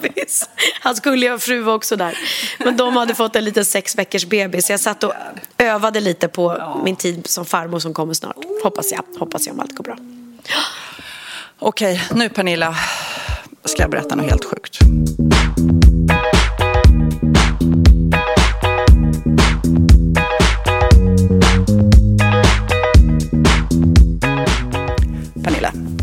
bebis. 0.00 0.48
Hans 0.80 1.00
gulliga 1.00 1.38
fru 1.38 1.60
var 1.60 1.74
också 1.74 1.96
där. 1.96 2.18
Men 2.58 2.76
de 2.76 2.96
hade 2.96 3.14
fått 3.14 3.36
en 3.36 3.44
liten 3.44 3.64
sex 3.64 3.98
veckors 3.98 4.26
bebis. 4.26 4.70
Jag 4.70 4.80
satt 4.80 5.04
och 5.04 5.12
övade 5.58 6.00
lite 6.00 6.28
på 6.28 6.78
min 6.84 6.96
tid 6.96 7.26
som 7.26 7.44
farmor 7.44 7.78
som 7.78 7.94
kommer 7.94 8.14
snart. 8.14 8.36
Hoppas 8.62 8.92
jag. 8.92 9.04
Hoppas 9.18 9.46
jag 9.46 9.54
om 9.54 9.60
allt 9.60 9.74
går 9.74 9.84
bra. 9.84 9.96
Okej, 11.58 12.02
nu 12.14 12.28
Pernilla 12.28 12.76
ska 13.64 13.82
jag 13.82 13.90
berätta 13.90 14.14
något 14.14 14.30
helt 14.30 14.44
sjukt. 14.44 14.78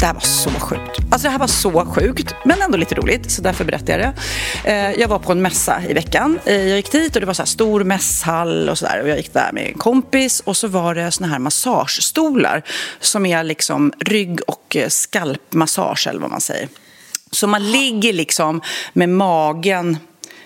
Det 0.05 0.09
här 0.09 0.13
var 0.13 0.21
så 0.21 0.49
sjukt. 0.49 0.99
Alltså 1.11 1.27
det 1.27 1.31
här 1.31 1.39
var 1.39 1.47
så 1.47 1.85
sjukt, 1.85 2.35
men 2.43 2.61
ändå 2.61 2.77
lite 2.77 2.95
roligt, 2.95 3.31
så 3.31 3.41
därför 3.41 3.65
berättar 3.65 3.99
jag 3.99 3.99
det. 3.99 4.13
Eh, 4.71 4.91
jag 5.01 5.07
var 5.07 5.19
på 5.19 5.31
en 5.31 5.41
mässa 5.41 5.81
i 5.89 5.93
veckan. 5.93 6.39
Eh, 6.45 6.67
jag 6.67 6.77
gick 6.77 6.91
dit 6.91 7.15
och 7.15 7.19
det 7.19 7.25
var 7.25 7.33
så 7.33 7.41
här 7.41 7.47
stor 7.47 7.83
mässhall 7.83 8.69
och 8.69 8.77
sådär. 8.77 9.01
Och 9.01 9.09
jag 9.09 9.17
gick 9.17 9.33
där 9.33 9.51
med 9.53 9.67
en 9.67 9.73
kompis 9.73 10.39
och 10.39 10.57
så 10.57 10.67
var 10.67 10.95
det 10.95 11.11
såna 11.11 11.27
här 11.27 11.39
massagestolar 11.39 12.63
som 12.99 13.25
är 13.25 13.43
liksom 13.43 13.93
rygg 13.99 14.39
och 14.47 14.75
eh, 14.75 14.89
skalpmassage 14.89 16.07
eller 16.07 16.19
vad 16.19 16.31
man 16.31 16.41
säger. 16.41 16.67
Så 17.31 17.47
man 17.47 17.71
ligger 17.71 18.13
liksom 18.13 18.61
med 18.93 19.09
magen 19.09 19.97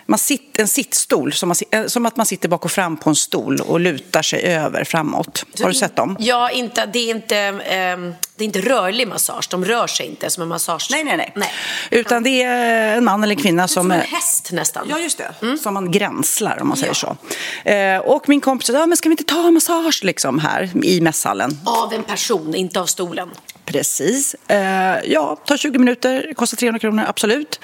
man 0.09 0.19
sitter, 0.19 0.61
en 0.61 0.67
sittstol, 0.67 1.33
som, 1.33 1.49
man, 1.49 1.55
eh, 1.71 1.85
som, 1.85 2.05
att 2.05 2.17
man 2.17 2.25
sitter 2.25 2.49
bak 2.49 2.65
och 2.65 2.71
fram 2.71 2.97
på 2.97 3.09
en 3.09 3.15
stol 3.15 3.61
och 3.61 3.79
lutar 3.79 4.21
sig 4.21 4.41
över 4.41 4.83
framåt. 4.83 5.45
Har 5.61 5.67
du 5.67 5.73
sett 5.73 5.95
dem? 5.95 6.17
Ja, 6.19 6.49
inte, 6.49 6.85
det, 6.85 6.99
är 6.99 7.15
inte, 7.15 7.37
eh, 7.37 8.15
det 8.35 8.43
är 8.43 8.45
inte 8.45 8.61
rörlig 8.61 9.07
massage. 9.07 9.47
De 9.49 9.65
rör 9.65 9.87
sig 9.87 10.05
inte 10.05 10.29
som 10.29 10.43
en 10.43 10.49
massage. 10.49 10.87
Nej, 10.91 11.03
nej, 11.03 11.17
nej. 11.17 11.31
nej. 11.35 11.51
Utan 11.91 12.23
det 12.23 12.43
är 12.43 12.97
en 12.97 13.03
man 13.03 13.23
eller 13.23 13.35
en 13.35 13.41
kvinna 13.41 13.67
som... 13.67 13.83
Som 13.83 13.91
en 13.91 14.01
häst 14.01 14.49
nästan. 14.51 14.87
Ja, 14.89 14.99
just 14.99 15.17
det. 15.17 15.33
Mm. 15.41 15.57
Som 15.57 15.73
man 15.73 15.91
gränslar, 15.91 16.57
om 16.61 16.67
man 16.67 16.77
säger 16.77 16.97
ja. 17.01 17.15
så. 17.63 17.69
Eh, 17.69 17.97
och 17.97 18.29
min 18.29 18.41
kompis 18.41 18.67
sa, 18.67 18.73
ja, 18.73 18.85
men 18.85 18.97
ska 18.97 19.09
vi 19.09 19.13
inte 19.13 19.23
ta 19.23 19.47
en 19.47 19.53
massage 19.53 20.03
liksom, 20.03 20.39
här 20.39 20.69
i 20.83 21.01
mässhallen? 21.01 21.59
Av 21.65 21.93
en 21.93 22.03
person, 22.03 22.55
inte 22.55 22.79
av 22.79 22.85
stolen. 22.85 23.29
Precis. 23.71 24.35
Eh, 24.47 24.97
ja, 25.05 25.35
tar 25.45 25.57
20 25.57 25.79
minuter, 25.79 26.33
kostar 26.35 26.57
300 26.57 26.79
kronor, 26.79 27.03
absolut. 27.07 27.59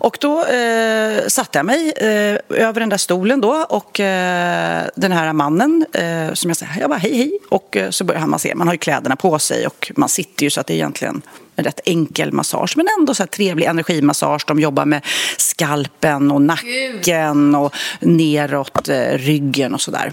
Och 0.00 0.18
då 0.20 0.44
eh, 0.44 1.26
satte 1.26 1.58
jag 1.58 1.66
mig 1.66 1.92
eh, 1.96 2.58
över 2.62 2.80
den 2.80 2.88
där 2.88 2.96
stolen 2.96 3.40
då 3.40 3.66
och 3.68 4.00
eh, 4.00 4.86
den 4.96 5.12
här 5.12 5.32
mannen 5.32 5.86
eh, 5.92 6.32
som 6.32 6.50
jag 6.50 6.56
säger, 6.56 6.80
jag 6.80 6.90
bara 6.90 6.98
hej 6.98 7.16
hej 7.16 7.38
och 7.48 7.76
eh, 7.76 7.90
så 7.90 8.04
börjar 8.04 8.20
han 8.20 8.30
massera. 8.30 8.54
Man 8.54 8.66
har 8.66 8.74
ju 8.74 8.78
kläderna 8.78 9.16
på 9.16 9.38
sig 9.38 9.66
och 9.66 9.92
man 9.96 10.08
sitter 10.08 10.44
ju 10.44 10.50
så 10.50 10.60
att 10.60 10.66
det 10.66 10.72
är 10.72 10.76
egentligen 10.76 11.22
en 11.56 11.64
rätt 11.64 11.80
enkel 11.84 12.32
massage 12.32 12.76
men 12.76 12.86
ändå 12.98 13.14
så 13.14 13.22
här 13.22 13.28
trevlig 13.28 13.66
energimassage. 13.66 14.44
De 14.46 14.60
jobbar 14.60 14.84
med 14.84 15.06
skalpen 15.36 16.30
och 16.30 16.42
nacken 16.42 17.54
och 17.54 17.74
neråt 18.00 18.88
ryggen 19.12 19.74
och 19.74 19.80
sådär. 19.80 20.12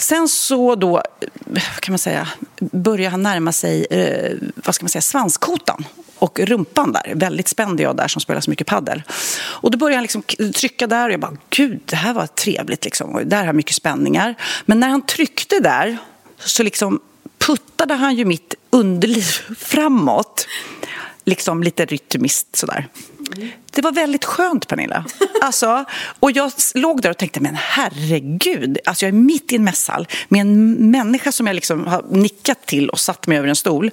Sen 0.00 0.28
så 0.28 0.74
då, 0.74 1.02
kan 1.80 1.92
man 1.92 1.98
säga, 1.98 2.28
börjar 2.60 3.10
han 3.10 3.22
närma 3.22 3.52
sig, 3.52 3.86
eh, 3.90 4.36
vad 4.54 4.74
ska 4.74 4.84
man 4.84 4.88
säga, 4.88 5.02
svanskotan 5.02 5.84
och 6.18 6.38
rumpan 6.38 6.92
där. 6.92 7.12
Väldigt 7.14 7.48
spänd 7.48 7.80
jag 7.80 7.96
där 7.96 8.08
som 8.08 8.20
spelar 8.20 8.40
så 8.40 8.50
mycket 8.50 8.66
paddel. 8.66 9.02
Och 9.36 9.70
då 9.70 9.78
började 9.78 9.96
han 9.96 10.02
liksom 10.02 10.22
trycka 10.54 10.86
där 10.86 11.06
och 11.06 11.12
jag 11.12 11.20
bara, 11.20 11.36
gud, 11.50 11.80
det 11.84 11.96
här 11.96 12.14
var 12.14 12.26
trevligt 12.26 12.84
liksom. 12.84 13.14
Och 13.14 13.26
där 13.26 13.38
har 13.38 13.46
jag 13.46 13.54
mycket 13.54 13.74
spänningar. 13.74 14.34
Men 14.64 14.80
när 14.80 14.88
han 14.88 15.06
tryckte 15.06 15.60
där 15.60 15.98
så 16.38 16.62
liksom 16.62 17.00
puttade 17.38 17.94
han 17.94 18.16
ju 18.16 18.24
mitt 18.24 18.54
underliv 18.70 19.24
framåt. 19.58 20.46
Liksom 21.24 21.62
lite 21.62 21.84
rytmiskt 21.84 22.56
sådär. 22.56 22.88
Det 23.70 23.82
var 23.82 23.92
väldigt 23.92 24.24
skönt, 24.24 24.68
Pernilla. 24.68 25.04
Alltså, 25.42 25.84
och 26.20 26.30
jag 26.30 26.52
låg 26.74 27.02
där 27.02 27.10
och 27.10 27.16
tänkte, 27.16 27.40
men 27.40 27.54
herregud, 27.54 28.78
alltså 28.84 29.04
jag 29.04 29.08
är 29.08 29.18
mitt 29.18 29.52
i 29.52 29.56
en 29.56 29.64
mässhall 29.64 30.08
med 30.28 30.40
en 30.40 30.90
människa 30.90 31.32
som 31.32 31.46
jag 31.46 31.54
liksom 31.54 31.86
har 31.86 32.04
nickat 32.10 32.66
till 32.66 32.90
och 32.90 33.00
satt 33.00 33.26
mig 33.26 33.38
över 33.38 33.48
en 33.48 33.56
stol 33.56 33.90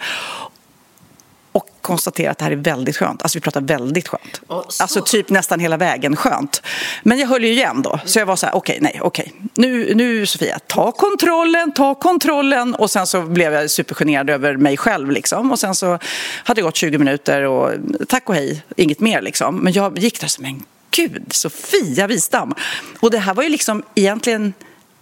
konstatera 1.87 2.31
att 2.31 2.37
det 2.37 2.43
här 2.43 2.51
är 2.51 2.55
väldigt 2.55 2.97
skönt. 2.97 3.21
Alltså 3.21 3.37
vi 3.37 3.41
pratar 3.41 3.61
väldigt 3.61 4.07
skönt. 4.07 4.41
Alltså 4.79 5.01
typ 5.01 5.29
nästan 5.29 5.59
hela 5.59 5.77
vägen 5.77 6.15
skönt. 6.15 6.61
Men 7.03 7.19
jag 7.19 7.27
höll 7.27 7.43
ju 7.43 7.51
igen 7.51 7.81
då. 7.81 7.99
Så 8.05 8.19
jag 8.19 8.25
var 8.25 8.35
så 8.35 8.45
här, 8.45 8.55
okej, 8.55 8.77
nej, 8.81 8.99
okej. 9.03 9.33
Nu, 9.53 9.95
nu 9.95 10.25
Sofia, 10.25 10.59
ta 10.67 10.91
kontrollen, 10.91 11.71
ta 11.71 11.95
kontrollen. 11.95 12.75
Och 12.75 12.91
sen 12.91 13.07
så 13.07 13.21
blev 13.21 13.53
jag 13.53 13.71
supergenerad 13.71 14.29
över 14.29 14.57
mig 14.57 14.77
själv 14.77 15.11
liksom. 15.11 15.51
Och 15.51 15.59
sen 15.59 15.75
så 15.75 15.99
hade 16.43 16.61
det 16.61 16.65
gått 16.65 16.75
20 16.75 16.97
minuter 16.97 17.41
och 17.43 17.71
tack 18.07 18.29
och 18.29 18.35
hej, 18.35 18.63
inget 18.75 18.99
mer 18.99 19.21
liksom. 19.21 19.55
Men 19.55 19.73
jag 19.73 19.99
gick 19.99 20.21
där 20.21 20.27
som 20.27 20.45
en 20.45 20.63
gud, 20.91 21.33
Sofia 21.33 22.07
Wistam. 22.07 22.55
Och 22.99 23.11
det 23.11 23.17
här 23.19 23.33
var 23.33 23.43
ju 23.43 23.49
liksom 23.49 23.83
egentligen 23.95 24.53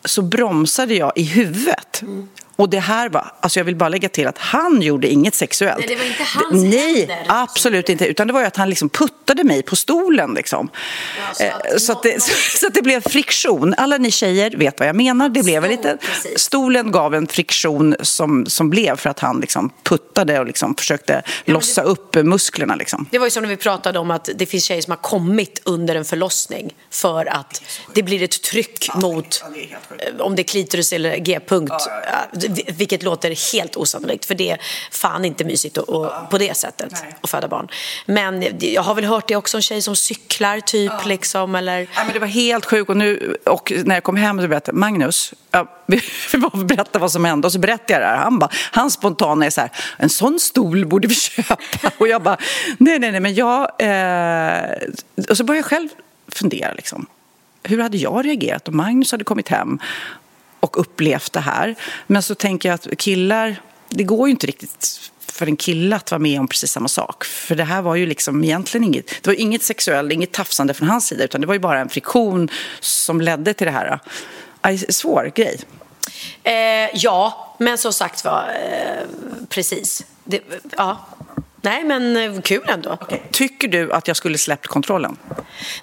så 0.06 0.22
bromsade 0.22 0.94
jag 0.94 1.12
i 1.16 1.24
huvudet. 1.24 2.04
Och 2.56 2.70
det 2.70 2.80
här 2.80 3.10
var, 3.10 3.32
alltså 3.40 3.60
jag 3.60 3.66
vill 3.66 3.76
bara 3.76 3.90
lägga 3.90 4.10
till 4.10 4.28
att 4.28 4.38
han 4.38 4.82
gjorde 4.82 5.08
inget 5.08 5.36
sexuellt. 5.36 5.80
Nej, 5.80 5.88
det 5.88 5.96
var 5.96 6.06
inte 6.06 6.24
hans 6.24 6.64
Nej, 6.64 7.00
händer. 7.00 7.26
absolut 7.28 7.90
inte. 7.90 8.06
Utan 8.06 8.28
det 8.28 8.34
var 8.34 8.40
ju 8.42 8.46
att 8.48 8.58
han 8.58 8.70
liksom 8.70 8.90
puttade 8.90 9.44
mig 9.44 9.64
på 9.64 9.76
stolen 9.76 10.34
liksom. 10.34 10.70
så 11.34 11.44
Eh, 11.44 11.56
att 11.56 11.82
Så 11.82 11.92
att, 11.92 12.04
det, 12.04 12.22
så 12.60 12.68
att 12.68 12.74
det 12.74 12.82
blev 12.82 13.02
friktion. 13.10 13.74
Alla 13.78 13.98
ni 13.98 14.12
tjejer 14.12 14.52
vet 14.58 14.80
vad 14.80 14.90
jag 14.90 14.96
menar. 14.96 15.30
Det 15.30 15.44
blev 15.44 15.64
en 15.64 15.70
liten, 15.72 15.98
stolen 16.36 16.92
gav 16.92 17.16
en 17.16 17.28
friktion 17.28 17.96
som, 18.02 18.46
som 18.46 18.70
blev 18.70 18.96
för 18.96 19.10
att 19.10 19.20
han 19.20 19.40
liksom 19.40 19.70
puttade 19.84 20.40
och 20.40 20.46
liksom 20.46 20.76
försökte 20.76 21.22
lossa 21.46 21.82
upp 21.82 22.16
musklerna 22.16 22.76
liksom. 22.76 23.08
Det 23.12 23.20
var 23.20 23.26
ju 23.26 23.32
som 23.32 23.44
när 23.44 23.50
vi 23.50 23.58
pratade 23.58 24.00
om 24.00 24.12
att 24.12 24.30
det 24.36 24.46
finns 24.46 24.64
tjejer 24.64 24.82
som 24.82 24.92
har 24.92 24.98
kommit 24.98 25.62
under 25.66 25.96
en 25.96 26.06
förlossning 26.06 26.74
för 26.92 27.26
att 27.26 27.62
det 27.94 28.04
blir 28.04 28.24
ett 28.24 28.42
tryck 28.42 28.90
mot 28.96 29.44
eh, 30.00 30.22
om 30.22 30.36
det 30.36 30.42
är 30.42 30.44
klitoris 30.44 30.94
eller 30.94 31.18
g-punkt. 31.18 31.72
eh, 31.72 32.45
Vilket 32.68 33.04
låter 33.04 33.54
helt 33.54 33.76
osannolikt 33.76 34.26
för 34.26 34.36
det 34.36 34.52
är 34.52 34.62
fan 34.92 35.26
inte 35.26 35.44
mysigt 35.44 35.78
att, 35.78 35.90
att, 35.90 36.30
på 36.30 36.38
det 36.38 36.58
sättet 36.58 36.94
att 37.22 37.30
föda 37.30 37.48
barn. 37.48 37.68
Men 38.06 38.46
jag 38.60 38.82
har 38.82 38.96
väl 38.96 39.06
hört 39.06 39.28
det 39.28 39.36
också 39.36 39.58
om 39.58 39.62
tjejer 39.62 39.82
som 39.82 39.96
cyklar 39.96 40.60
typ 40.60 41.06
liksom 41.06 41.56
eller 41.56 41.88
Ja, 41.96 42.04
men 42.04 42.14
det 42.14 42.20
var 42.20 42.28
helt 42.28 42.66
sjukt. 42.66 42.90
Och, 42.90 42.98
nu, 42.98 43.38
och 43.46 43.74
när 43.86 43.96
jag 43.96 44.04
kom 44.04 44.16
hem 44.16 44.42
så 44.42 44.48
berättade 44.48 44.78
Magnus, 44.78 45.34
ja, 45.52 45.68
vi 45.86 46.02
bara 46.38 46.64
berätta 46.64 47.00
vad 47.00 47.12
som 47.12 47.26
hände. 47.26 47.48
Och 47.48 47.52
så 47.52 47.60
berättade 47.60 47.94
jag 47.94 48.02
det 48.02 48.06
här. 48.06 48.18
Han, 48.18 48.40
bara, 48.40 48.50
han 48.72 48.92
spontana 48.92 49.46
är 49.46 49.50
så 49.50 49.62
här, 49.62 49.72
en 49.98 50.10
sån 50.10 50.40
stol 50.40 50.86
borde 50.86 51.08
vi 51.08 51.16
köpa. 51.16 51.58
Och 51.98 52.08
jag 52.08 52.24
bara, 52.24 52.38
nej, 52.78 53.00
nej, 53.00 53.12
nej, 53.12 53.20
men 53.22 53.36
jag... 53.36 53.72
Eh... 53.80 54.90
Och 55.30 55.38
så 55.38 55.44
började 55.44 55.60
jag 55.60 55.66
själv 55.66 55.90
fundera 56.28 56.74
liksom. 56.74 57.06
Hur 57.64 57.82
hade 57.82 57.98
jag 57.98 58.26
reagerat 58.26 58.68
om 58.68 58.78
Magnus 58.78 59.12
hade 59.12 59.24
kommit 59.24 59.50
hem 59.50 59.80
och 60.76 60.82
upplevt 60.82 61.34
det 61.34 61.40
här? 61.40 61.76
Men 62.08 62.24
så 62.24 62.36
tänker 62.36 62.70
jag 62.70 62.74
att 62.74 62.98
killar, 62.98 63.56
det 63.90 64.04
går 64.04 64.28
ju 64.28 64.32
inte 64.32 64.48
riktigt 64.48 65.12
för 65.20 65.48
en 65.48 65.56
kille 65.56 65.96
att 65.96 66.12
vara 66.12 66.20
med 66.20 66.40
om 66.40 66.48
precis 66.48 66.72
samma 66.72 66.88
sak. 66.88 67.26
För 67.26 67.56
det 67.56 67.64
här 67.64 67.82
var 67.82 67.96
ju 67.96 68.06
liksom 68.06 68.44
egentligen 68.44 68.84
inget, 68.84 69.08
det 69.08 69.28
var 69.28 69.34
inget 69.34 69.64
sexuellt, 69.64 70.12
inget 70.12 70.32
tafsande 70.32 70.74
från 70.74 70.90
hans 70.90 71.08
sida, 71.08 71.24
utan 71.24 71.42
det 71.42 71.48
var 71.48 71.54
ju 71.54 71.60
bara 71.60 71.80
en 71.80 71.90
friktion 71.90 72.50
som 72.80 73.22
ledde 73.22 73.54
till 73.54 73.68
det 73.68 73.72
här. 73.72 74.00
Svår 74.90 75.32
grej. 75.36 75.60
Eh, 76.44 76.90
ja, 76.94 77.56
men 77.60 77.78
som 77.78 77.94
sagt 77.94 78.26
var, 78.26 78.50
eh, 78.50 79.08
precis. 79.50 80.06
Det, 80.24 80.42
ja. 80.78 81.08
Nej, 81.66 81.84
men 81.84 82.18
eh, 82.18 82.42
kul 82.42 82.64
ändå. 82.68 82.98
Tycker 83.32 83.68
du 83.68 83.94
att 83.94 84.08
jag 84.08 84.18
skulle 84.18 84.38
släppt 84.38 84.68
kontrollen? 84.68 85.18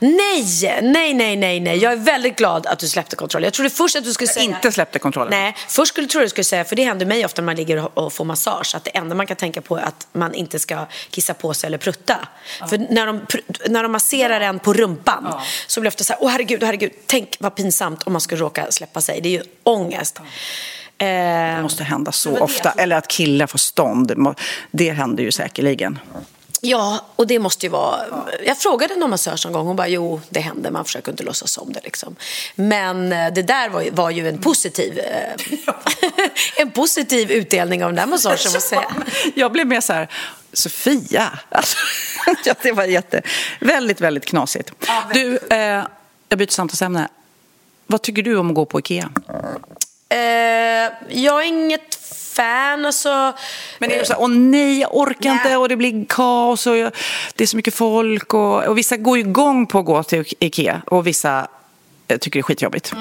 Nej, 0.00 0.44
nej, 0.82 1.14
nej, 1.14 1.36
nej, 1.36 1.60
nej. 1.60 1.78
Jag 1.78 1.92
är 1.92 1.96
väldigt 1.96 2.36
glad 2.36 2.66
att 2.66 2.78
du 2.78 2.88
släppte 2.88 3.16
kontrollen. 3.16 3.44
Jag 3.44 3.52
trodde 3.52 3.70
först 3.70 3.96
att 3.96 4.04
du 4.04 4.12
skulle 4.12 4.28
säga... 4.28 4.44
Inte 4.44 4.72
släppte 4.72 4.98
kontrollen? 4.98 5.30
Nej, 5.30 5.56
först 5.68 5.92
skulle 5.92 6.08
jag 6.12 6.22
du 6.22 6.28
skulle 6.28 6.44
säga, 6.44 6.64
för 6.64 6.76
det 6.76 6.84
händer 6.84 7.06
mig 7.06 7.24
ofta 7.24 7.42
när 7.42 7.46
man 7.46 7.56
ligger 7.56 7.98
och- 7.98 8.12
får 8.12 8.24
massage, 8.24 8.74
att 8.74 8.84
det 8.84 8.90
enda 8.96 9.14
man 9.14 9.26
kan 9.26 9.36
tänka 9.36 9.60
på 9.60 9.76
är 9.76 9.82
att 9.82 10.06
man 10.12 10.34
inte 10.34 10.58
ska 10.58 10.86
kissa 11.10 11.34
på 11.34 11.54
sig 11.54 11.66
eller 11.66 11.78
prutta. 11.78 12.28
För 12.70 12.78
när 12.78 13.06
de, 13.06 13.26
när 13.68 13.82
de 13.82 13.92
masserar 13.92 14.40
en 14.40 14.58
på 14.58 14.72
rumpan 14.72 15.34
så 15.66 15.80
blir 15.80 15.90
det 15.90 15.94
ofta 15.94 16.04
så 16.04 16.12
här, 16.12 16.22
åh 16.22 16.30
herregud, 16.30 16.62
herregud, 16.62 16.92
tänk 17.06 17.36
vad 17.40 17.54
pinsamt 17.54 18.02
om 18.02 18.12
man 18.12 18.20
skulle 18.20 18.40
råka 18.40 18.66
släppa 18.70 19.00
sig. 19.00 19.20
Det 19.20 19.28
är 19.28 19.30
ju 19.30 19.42
ångest. 19.62 20.18
Eh, 20.18 20.24
Det 21.06 21.62
måste 21.62 21.84
hända 21.84 22.12
så 22.12 22.38
ofta. 22.38 22.72
Eller 22.72 22.96
att 22.96 23.08
killar 23.08 23.46
får 23.46 23.58
stånd. 23.58 24.34
Det 24.70 24.90
händer 24.90 25.24
ju 25.24 25.32
säkerligen. 25.32 25.98
Ja, 26.64 27.06
och 27.16 27.26
det 27.26 27.38
måste 27.38 27.66
ju 27.66 27.70
vara... 27.70 28.00
Jag 28.46 28.58
frågade 28.58 28.96
någon 28.96 29.10
massörs 29.10 29.46
en 29.46 29.52
gång, 29.52 29.66
hon 29.66 29.76
bara 29.76 29.88
jo, 29.88 30.20
det 30.28 30.40
händer, 30.40 30.70
man 30.70 30.84
försöker 30.84 31.10
inte 31.10 31.22
låtsas 31.22 31.58
om 31.58 31.72
det 31.72 31.80
liksom. 31.84 32.16
Men 32.54 33.12
eh, 33.12 33.32
det 33.32 33.42
där 33.42 33.68
var 33.68 33.82
ju, 33.82 33.90
var 33.90 34.10
ju 34.10 34.28
en 34.28 34.38
positiv 34.38 34.98
eh, 34.98 35.56
en 36.56 36.70
positiv 36.70 37.30
utdelning 37.30 37.84
av 37.84 37.90
den 37.90 37.96
där 37.96 38.06
massagen, 38.06 38.38
måste 38.44 38.56
jag 38.56 38.62
säga. 38.62 38.94
Jag 39.34 39.52
blev 39.52 39.66
mer 39.66 39.80
så 39.80 39.92
här, 39.92 40.08
Sofia. 40.52 41.38
Alltså, 41.48 41.76
det 42.62 42.72
var 42.72 42.84
jätte, 42.84 43.22
väldigt, 43.60 44.00
väldigt 44.00 44.24
knasigt. 44.24 44.72
Du, 45.14 45.38
eh, 45.50 45.84
jag 46.28 46.38
byter 46.38 46.50
samtalsämne. 46.50 47.08
Vad 47.86 48.02
tycker 48.02 48.22
du 48.22 48.36
om 48.36 48.48
att 48.48 48.54
gå 48.54 48.64
på 48.64 48.78
Ikea? 48.78 49.10
Eh, 50.12 50.92
jag 51.08 51.42
är 51.42 51.46
inget 51.46 51.94
fan, 52.32 52.86
alltså... 52.86 53.32
Men 53.78 53.88
det 53.88 54.00
är 54.00 54.04
så 54.04 54.12
här, 54.12 54.22
åh 54.22 54.28
nej, 54.28 54.80
jag 54.80 54.96
orkar 54.96 55.32
inte 55.32 55.56
och 55.56 55.68
det 55.68 55.76
blir 55.76 56.04
kaos 56.08 56.66
och 56.66 56.76
jag, 56.76 56.92
det 57.34 57.44
är 57.44 57.48
så 57.48 57.56
mycket 57.56 57.74
folk 57.74 58.34
och, 58.34 58.64
och 58.64 58.78
vissa 58.78 58.96
går 58.96 59.18
ju 59.18 59.24
igång 59.24 59.66
på 59.66 59.78
att 59.78 59.84
gå 59.84 60.02
till 60.02 60.24
Ikea 60.38 60.82
och 60.86 61.06
vissa 61.06 61.48
eh, 62.12 62.18
tycker 62.18 62.38
det 62.38 62.40
är 62.40 62.42
skitjobbigt. 62.42 62.92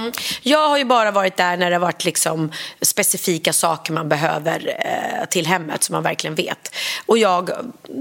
Jag 0.42 0.70
har 0.70 0.78
ju 0.78 0.86
bara 0.86 1.12
varit 1.12 1.38
där 1.38 1.58
när 1.58 1.70
det 1.70 1.76
har 1.76 1.82
varit 1.82 2.06
liksom 2.06 2.52
specifika 2.82 3.54
saker 3.54 3.94
man 3.94 4.10
behöver 4.10 4.76
eh, 4.80 5.26
till 5.26 5.48
hemmet 5.48 5.84
som 5.84 5.94
man 5.94 6.04
verkligen 6.04 6.36
vet. 6.36 6.76
Och 7.06 7.18
jag 7.18 7.50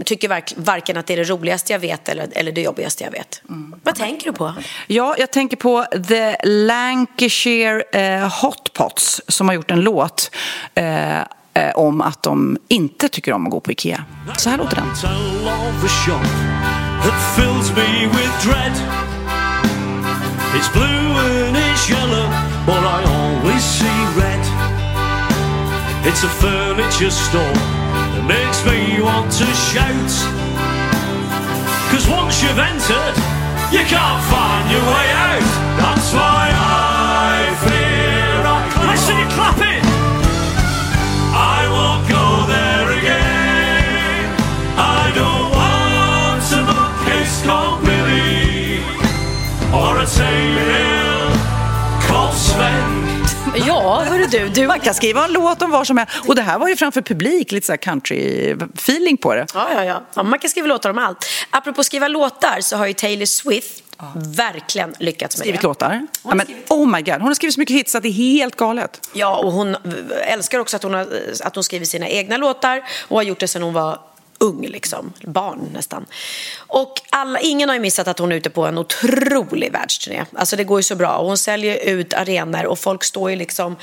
tycker 0.04 0.28
verk, 0.28 0.52
varken 0.56 0.96
att 0.96 1.06
det 1.06 1.12
är 1.12 1.16
det 1.16 1.24
roligaste 1.24 1.72
jag 1.72 1.80
vet 1.80 2.08
eller, 2.08 2.28
eller 2.32 2.52
det 2.52 2.60
jobbigaste 2.60 3.04
jag 3.04 3.10
vet. 3.10 3.42
Vad 3.82 3.94
tänker 3.94 4.26
du 4.26 4.32
på? 4.32 4.54
Ja, 4.86 5.14
jag 5.18 5.30
tänker 5.30 5.56
på 5.56 5.86
The 6.08 6.36
Lancashire 6.44 7.82
eh, 7.92 8.42
Hot 8.42 8.72
Pots 8.72 9.20
som 9.28 9.48
har 9.48 9.54
gjort 9.54 9.70
en 9.70 9.80
låt 9.80 10.30
eh, 10.74 11.20
eh, 11.20 11.24
om 11.74 12.00
att 12.00 12.22
de 12.22 12.58
inte 12.68 13.08
tycker 13.08 13.32
om 13.32 13.46
att 13.46 13.52
gå 13.52 13.60
på 13.60 13.72
Ikea. 13.72 14.04
Så 14.36 14.50
här 14.50 14.58
låter 14.58 14.76
den. 14.76 14.86
It's 20.52 20.68
blue 20.68 20.84
and 20.84 21.56
it's 21.56 21.88
yellow, 21.88 22.26
but 22.66 22.82
I 22.82 22.98
always 23.06 23.62
see 23.62 23.98
red. 24.18 24.42
It's 26.04 26.24
a 26.24 26.28
furniture 26.42 27.10
store 27.10 27.54
that 27.54 28.24
makes 28.26 28.58
me 28.66 29.00
want 29.00 29.30
to 29.38 29.46
shout. 29.70 30.10
Cause 31.90 32.08
once 32.08 32.42
you've 32.42 32.58
entered, 32.58 33.16
you 33.70 33.86
can't 33.86 34.22
find 34.26 34.64
your 34.74 34.82
way 34.90 35.08
out. 35.30 35.50
That's 35.78 36.12
why 36.12 36.50
I 36.50 37.54
fear 37.62 38.42
I, 38.42 38.58
I 38.90 38.96
see 38.96 39.18
you 39.18 39.28
clapping. 39.36 39.69
Ja, 53.66 54.04
hörru 54.08 54.26
du. 54.26 54.48
du... 54.48 54.66
Man 54.66 54.80
kan 54.80 54.94
skriva 54.94 55.24
en 55.24 55.32
låt 55.32 55.62
om 55.62 55.70
vad 55.70 55.86
som 55.86 55.96
helst. 55.96 56.14
Och 56.28 56.34
det 56.34 56.42
här 56.42 56.58
var 56.58 56.68
ju 56.68 56.76
framför 56.76 57.02
publik, 57.02 57.52
lite 57.52 57.66
så 57.66 57.72
country-feeling 57.72 59.16
på 59.16 59.34
det. 59.34 59.46
Ja, 59.54 59.68
ja, 59.74 59.84
ja, 59.84 60.02
ja. 60.14 60.22
Man 60.22 60.38
kan 60.38 60.50
skriva 60.50 60.66
låtar 60.66 60.90
om 60.90 60.98
allt. 60.98 61.26
Apropå 61.50 61.84
skriva 61.84 62.08
låtar 62.08 62.60
så 62.60 62.76
har 62.76 62.86
ju 62.86 62.92
Taylor 62.92 63.24
Swift 63.26 63.82
verkligen 64.36 64.94
lyckats 64.98 65.36
med 65.36 65.40
Skrivit 65.42 65.60
det. 65.60 65.66
låtar. 65.66 66.06
Ja, 66.24 66.34
men, 66.34 66.46
oh 66.68 66.88
my 66.88 67.02
god, 67.02 67.14
hon 67.14 67.26
har 67.26 67.34
skrivit 67.34 67.54
så 67.54 67.60
mycket 67.60 67.76
hits 67.76 67.94
att 67.94 68.02
det 68.02 68.08
är 68.08 68.12
helt 68.12 68.56
galet. 68.56 69.08
Ja, 69.12 69.36
och 69.36 69.52
hon 69.52 69.76
älskar 70.26 70.58
också 70.58 70.76
att 70.76 70.82
hon, 70.82 70.94
har, 70.94 71.06
att 71.44 71.54
hon 71.54 71.64
skriver 71.64 71.86
sina 71.86 72.08
egna 72.08 72.36
låtar 72.36 72.82
och 73.08 73.16
har 73.16 73.22
gjort 73.22 73.40
det 73.40 73.48
sedan 73.48 73.62
hon 73.62 73.74
var 73.74 73.98
ung, 74.40 74.66
liksom. 74.66 75.12
barn 75.22 75.70
nästan. 75.72 76.06
Och 76.56 77.02
alla, 77.10 77.40
ingen 77.40 77.68
har 77.68 77.76
ju 77.76 77.80
missat 77.80 78.08
att 78.08 78.18
hon 78.18 78.32
är 78.32 78.36
ute 78.36 78.50
på 78.50 78.66
en 78.66 78.78
otrolig 78.78 79.72
världsturné. 79.72 80.24
Alltså 80.34 80.56
det 80.56 80.64
går 80.64 80.78
ju 80.78 80.82
så 80.82 80.96
bra. 80.96 81.16
Och 81.16 81.26
hon 81.26 81.38
säljer 81.38 81.76
ut 81.76 82.14
arenor 82.14 82.66
och 82.66 82.78
folk 82.78 83.04
står 83.04 83.30
ju 83.30 83.36
liksom 83.36 83.76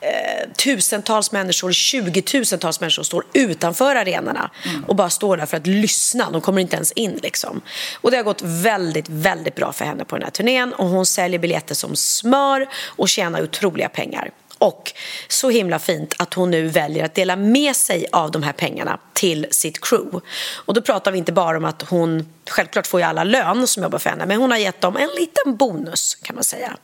eh, 0.00 0.50
tusentals 0.64 1.32
människor, 1.32 1.72
tjugotusentals 1.72 2.80
människor 2.80 3.02
står 3.02 3.24
utanför 3.32 3.96
arenorna 3.96 4.50
mm. 4.64 4.84
och 4.84 4.96
bara 4.96 5.10
står 5.10 5.36
där 5.36 5.46
för 5.46 5.56
att 5.56 5.66
lyssna. 5.66 6.30
De 6.30 6.40
kommer 6.40 6.60
inte 6.60 6.76
ens 6.76 6.92
in 6.92 7.20
liksom. 7.22 7.60
Och 7.94 8.10
det 8.10 8.16
har 8.16 8.24
gått 8.24 8.42
väldigt, 8.42 9.08
väldigt 9.08 9.54
bra 9.54 9.72
för 9.72 9.84
henne 9.84 10.04
på 10.04 10.16
den 10.16 10.22
här 10.22 10.30
turnén 10.30 10.72
och 10.72 10.88
hon 10.88 11.06
säljer 11.06 11.38
biljetter 11.38 11.74
som 11.74 11.96
smör 11.96 12.68
och 12.86 13.08
tjänar 13.08 13.42
otroliga 13.42 13.88
pengar. 13.88 14.30
Och 14.60 14.92
så 15.28 15.50
himla 15.50 15.78
fint 15.78 16.14
att 16.18 16.34
hon 16.34 16.50
nu 16.50 16.68
väljer 16.68 17.04
att 17.04 17.14
dela 17.14 17.36
med 17.36 17.76
sig 17.76 18.06
av 18.12 18.30
de 18.30 18.42
här 18.42 18.52
pengarna 18.52 18.98
till 19.12 19.46
sitt 19.50 19.80
crew. 19.80 20.20
Och 20.54 20.74
då 20.74 20.82
pratar 20.82 21.12
vi 21.12 21.18
inte 21.18 21.32
bara 21.32 21.56
om 21.56 21.64
att 21.64 21.82
hon, 21.82 22.32
självklart 22.50 22.86
får 22.86 23.00
ju 23.00 23.06
alla 23.06 23.24
lön 23.24 23.66
som 23.66 23.82
jobbar 23.82 23.98
för 23.98 24.10
henne, 24.10 24.26
men 24.26 24.40
hon 24.40 24.50
har 24.50 24.58
gett 24.58 24.80
dem 24.80 24.96
en 24.96 25.08
liten 25.08 25.56
bonus 25.56 26.14
kan 26.14 26.34
man 26.34 26.44
säga. 26.44 26.76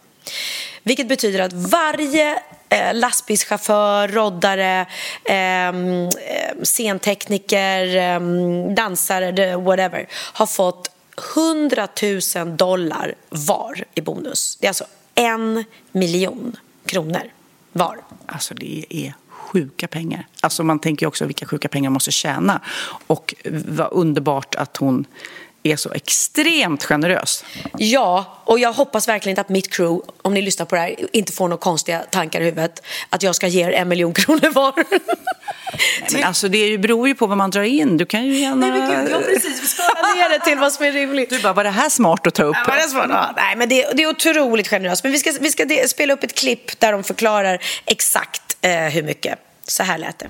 Vilket 0.83 1.09
betyder 1.09 1.41
att 1.41 1.53
varje 1.53 2.43
eh, 2.68 2.95
lastbilschaufför, 2.95 4.09
roddare, 4.09 4.87
eh, 5.24 5.72
scentekniker, 6.62 7.97
eh, 7.97 8.20
dansare, 8.74 9.57
whatever, 9.57 10.09
har 10.12 10.47
fått 10.47 10.91
100 11.37 11.89
000 12.37 12.57
dollar 12.57 13.14
var 13.29 13.85
i 13.95 14.01
bonus. 14.01 14.57
Det 14.61 14.66
är 14.66 14.70
alltså 14.70 14.85
en 15.14 15.64
miljon 15.93 16.57
kronor 16.87 17.31
var. 17.77 18.01
Alltså 18.27 18.55
det 18.55 18.85
är 18.89 19.14
sjuka 19.29 19.89
pengar. 19.89 20.27
Alltså 20.41 20.64
man 20.64 20.79
tänker 20.79 21.07
också 21.07 21.24
vilka 21.24 21.47
sjuka 21.47 21.68
pengar 21.68 21.91
man 21.91 21.95
måste 21.95 22.11
tjäna. 22.11 22.61
Och 23.07 23.35
vad 23.68 23.89
underbart 23.93 24.55
att 24.55 24.77
hon 24.77 25.05
är 25.73 25.77
så 25.77 25.93
extremt 25.93 26.85
generös. 26.85 27.45
Ja, 27.79 28.43
och 28.45 28.59
jag 28.59 28.73
hoppas 28.73 29.09
verkligen 29.09 29.33
inte 29.33 29.41
att 29.41 29.49
mitt 29.49 29.73
crew, 29.73 30.12
om 30.23 30.35
ni 30.35 30.43
lyssnar 30.43 30.67
på 30.67 30.75
det 30.75 30.81
här, 30.81 31.17
inte 31.17 31.33
får 31.33 31.49
några 31.49 31.61
konstiga 31.61 31.99
tankar 31.99 32.41
i 32.41 32.45
huvudet. 32.45 32.83
Att 33.11 33.23
jag 33.23 33.35
ska 33.35 33.47
ge 33.47 33.64
er 33.64 33.71
en 33.71 33.89
miljon 33.89 34.14
kronor 34.14 34.51
var. 34.51 34.73
Nej, 36.01 36.11
men 36.12 36.25
alltså 36.25 36.49
det 36.49 36.79
beror 36.79 37.09
ju 37.09 37.14
på 37.14 37.27
vad 37.27 37.39
man 37.39 37.51
drar 37.51 37.62
in. 37.62 37.97
Du 37.97 38.07
kan 38.07 38.25
ju 38.27 38.39
gärna... 38.39 38.67
Nej, 38.67 38.81
men 38.81 39.05
gud, 39.05 39.12
ja, 39.12 39.19
precis. 39.19 39.79
Ner 40.17 40.39
det 40.39 40.45
till 40.45 40.59
vad 40.59 40.73
som 40.73 40.85
är 40.85 40.93
rimligt. 40.93 41.31
Du 41.31 41.43
bara, 41.43 41.53
var 41.53 41.64
det 41.64 41.71
här 41.71 41.89
smart 41.89 42.27
att 42.27 42.35
ta 42.35 42.43
upp? 42.43 42.57
Ja, 42.57 42.64
var 42.69 42.77
det 42.77 42.83
smart? 42.83 43.07
Ja, 43.11 43.33
nej, 43.37 43.57
men 43.57 43.69
det, 43.69 43.87
det 43.95 44.03
är 44.03 44.09
otroligt 44.09 44.69
generöst. 44.69 45.03
Men 45.03 45.12
vi 45.12 45.19
ska, 45.19 45.33
vi 45.41 45.51
ska 45.51 45.67
spela 45.89 46.14
upp 46.14 46.25
ett 46.25 46.35
klipp 46.35 46.81
där 46.81 46.93
de 46.93 47.05
förklarar 47.05 47.59
exakt 47.85 48.57
eh, 48.61 48.71
hur 48.71 49.03
mycket. 49.03 49.39
Så 49.69 49.83
här 49.83 49.99
lät 49.99 50.19
det. 50.19 50.29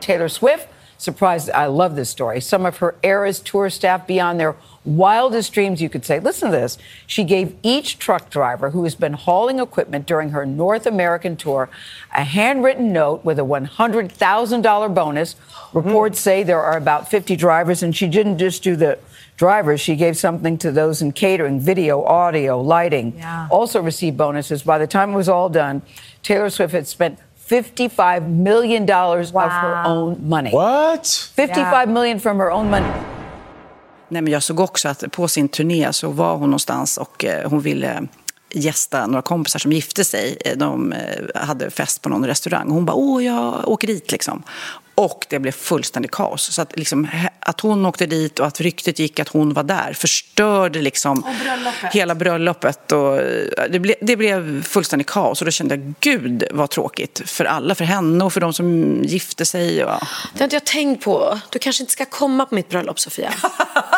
Taylor 0.00 0.28
Swift 0.28 0.66
surprised. 0.98 1.50
I 1.50 1.66
love 1.66 1.96
this 1.96 2.10
story. 2.10 2.40
Some 2.40 2.66
of 2.66 2.78
her 2.78 2.94
era's 3.02 3.40
tour 3.40 3.70
staff 3.70 4.06
beyond 4.06 4.40
their 4.40 4.56
wildest 4.84 5.52
dreams, 5.52 5.82
you 5.82 5.88
could 5.88 6.04
say. 6.04 6.20
Listen 6.20 6.50
to 6.50 6.56
this. 6.56 6.78
She 7.06 7.24
gave 7.24 7.56
each 7.62 7.98
truck 7.98 8.30
driver 8.30 8.70
who 8.70 8.84
has 8.84 8.94
been 8.94 9.14
hauling 9.14 9.58
equipment 9.58 10.06
during 10.06 10.30
her 10.30 10.46
North 10.46 10.86
American 10.86 11.36
tour 11.36 11.68
a 12.14 12.24
handwritten 12.24 12.92
note 12.92 13.24
with 13.24 13.38
a 13.38 13.42
$100,000 13.42 14.94
bonus. 14.94 15.36
Reports 15.72 16.20
say 16.20 16.42
there 16.42 16.62
are 16.62 16.76
about 16.76 17.10
50 17.10 17.36
drivers, 17.36 17.82
and 17.82 17.94
she 17.94 18.08
didn't 18.08 18.38
just 18.38 18.62
do 18.62 18.76
the 18.76 18.98
drivers. 19.36 19.80
She 19.80 19.96
gave 19.96 20.16
something 20.16 20.56
to 20.58 20.70
those 20.70 21.02
in 21.02 21.12
catering, 21.12 21.60
video, 21.60 22.02
audio, 22.04 22.60
lighting. 22.60 23.14
Yeah. 23.16 23.48
Also 23.50 23.82
received 23.82 24.16
bonuses. 24.16 24.62
By 24.62 24.78
the 24.78 24.86
time 24.86 25.12
it 25.12 25.16
was 25.16 25.28
all 25.28 25.48
done, 25.48 25.82
Taylor 26.22 26.48
Swift 26.48 26.72
had 26.72 26.86
spent 26.86 27.18
55 27.48 28.42
million 28.42 28.86
dollars 28.86 29.32
wow. 29.32 29.44
of 29.44 29.52
her 29.52 29.84
own 29.86 30.16
money. 30.28 30.50
What? 30.50 31.06
55 31.36 31.56
yeah. 31.56 31.86
million 31.86 32.20
from 32.20 32.40
her 32.40 32.50
own 32.50 32.70
money. 32.70 32.92
Nej, 34.08 34.22
men 34.22 34.32
jag 34.32 34.42
såg 34.42 34.60
också 34.60 34.88
att 34.88 35.04
på 35.12 35.28
sin 35.28 35.48
turné 35.48 35.92
så 35.92 36.10
var 36.10 36.36
hon 36.36 36.50
någonstans 36.50 36.98
och 36.98 37.24
eh, 37.24 37.50
hon 37.50 37.60
ville 37.60 38.02
gästa 38.54 39.06
några 39.06 39.22
kompisar 39.22 39.58
som 39.58 39.72
gifte 39.72 40.04
sig. 40.04 40.38
De 40.56 40.92
eh, 40.92 40.98
hade 41.34 41.70
fest 41.70 42.02
på 42.02 42.08
någon 42.08 42.26
restaurang. 42.26 42.70
Hon 42.70 42.84
bara, 42.84 42.96
åh, 42.96 43.24
jag 43.24 43.68
åker 43.68 43.86
dit 43.86 44.12
liksom. 44.12 44.42
Och 44.96 45.26
det 45.28 45.38
blev 45.38 45.52
fullständigt 45.52 46.10
kaos. 46.10 46.52
Så 46.52 46.62
att, 46.62 46.76
liksom, 46.78 47.08
att 47.40 47.60
hon 47.60 47.86
åkte 47.86 48.06
dit 48.06 48.38
och 48.38 48.46
att 48.46 48.60
ryktet 48.60 48.98
gick 48.98 49.20
att 49.20 49.28
hon 49.28 49.52
var 49.52 49.62
där 49.62 49.92
förstörde 49.92 50.82
liksom 50.82 51.24
bröllopet. 51.42 51.92
hela 51.92 52.14
bröllopet. 52.14 52.92
Och 52.92 53.16
det, 53.70 53.78
ble, 53.78 53.94
det 54.00 54.16
blev 54.16 54.62
fullständigt 54.62 55.06
kaos. 55.06 55.40
Och 55.40 55.44
då 55.44 55.50
kände 55.50 55.74
jag, 55.74 55.94
gud 56.00 56.44
vad 56.50 56.70
tråkigt 56.70 57.22
för 57.26 57.44
alla. 57.44 57.74
För 57.74 57.84
henne 57.84 58.24
och 58.24 58.32
för 58.32 58.40
de 58.40 58.52
som 58.52 59.00
gifte 59.04 59.44
sig. 59.44 59.84
Och... 59.84 60.00
Det 60.32 60.38
har 60.38 60.44
inte 60.44 60.56
jag 60.56 60.64
tänkt 60.64 61.04
på. 61.04 61.40
Du 61.50 61.58
kanske 61.58 61.82
inte 61.82 61.92
ska 61.92 62.04
komma 62.04 62.46
på 62.46 62.54
mitt 62.54 62.68
bröllop, 62.68 63.00
Sofia. 63.00 63.32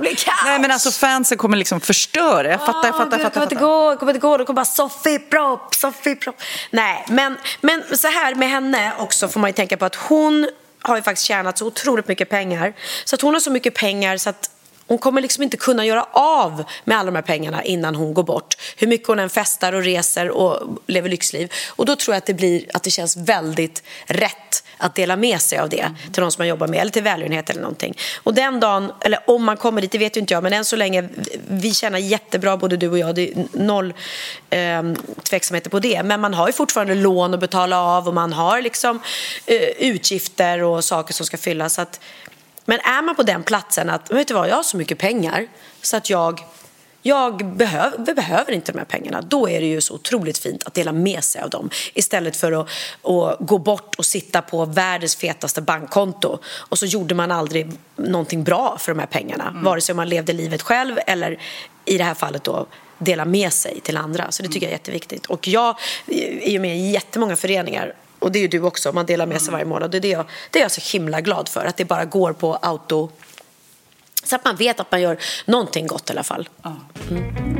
Blir 0.00 0.14
kaos. 0.14 0.36
Nej 0.44 0.58
men 0.58 0.70
alltså 0.70 0.90
fansen 0.90 1.38
kommer 1.38 1.56
liksom 1.56 1.80
förstöra. 1.80 2.50
Jag 2.50 2.60
fattar, 2.60 2.88
jag 2.88 2.96
fattar, 2.96 3.18
jag 3.18 3.22
fattar. 3.22 3.26
Det 3.26 3.30
kommer 3.30 3.42
inte 3.42 3.54
gå, 3.54 3.90
det 3.90 3.96
kommer 3.96 4.12
inte 4.12 4.20
gå. 4.20 4.36
Det 4.36 4.44
kommer 4.44 4.56
bara 4.56 4.64
Sofie 4.64 5.18
Propp, 5.18 5.74
Sofie 5.74 6.16
Propp. 6.16 6.36
Nej, 6.70 7.04
men, 7.08 7.36
men 7.60 7.82
så 7.96 8.08
här 8.08 8.34
med 8.34 8.48
henne 8.48 8.92
också 8.98 9.28
får 9.28 9.40
man 9.40 9.50
ju 9.50 9.54
tänka 9.54 9.76
på 9.76 9.84
att 9.84 9.94
hon 9.94 10.48
har 10.82 10.96
ju 10.96 11.02
faktiskt 11.02 11.26
tjänat 11.26 11.58
så 11.58 11.66
otroligt 11.66 12.08
mycket 12.08 12.28
pengar. 12.28 12.72
Så 13.04 13.14
att 13.14 13.20
hon 13.20 13.34
har 13.34 13.40
så 13.40 13.50
mycket 13.50 13.74
pengar 13.74 14.16
så 14.16 14.30
att 14.30 14.50
hon 14.86 14.98
kommer 14.98 15.20
liksom 15.20 15.42
inte 15.42 15.56
kunna 15.56 15.86
göra 15.86 16.06
av 16.12 16.64
med 16.84 16.98
alla 16.98 17.06
de 17.06 17.14
här 17.16 17.22
pengarna 17.22 17.62
innan 17.64 17.94
hon 17.94 18.14
går 18.14 18.22
bort. 18.22 18.54
Hur 18.76 18.86
mycket 18.86 19.08
hon 19.08 19.18
än 19.18 19.30
festar 19.30 19.72
och 19.72 19.82
reser 19.82 20.30
och 20.30 20.78
lever 20.86 21.08
lyxliv. 21.08 21.52
Och 21.68 21.86
då 21.86 21.96
tror 21.96 22.14
jag 22.14 22.18
att 22.18 22.26
det, 22.26 22.34
blir, 22.34 22.64
att 22.74 22.82
det 22.82 22.90
känns 22.90 23.16
väldigt 23.16 23.82
rätt 24.06 24.63
att 24.78 24.94
dela 24.94 25.16
med 25.16 25.40
sig 25.40 25.58
av 25.58 25.68
det 25.68 25.80
mm. 25.80 25.94
till 26.12 26.22
någon 26.22 26.32
som 26.32 26.40
man 26.40 26.48
jobbar 26.48 26.66
med 26.66 26.80
eller 26.80 26.90
till 26.90 27.02
välgörenhet 27.02 27.50
eller 27.50 27.60
någonting. 27.60 27.98
Och 28.16 28.34
den 28.34 28.60
dagen, 28.60 28.92
eller 29.00 29.30
om 29.30 29.44
man 29.44 29.56
kommer 29.56 29.80
dit, 29.80 29.92
det 29.92 29.98
vet 29.98 30.16
ju 30.16 30.20
inte 30.20 30.34
jag, 30.34 30.42
men 30.42 30.52
än 30.52 30.64
så 30.64 30.76
länge, 30.76 31.08
vi 31.48 31.74
tjänar 31.74 31.98
jättebra 31.98 32.56
både 32.56 32.76
du 32.76 32.88
och 32.88 32.98
jag, 32.98 33.14
det 33.14 33.30
är 33.30 33.46
noll 33.52 33.94
eh, 34.50 34.82
tveksamheter 35.22 35.70
på 35.70 35.78
det. 35.78 36.02
Men 36.02 36.20
man 36.20 36.34
har 36.34 36.46
ju 36.46 36.52
fortfarande 36.52 36.94
lån 36.94 37.34
att 37.34 37.40
betala 37.40 37.80
av 37.80 38.08
och 38.08 38.14
man 38.14 38.32
har 38.32 38.62
liksom 38.62 39.00
eh, 39.46 39.56
utgifter 39.78 40.62
och 40.62 40.84
saker 40.84 41.14
som 41.14 41.26
ska 41.26 41.36
fyllas. 41.36 41.74
Så 41.74 41.82
att, 41.82 42.00
men 42.64 42.80
är 42.80 43.02
man 43.02 43.14
på 43.14 43.22
den 43.22 43.42
platsen 43.42 43.90
att, 43.90 44.10
vet 44.10 44.28
du 44.28 44.34
vad, 44.34 44.48
jag 44.48 44.56
har 44.56 44.62
så 44.62 44.76
mycket 44.76 44.98
pengar 44.98 45.46
så 45.82 45.96
att 45.96 46.10
jag 46.10 46.40
jag 47.06 47.46
behöver, 47.46 48.14
behöver 48.14 48.52
inte 48.52 48.72
de 48.72 48.78
här 48.78 48.84
pengarna. 48.84 49.20
Då 49.20 49.48
är 49.48 49.60
det 49.60 49.66
ju 49.66 49.80
så 49.80 49.94
otroligt 49.94 50.38
fint 50.38 50.62
att 50.64 50.74
dela 50.74 50.92
med 50.92 51.24
sig 51.24 51.42
av 51.42 51.50
dem 51.50 51.70
istället 51.94 52.36
för 52.36 52.52
att, 52.52 52.68
att 53.02 53.38
gå 53.40 53.58
bort 53.58 53.94
och 53.94 54.06
sitta 54.06 54.42
på 54.42 54.64
världens 54.64 55.16
fetaste 55.16 55.62
bankkonto 55.62 56.38
och 56.46 56.78
så 56.78 56.86
gjorde 56.86 57.14
man 57.14 57.30
aldrig 57.30 57.72
någonting 57.96 58.44
bra 58.44 58.76
för 58.78 58.92
de 58.92 58.98
här 58.98 59.06
pengarna. 59.06 59.48
Mm. 59.48 59.64
Vare 59.64 59.80
sig 59.80 59.94
man 59.94 60.08
levde 60.08 60.32
livet 60.32 60.62
själv 60.62 60.98
eller 61.06 61.38
i 61.84 61.98
det 61.98 62.04
här 62.04 62.14
fallet 62.14 62.44
då 62.44 62.66
dela 62.98 63.24
med 63.24 63.52
sig 63.52 63.80
till 63.80 63.96
andra. 63.96 64.30
Så 64.30 64.42
det 64.42 64.48
tycker 64.48 64.66
jag 64.66 64.70
är 64.70 64.76
jätteviktigt. 64.76 65.26
Och 65.26 65.48
jag 65.48 65.78
är 66.06 66.50
ju 66.50 66.58
med 66.58 66.76
i 66.76 66.90
jättemånga 66.90 67.36
föreningar 67.36 67.94
och 68.18 68.32
det 68.32 68.38
är 68.38 68.40
ju 68.40 68.48
du 68.48 68.62
också, 68.62 68.92
man 68.92 69.06
delar 69.06 69.26
med 69.26 69.42
sig 69.42 69.52
varje 69.52 69.64
månad. 69.64 69.90
Det 69.90 69.98
är, 69.98 70.00
det, 70.00 70.08
jag, 70.08 70.24
det 70.50 70.58
är 70.58 70.62
jag 70.62 70.70
så 70.70 70.98
himla 70.98 71.20
glad 71.20 71.48
för, 71.48 71.64
att 71.64 71.76
det 71.76 71.84
bara 71.84 72.04
går 72.04 72.32
på 72.32 72.54
auto. 72.54 73.10
Så 74.24 74.36
att 74.36 74.44
man 74.44 74.56
vet 74.56 74.80
att 74.80 74.90
man 74.90 75.00
gör 75.00 75.18
någonting 75.44 75.86
gott 75.86 76.10
i 76.10 76.12
alla 76.12 76.22
fall. 76.22 76.48
Mm. 77.10 77.54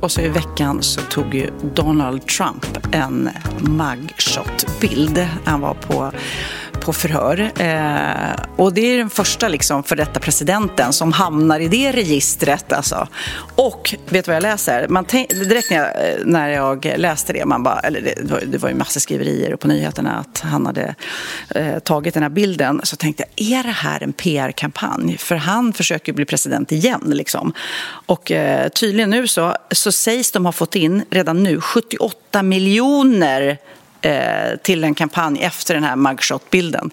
Och 0.00 0.12
så 0.12 0.20
i 0.20 0.28
veckan 0.28 0.82
så 0.82 1.00
tog 1.00 1.34
ju 1.34 1.50
Donald 1.74 2.26
Trump 2.26 2.66
en 2.92 3.30
mugshot-bild. 3.60 5.28
Han 5.44 5.60
var 5.60 5.74
på 5.74 6.12
på 6.88 6.92
förhör. 6.92 7.50
Eh, 7.58 8.44
och 8.56 8.72
det 8.72 8.80
är 8.80 8.98
den 8.98 9.10
första 9.10 9.48
liksom, 9.48 9.82
för 9.82 9.96
detta 9.96 10.20
presidenten 10.20 10.92
som 10.92 11.12
hamnar 11.12 11.60
i 11.60 11.68
det 11.68 11.92
registret. 11.92 12.72
Alltså. 12.72 13.08
Och 13.56 13.94
vet 14.08 14.24
du 14.24 14.28
vad 14.28 14.36
jag 14.36 14.42
läser? 14.42 14.88
Man 14.88 15.04
direkt 15.04 15.70
när 15.70 15.76
jag, 15.76 15.86
eh, 15.86 16.18
när 16.24 16.48
jag 16.48 16.92
läste 16.96 17.32
det, 17.32 17.44
man 17.44 17.62
bara, 17.62 17.80
eller 17.80 18.00
det, 18.00 18.32
var, 18.32 18.40
det 18.40 18.58
var 18.58 18.68
ju 18.68 18.74
massa 18.74 19.00
skriverier 19.00 19.56
på 19.56 19.68
nyheterna 19.68 20.18
att 20.18 20.40
han 20.40 20.66
hade 20.66 20.94
eh, 21.54 21.78
tagit 21.78 22.14
den 22.14 22.22
här 22.22 22.30
bilden. 22.30 22.80
Så 22.84 22.96
tänkte 22.96 23.24
jag, 23.36 23.58
är 23.58 23.62
det 23.62 23.70
här 23.70 24.02
en 24.02 24.12
PR-kampanj? 24.12 25.18
För 25.18 25.36
han 25.36 25.72
försöker 25.72 26.12
bli 26.12 26.24
president 26.24 26.72
igen. 26.72 27.02
Liksom. 27.06 27.52
Och 28.06 28.32
eh, 28.32 28.68
tydligen 28.68 29.10
nu 29.10 29.28
så, 29.28 29.56
så 29.70 29.92
sägs 29.92 30.30
de 30.30 30.44
ha 30.44 30.52
fått 30.52 30.74
in 30.74 31.04
redan 31.10 31.42
nu 31.42 31.60
78 31.60 32.42
miljoner 32.42 33.58
till 34.62 34.84
en 34.84 34.94
kampanj 34.94 35.42
efter 35.42 35.74
den 35.74 35.84
här 35.84 35.96
mugshot-bilden. 35.96 36.90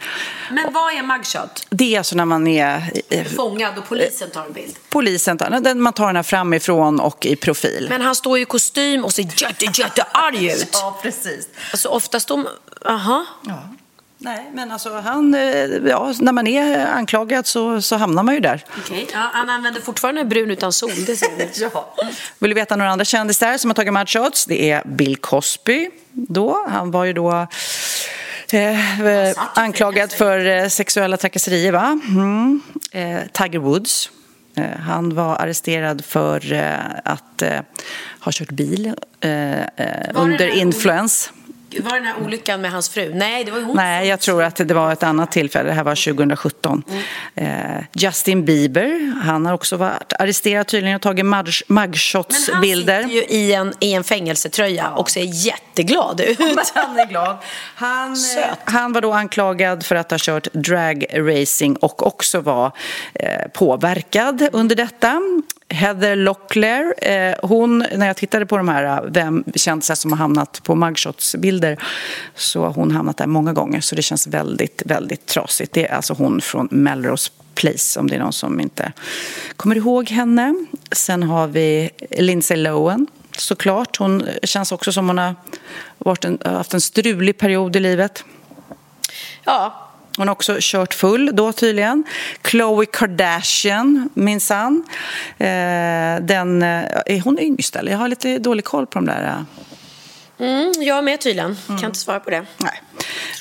Men 0.51 0.73
vad 0.73 0.93
är 0.93 1.03
mugshot? 1.03 1.67
Det 1.69 1.93
är 1.93 1.97
alltså 1.97 2.15
när 2.15 2.25
man 2.25 2.47
är... 2.47 2.91
Eh, 3.09 3.25
Fångad 3.25 3.77
och 3.77 3.87
polisen 3.89 4.29
tar 4.29 4.45
en 4.45 4.53
bild? 4.53 4.75
Polisen 4.89 5.37
tar 5.37 5.75
man 5.75 5.93
tar 5.93 6.07
den 6.07 6.15
här 6.15 6.23
framifrån 6.23 6.99
och 6.99 7.25
i 7.25 7.35
profil. 7.35 7.87
Men 7.89 8.01
han 8.01 8.15
står 8.15 8.39
i 8.39 8.45
kostym 8.45 9.05
och 9.05 9.13
ser 9.13 9.23
jätte, 9.23 9.65
jättearg 9.65 10.43
ut. 10.43 10.69
ja, 10.73 10.99
precis. 11.01 11.47
Alltså 11.71 11.89
oftast. 11.89 12.31
Aha. 12.85 13.25
Ja. 13.47 13.69
Nej, 14.25 14.49
men 14.53 14.71
alltså 14.71 14.93
han, 14.93 15.33
eh, 15.33 15.41
ja, 15.89 16.13
när 16.19 16.31
man 16.31 16.47
är 16.47 16.85
anklagad 16.85 17.47
så, 17.47 17.81
så 17.81 17.95
hamnar 17.95 18.23
man 18.23 18.33
ju 18.33 18.39
där. 18.39 18.65
Okay. 18.77 19.05
Ja, 19.13 19.29
han 19.33 19.49
använder 19.49 19.81
fortfarande 19.81 20.25
brun 20.25 20.51
utan 20.51 20.73
sol, 20.73 20.91
det 21.05 21.15
ser 21.15 21.37
vi. 21.37 21.49
ja. 21.73 21.95
Vill 22.39 22.49
du 22.49 22.55
veta 22.55 22.75
några 22.75 22.91
andra 22.91 23.05
kändisar 23.05 23.57
som 23.57 23.69
har 23.69 23.75
tagit 23.75 23.93
mugshots? 23.93 24.45
Det 24.45 24.71
är 24.71 24.83
Bill 24.85 25.15
Cosby 25.17 25.89
då. 26.11 26.65
Han 26.69 26.91
var 26.91 27.05
ju 27.05 27.13
då 27.13 27.47
eh, 28.51 29.31
anklagad 29.53 30.11
för 30.11 30.45
eh, 30.45 30.67
sexuella 30.67 31.17
trakasserier, 31.17 31.71
va? 31.71 31.99
Mm. 32.07 32.61
Eh, 32.91 33.19
Tiger 33.31 33.59
Woods. 33.59 34.09
Eh, 34.55 34.79
han 34.79 35.15
var 35.15 35.35
arresterad 35.35 36.05
för 36.05 36.53
eh, 36.53 36.75
att 37.03 37.43
ha 38.19 38.31
kört 38.31 38.51
bil 38.51 38.93
under 40.13 40.47
influens. 40.47 41.31
Var 41.79 41.91
det 41.91 41.99
den 41.99 42.07
här 42.07 42.23
olyckan 42.25 42.61
med 42.61 42.71
hans 42.71 42.89
fru? 42.89 43.13
Nej, 43.13 43.43
det 43.43 43.51
var 43.51 43.61
hon 43.61 43.75
Nej, 43.75 44.07
jag 44.07 44.19
tror 44.19 44.43
att 44.43 44.55
det 44.55 44.73
var 44.73 44.93
ett 44.93 45.03
annat 45.03 45.31
tillfälle. 45.31 45.69
Det 45.69 45.75
här 45.75 45.83
var 45.83 46.13
2017. 46.13 46.83
Mm. 47.35 47.77
Eh, 47.77 47.83
Justin 47.93 48.45
Bieber, 48.45 49.13
han 49.23 49.45
har 49.45 49.53
också 49.53 49.77
varit 49.77 50.13
arresterad 50.19 50.67
tydligen 50.67 50.95
och 50.95 51.01
tagit 51.01 51.25
mugshots-bilder. 51.67 53.01
Men 53.01 53.03
han 53.03 53.09
sitter 53.09 53.33
ju 53.33 53.39
i 53.39 53.53
en, 53.53 53.73
i 53.79 53.93
en 53.93 54.03
fängelsetröja 54.03 54.89
och 54.89 55.09
ser 55.09 55.45
jätteglad 55.45 56.21
ut. 56.21 56.39
han 56.73 56.99
är 56.99 57.07
glad. 57.07 57.37
Han, 57.77 58.15
han 58.65 58.93
var 58.93 59.01
då 59.01 59.13
anklagad 59.13 59.85
för 59.85 59.95
att 59.95 60.11
ha 60.11 60.17
kört 60.21 60.47
dragracing 60.53 61.75
och 61.75 62.07
också 62.07 62.41
var 62.41 62.71
eh, 63.13 63.47
påverkad 63.53 64.47
under 64.51 64.75
detta. 64.75 65.21
Heather 65.69 66.15
Locklear, 66.15 66.93
eh, 67.01 67.35
hon, 67.41 67.85
när 67.95 68.07
jag 68.07 68.17
tittade 68.17 68.45
på 68.45 68.57
de 68.57 68.69
här 68.69 68.83
eh, 68.83 69.11
vem 69.11 69.43
kändisar 69.55 69.95
som 69.95 70.11
har 70.11 70.17
hamnat 70.17 70.63
på 70.63 70.75
mugshots-bilder 70.75 71.77
så 72.35 72.63
har 72.63 72.73
hon 72.73 72.91
hamnat 72.91 73.17
där 73.17 73.27
många 73.27 73.53
gånger 73.53 73.81
så 73.81 73.95
det 73.95 74.01
känns 74.01 74.27
väldigt, 74.27 74.81
väldigt 74.85 75.25
trasigt. 75.25 75.73
Det 75.73 75.87
är 75.87 75.95
alltså 75.95 76.13
hon 76.13 76.41
från 76.41 76.67
Melrose 76.71 77.31
Place 77.55 77.99
om 77.99 78.07
det 78.07 78.15
är 78.15 78.19
någon 78.19 78.33
som 78.33 78.59
inte 78.59 78.91
kommer 79.55 79.75
ihåg 79.75 80.09
henne. 80.09 80.55
Sen 80.91 81.23
har 81.23 81.47
vi 81.47 81.89
Lindsay 82.11 82.57
Lohan 82.57 83.07
såklart. 83.39 83.97
Hon 83.97 84.27
känns 84.43 84.71
också 84.71 84.91
som 84.91 85.07
hon 85.07 85.17
har 85.17 85.35
varit 85.97 86.25
en, 86.25 86.37
haft 86.45 86.73
en 86.73 86.81
strulig 86.81 87.37
period 87.37 87.75
i 87.75 87.79
livet. 87.79 88.23
Ja, 89.43 89.81
hon 90.17 90.27
har 90.27 90.35
också 90.35 90.57
kört 90.59 90.93
full 90.93 91.31
då 91.33 91.51
tydligen. 91.51 92.03
Khloe 92.41 92.85
Kardashian, 92.85 94.09
minsann. 94.13 94.83
Eh, 95.37 95.47
den, 96.21 96.61
eh, 96.61 96.85
är 97.05 97.21
hon 97.21 97.39
yngst 97.39 97.75
eller? 97.75 97.91
Jag 97.91 97.99
har 97.99 98.07
lite 98.07 98.39
dålig 98.39 98.65
koll 98.65 98.85
på 98.85 98.99
de 98.99 99.05
där. 99.05 99.23
Eh. 99.23 99.43
Mm, 100.47 100.73
jag 100.81 101.03
med 101.03 101.21
tydligen. 101.21 101.57
Mm. 101.67 101.81
Kan 101.81 101.89
inte 101.89 101.99
svara 101.99 102.19
på 102.19 102.29
det. 102.29 102.45
Nej. 102.57 102.81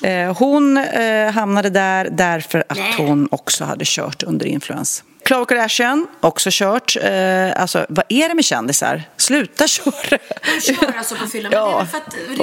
Eh, 0.03 0.37
hon 0.37 0.77
eh, 0.77 1.31
hamnade 1.31 1.71
där 1.71 2.09
därför 2.11 2.65
att 2.69 2.79
Nej. 2.79 2.95
hon 2.99 3.29
också 3.31 3.65
hade 3.65 3.85
kört 3.85 4.23
under 4.23 4.47
influens. 4.47 5.05
Khloe 5.25 5.45
Kardashian, 5.45 6.07
också 6.21 6.49
kört. 6.53 6.97
Eh, 7.03 7.61
alltså, 7.61 7.87
vad 7.89 8.05
är 8.09 8.29
det 8.29 8.35
med 8.35 8.45
kändisar? 8.45 9.03
Sluta 9.25 9.69
köra! 9.69 10.19
De 10.55 10.61
kör 10.61 10.99
alltså 10.99 11.15
på 11.15 11.27
fylla. 11.27 11.49
Ja. 11.53 11.87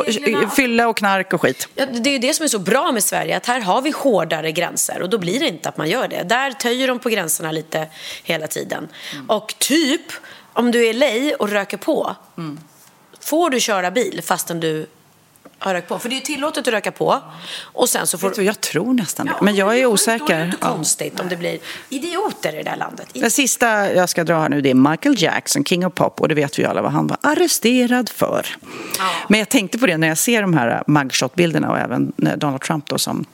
Reglerna... 0.05 0.49
Fylla 0.49 0.87
och 0.87 0.97
knark 0.97 1.33
och 1.33 1.41
skit. 1.41 1.67
Ja, 1.75 1.85
det 1.85 2.09
är 2.09 2.13
ju 2.13 2.19
det 2.19 2.33
som 2.33 2.43
är 2.43 2.47
så 2.47 2.59
bra 2.59 2.91
med 2.91 3.03
Sverige, 3.03 3.37
att 3.37 3.45
här 3.45 3.59
har 3.59 3.81
vi 3.81 3.91
hårdare 3.91 4.51
gränser 4.51 5.01
och 5.01 5.09
då 5.09 5.17
blir 5.17 5.39
det 5.39 5.47
inte 5.47 5.69
att 5.69 5.77
man 5.77 5.89
gör 5.89 6.07
det. 6.07 6.23
Där 6.23 6.51
töjer 6.51 6.87
de 6.87 6.99
på 6.99 7.09
gränserna 7.09 7.51
lite 7.51 7.87
hela 8.23 8.47
tiden. 8.47 8.87
Mm. 9.13 9.29
Och 9.29 9.55
typ, 9.57 10.11
om 10.53 10.71
du 10.71 10.85
är 10.85 10.93
lej 10.93 11.35
och 11.35 11.49
röker 11.49 11.77
på, 11.77 12.15
mm. 12.37 12.59
får 13.19 13.49
du 13.49 13.59
köra 13.59 13.91
bil 13.91 14.21
fastän 14.23 14.59
du 14.59 14.87
har 15.61 15.73
rökt 15.73 15.87
på. 15.87 15.99
För 15.99 16.09
det 16.09 16.17
är 16.17 16.21
tillåtet 16.21 16.67
att 16.67 16.73
röka 16.73 16.91
på. 16.91 17.21
Och 17.63 17.89
sen 17.89 18.07
så 18.07 18.17
får... 18.17 18.33
du, 18.35 18.43
jag 18.43 18.61
tror 18.61 18.93
nästan 18.93 19.25
det. 19.25 19.33
men 19.41 19.55
jag 19.55 19.79
är 19.79 19.85
osäker. 19.85 20.25
Då 20.27 20.33
är 20.33 20.39
det 20.39 20.45
inte 20.45 20.57
konstigt 20.57 21.19
om 21.19 21.29
det 21.29 21.37
blir 21.37 21.59
idioter 21.89 22.59
i 22.59 22.63
det 22.63 22.69
här 22.69 22.77
landet. 22.77 23.07
Det 23.13 23.29
sista 23.29 23.93
jag 23.93 24.09
ska 24.09 24.23
dra 24.23 24.39
här 24.39 24.49
nu 24.49 24.61
det 24.61 24.69
är 24.69 24.73
Michael 24.73 25.21
Jackson, 25.21 25.65
King 25.65 25.85
of 25.85 25.93
Pop. 25.93 26.21
Och 26.21 26.27
det 26.27 26.35
vet 26.35 26.59
vi 26.59 26.65
alla 26.65 26.81
vad 26.81 26.91
han 26.91 27.07
var 27.07 27.17
arresterad 27.21 28.09
för. 28.09 28.45
Ja. 28.97 29.09
Men 29.27 29.39
jag 29.39 29.49
tänkte 29.49 29.77
på 29.77 29.85
det 29.85 29.97
när 29.97 30.07
jag 30.07 30.17
ser 30.17 30.41
de 30.41 30.53
här 30.53 30.83
mugshot-bilderna 30.87 31.69
och 31.69 31.77
även 31.77 32.11
Donald 32.15 32.61
Trump 32.61 32.85
då 32.85 32.97
som 32.97 33.25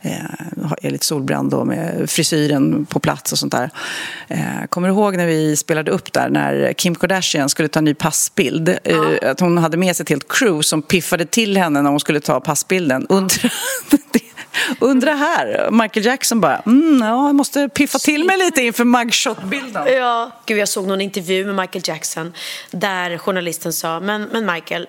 eh, 0.00 0.12
är 0.82 0.90
lite 0.90 1.06
solbränd 1.06 1.54
och 1.54 1.66
med 1.66 2.10
frisyren 2.10 2.86
på 2.86 3.00
plats 3.00 3.32
och 3.32 3.38
sånt 3.38 3.52
där. 3.52 3.70
Eh, 4.28 4.66
kommer 4.68 4.88
du 4.88 4.94
ihåg 4.94 5.16
när 5.16 5.26
vi 5.26 5.56
spelade 5.56 5.90
upp 5.90 6.12
där 6.12 6.28
när 6.28 6.72
Kim 6.72 6.94
Kardashian 6.94 7.48
skulle 7.48 7.68
ta 7.68 7.78
en 7.78 7.84
ny 7.84 7.94
passbild? 7.94 8.68
Eh, 8.68 8.76
ja. 8.84 9.30
Att 9.30 9.40
hon 9.40 9.58
hade 9.58 9.76
med 9.76 9.96
sig 9.96 10.04
ett 10.04 10.08
helt 10.08 10.28
crew 10.28 10.62
som 10.62 10.82
piffade 10.82 11.26
till 11.26 11.56
henne 11.56 11.82
när 11.82 11.90
hon 11.90 12.00
skulle 12.00 12.20
ta 12.20 12.40
passbilden. 12.40 13.06
Undra, 13.08 13.50
undra 14.80 15.14
här, 15.14 15.68
Michael 15.70 16.06
Jackson 16.06 16.40
bara, 16.40 16.58
mm, 16.66 17.00
ja, 17.02 17.26
jag 17.26 17.34
måste 17.34 17.68
piffa 17.68 17.98
till 17.98 18.24
mig 18.24 18.38
lite 18.38 18.62
inför 18.62 18.84
mugshot-bilden. 18.84 19.86
Ja, 19.86 20.30
gud 20.46 20.58
jag 20.58 20.68
såg 20.68 20.86
någon 20.86 21.00
intervju 21.00 21.44
med 21.46 21.54
Michael 21.54 21.82
Jackson 21.86 22.32
där 22.70 23.18
journalisten 23.18 23.72
sa, 23.72 24.00
men, 24.00 24.22
men 24.32 24.46
Michael, 24.46 24.88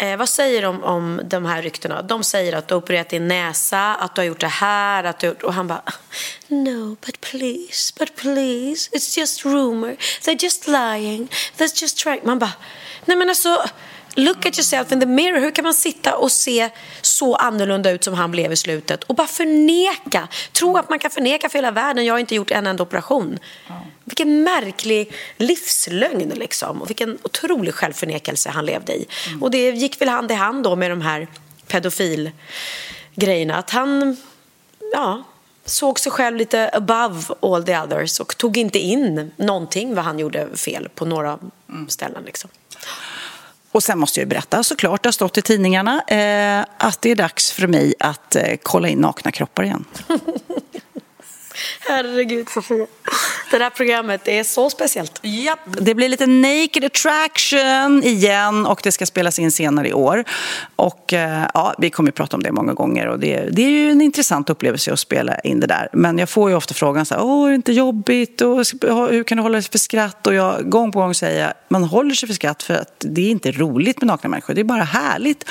Eh, 0.00 0.16
vad 0.16 0.28
säger 0.28 0.62
de 0.62 0.84
om 0.84 1.20
de 1.24 1.44
här 1.44 1.62
ryktena? 1.62 2.02
De 2.02 2.24
säger 2.24 2.52
att 2.52 2.68
du 2.68 2.74
har 2.74 2.82
opererat 2.82 3.08
din 3.08 3.28
näsa, 3.28 3.94
att 3.94 4.14
du 4.14 4.20
har 4.20 4.26
gjort 4.26 4.40
det 4.40 4.46
här. 4.46 5.04
Att 5.04 5.18
du, 5.18 5.30
och 5.30 5.54
han 5.54 5.66
bara, 5.66 5.82
no, 6.48 6.96
but 7.06 7.20
please, 7.20 7.92
but 7.98 8.16
please, 8.16 8.90
it's 8.92 9.18
just 9.18 9.44
rumor. 9.44 9.96
They're 10.20 10.42
just 10.42 10.66
lying. 10.66 11.28
They're 11.56 11.82
just 11.82 11.98
trying. 11.98 12.20
Man 12.24 12.38
bara, 12.38 12.52
nej 13.04 13.16
men 13.16 13.28
alltså, 13.28 13.64
look 14.14 14.46
at 14.46 14.58
yourself 14.58 14.92
in 14.92 15.00
the 15.00 15.06
mirror. 15.06 15.40
Hur 15.40 15.50
kan 15.50 15.64
man 15.64 15.74
sitta 15.74 16.16
och 16.16 16.32
se 16.32 16.70
så 17.02 17.34
annorlunda 17.34 17.90
ut 17.90 18.04
som 18.04 18.14
han 18.14 18.30
blev 18.30 18.52
i 18.52 18.56
slutet 18.56 19.04
och 19.04 19.14
bara 19.14 19.26
förneka? 19.26 20.28
Tro 20.52 20.76
att 20.76 20.88
man 20.88 20.98
kan 20.98 21.10
förneka 21.10 21.48
för 21.48 21.58
hela 21.58 21.70
världen. 21.70 22.04
Jag 22.04 22.14
har 22.14 22.18
inte 22.18 22.34
gjort 22.34 22.50
en 22.50 22.66
enda 22.66 22.82
operation. 22.82 23.38
Vilken 24.04 24.42
märklig 24.42 25.12
livslögn 25.36 26.28
liksom. 26.28 26.82
Och 26.82 26.90
vilken 26.90 27.18
otrolig 27.22 27.74
självförnekelse 27.74 28.50
han 28.50 28.66
levde 28.66 28.92
i. 28.92 29.06
Mm. 29.26 29.42
Och 29.42 29.50
det 29.50 29.70
gick 29.70 30.00
väl 30.00 30.08
hand 30.08 30.30
i 30.30 30.34
hand 30.34 30.64
då 30.64 30.76
med 30.76 30.90
de 30.90 31.00
här 31.00 31.28
pedofilgrejerna. 31.66 33.56
Att 33.56 33.70
han, 33.70 34.16
ja, 34.92 35.22
såg 35.64 36.00
sig 36.00 36.12
själv 36.12 36.36
lite 36.36 36.70
above 36.72 37.22
all 37.42 37.64
the 37.64 37.78
others 37.78 38.20
och 38.20 38.36
tog 38.36 38.56
inte 38.56 38.78
in 38.78 39.30
någonting 39.36 39.94
vad 39.94 40.04
han 40.04 40.18
gjorde 40.18 40.56
fel 40.56 40.88
på 40.94 41.04
några 41.04 41.38
mm. 41.68 41.88
ställen. 41.88 42.22
Liksom. 42.24 42.50
Och 43.72 43.82
sen 43.82 43.98
måste 43.98 44.20
jag 44.20 44.28
berätta 44.28 44.62
såklart, 44.62 45.02
det 45.02 45.06
har 45.06 45.12
stått 45.12 45.38
i 45.38 45.42
tidningarna, 45.42 46.02
eh, 46.06 46.64
att 46.78 47.02
det 47.02 47.10
är 47.10 47.16
dags 47.16 47.52
för 47.52 47.66
mig 47.66 47.94
att 48.00 48.36
eh, 48.36 48.56
kolla 48.62 48.88
in 48.88 48.98
nakna 48.98 49.32
kroppar 49.32 49.62
igen. 49.62 49.84
Herregud, 51.80 52.48
Sofia. 52.48 52.86
Det 53.50 53.58
här 53.58 53.70
programmet 53.70 54.28
är 54.28 54.44
så 54.44 54.70
speciellt. 54.70 55.20
Japp, 55.22 55.58
det 55.80 55.94
blir 55.94 56.08
lite 56.08 56.26
naked 56.26 56.84
attraction 56.84 58.02
igen 58.04 58.66
och 58.66 58.80
det 58.82 58.92
ska 58.92 59.06
spelas 59.06 59.38
in 59.38 59.50
senare 59.50 59.88
i 59.88 59.92
år. 59.92 60.24
Och 60.76 61.12
eh, 61.12 61.46
ja, 61.54 61.74
vi 61.78 61.90
kommer 61.90 62.10
att 62.10 62.14
prata 62.14 62.36
om 62.36 62.42
det 62.42 62.52
många 62.52 62.72
gånger 62.72 63.06
och 63.06 63.18
det, 63.18 63.48
det 63.52 63.62
är 63.62 63.70
ju 63.70 63.90
en 63.90 64.00
intressant 64.00 64.50
upplevelse 64.50 64.92
att 64.92 65.00
spela 65.00 65.38
in 65.38 65.60
det 65.60 65.66
där. 65.66 65.88
Men 65.92 66.18
jag 66.18 66.28
får 66.28 66.50
ju 66.50 66.56
ofta 66.56 66.74
frågan 66.74 67.06
så 67.06 67.14
här, 67.14 67.22
åh, 67.22 67.46
är 67.46 67.48
det 67.48 67.54
inte 67.54 67.72
jobbigt? 67.72 68.40
Och 68.40 68.56
hur 69.10 69.24
kan 69.24 69.36
du 69.36 69.42
hålla 69.42 69.58
dig 69.58 69.62
för 69.62 69.78
skratt? 69.78 70.26
Och 70.26 70.34
jag 70.34 70.70
gång 70.70 70.92
på 70.92 70.98
gång 70.98 71.14
säger, 71.14 71.52
man 71.68 71.84
håller 71.84 72.14
sig 72.14 72.26
för 72.26 72.34
skratt 72.34 72.62
för 72.62 72.74
att 72.74 72.94
det 72.98 73.20
är 73.20 73.30
inte 73.30 73.52
roligt 73.52 74.00
med 74.00 74.06
nakna 74.06 74.28
människor. 74.28 74.54
Det 74.54 74.60
är 74.60 74.64
bara 74.64 74.82
härligt. 74.82 75.44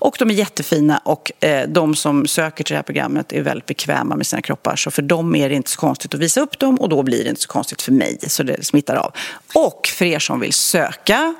Och 0.00 0.16
de 0.18 0.30
är 0.30 0.34
jättefina 0.34 0.98
och 0.98 1.44
eh, 1.44 1.68
de 1.68 1.94
som 1.94 2.26
söker 2.26 2.64
till 2.64 2.72
det 2.72 2.78
här 2.78 2.82
programmet 2.82 3.32
är 3.32 3.42
väldigt 3.42 3.66
bekväma 3.66 4.16
med 4.16 4.26
sina 4.26 4.42
kroppar. 4.42 4.76
Så 4.76 4.90
för 4.90 5.02
dem 5.02 5.34
är 5.34 5.48
det 5.48 5.54
inte 5.54 5.70
så 5.70 5.80
konstigt 5.80 6.14
att 6.14 6.20
visa 6.20 6.40
upp 6.40 6.58
dem 6.58 6.80
och 6.80 6.88
då 6.88 7.02
blir 7.02 7.24
det 7.24 7.30
inte 7.30 7.37
så 7.42 7.48
konstigt 7.48 7.82
för 7.82 7.92
mig, 7.92 8.18
så 8.28 8.42
det 8.42 8.66
smittar 8.66 8.96
av. 8.96 9.12
Och 9.54 9.88
för 9.94 10.04
er 10.04 10.18
som 10.18 10.40
vill 10.40 10.52
söka 10.52 11.34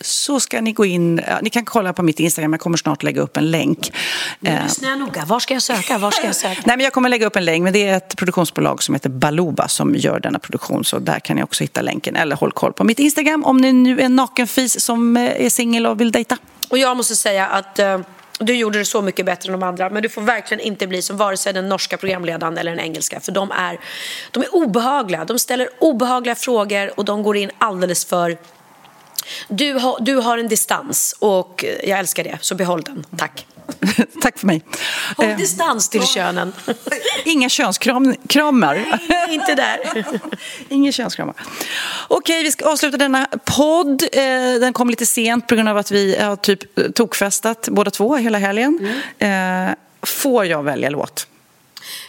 så 0.00 0.40
ska 0.40 0.60
ni 0.60 0.72
gå 0.72 0.84
in, 0.84 1.20
ja, 1.28 1.38
ni 1.42 1.50
kan 1.50 1.64
kolla 1.64 1.92
på 1.92 2.02
mitt 2.02 2.20
Instagram, 2.20 2.52
jag 2.52 2.60
kommer 2.60 2.76
snart 2.76 3.02
lägga 3.02 3.22
upp 3.22 3.36
en 3.36 3.50
länk. 3.50 3.92
Nu 4.40 4.58
lyssnar 4.62 4.88
jag 4.90 4.98
noga, 4.98 5.24
var 5.24 5.40
ska 5.40 5.54
jag 5.54 5.62
söka? 5.62 5.98
Var 5.98 6.10
ska 6.10 6.26
jag 6.26 6.36
söka? 6.36 6.60
Nej, 6.64 6.76
men 6.76 6.84
jag 6.84 6.92
kommer 6.92 7.08
lägga 7.08 7.26
upp 7.26 7.36
en 7.36 7.44
länk, 7.44 7.62
men 7.62 7.72
det 7.72 7.88
är 7.88 7.96
ett 7.96 8.16
produktionsbolag 8.16 8.82
som 8.82 8.94
heter 8.94 9.10
Baluba 9.10 9.68
som 9.68 9.94
gör 9.94 10.20
denna 10.20 10.38
produktion, 10.38 10.84
så 10.84 10.98
där 10.98 11.20
kan 11.20 11.36
ni 11.36 11.42
också 11.42 11.64
hitta 11.64 11.82
länken. 11.82 12.16
Eller 12.16 12.36
håll 12.36 12.52
koll 12.52 12.72
på 12.72 12.84
mitt 12.84 12.98
Instagram 12.98 13.44
om 13.44 13.56
ni 13.56 13.72
nu 13.72 14.00
är 14.00 14.04
en 14.04 14.16
nakenfis 14.16 14.80
som 14.80 15.16
eh, 15.16 15.44
är 15.46 15.50
singel 15.50 15.86
och 15.86 16.00
vill 16.00 16.12
dejta. 16.12 16.38
Och 16.68 16.78
jag 16.78 16.96
måste 16.96 17.16
säga 17.16 17.46
att 17.46 17.78
uh 17.78 17.98
du 18.38 18.56
gjorde 18.56 18.78
det 18.78 18.84
så 18.84 19.02
mycket 19.02 19.26
bättre 19.26 19.52
än 19.52 19.60
de 19.60 19.66
andra. 19.66 19.90
Men 19.90 20.02
du 20.02 20.08
får 20.08 20.22
verkligen 20.22 20.60
inte 20.60 20.86
bli 20.86 21.02
som 21.02 21.16
vare 21.16 21.36
sig 21.36 21.52
den 21.52 21.68
norska 21.68 21.96
programledaren 21.96 22.58
eller 22.58 22.70
den 22.70 22.80
engelska. 22.80 23.20
För 23.20 23.32
de 23.32 23.50
är, 23.50 23.80
de 24.30 24.42
är 24.42 24.54
obehagliga. 24.54 25.24
De 25.24 25.38
ställer 25.38 25.68
obehagliga 25.78 26.34
frågor 26.34 26.98
och 26.98 27.04
de 27.04 27.22
går 27.22 27.36
in 27.36 27.50
alldeles 27.58 28.04
för... 28.04 28.38
Du 29.48 29.72
har, 29.72 30.00
du 30.00 30.16
har 30.16 30.38
en 30.38 30.48
distans 30.48 31.16
och 31.18 31.64
jag 31.84 31.98
älskar 31.98 32.24
det, 32.24 32.38
så 32.40 32.54
behåll 32.54 32.82
den. 32.82 33.04
Tack. 33.16 33.46
Tack 34.22 34.38
för 34.38 34.46
mig. 34.46 34.62
Håll 35.16 35.26
eh, 35.26 35.36
distans 35.36 35.88
till 35.88 36.06
könen. 36.06 36.52
Inga 37.24 37.48
könskramar. 37.48 38.16
inte 39.30 39.54
där. 39.54 40.04
Inga 40.68 40.92
könskramar. 40.92 41.34
Okej, 42.08 42.42
vi 42.42 42.50
ska 42.52 42.72
avsluta 42.72 42.96
denna 42.96 43.26
podd. 43.44 44.02
Eh, 44.12 44.20
den 44.60 44.72
kom 44.72 44.90
lite 44.90 45.06
sent 45.06 45.46
på 45.46 45.54
grund 45.54 45.68
av 45.68 45.76
att 45.76 45.90
vi 45.90 46.16
har 46.18 46.36
typ 46.36 46.94
tokfestat 46.94 47.68
båda 47.70 47.90
två 47.90 48.16
hela 48.16 48.38
helgen. 48.38 48.78
Mm. 49.18 49.68
Eh, 49.68 49.74
Får 50.06 50.46
jag 50.46 50.62
välja 50.62 50.90
låt? 50.90 51.26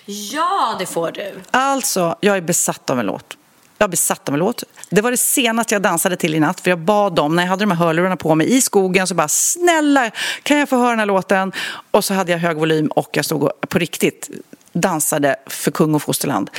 Ja, 0.05 0.75
det 0.79 0.85
får 0.85 1.11
du. 1.11 1.33
Alltså, 1.51 2.15
jag 2.19 2.37
är 2.37 2.41
besatt 2.41 2.89
av 2.89 2.99
en 2.99 3.05
låt. 3.05 3.37
Jag 3.77 3.89
besatt 3.89 4.29
av 4.29 4.35
en 4.35 4.39
låt. 4.39 4.63
Det 4.89 5.01
var 5.01 5.11
det 5.11 5.17
senaste 5.17 5.75
jag 5.75 5.81
dansade 5.81 6.15
till 6.15 6.35
i 6.35 6.39
natt. 6.39 6.61
För 6.61 6.69
jag 6.69 6.79
bad 6.79 7.15
dem, 7.15 7.35
när 7.35 7.43
jag 7.43 7.49
hade 7.49 7.63
de 7.63 7.71
här 7.71 7.77
hörlurarna 7.77 8.17
på 8.17 8.35
mig 8.35 8.55
i 8.57 8.61
skogen, 8.61 9.07
så 9.07 9.15
bara 9.15 9.27
snälla, 9.27 10.11
kan 10.43 10.57
jag 10.57 10.69
få 10.69 10.77
höra 10.77 10.89
den 10.89 10.99
här 10.99 11.05
låten? 11.05 11.51
Och 11.91 12.05
så 12.05 12.13
hade 12.13 12.31
jag 12.31 12.39
hög 12.39 12.57
volym 12.57 12.87
och 12.87 13.09
jag 13.11 13.25
stod 13.25 13.43
och, 13.43 13.51
på 13.69 13.79
riktigt 13.79 14.29
dansade 14.73 15.35
för 15.47 15.71
kung 15.71 15.95
och 15.95 16.01
fosterland. 16.01 16.49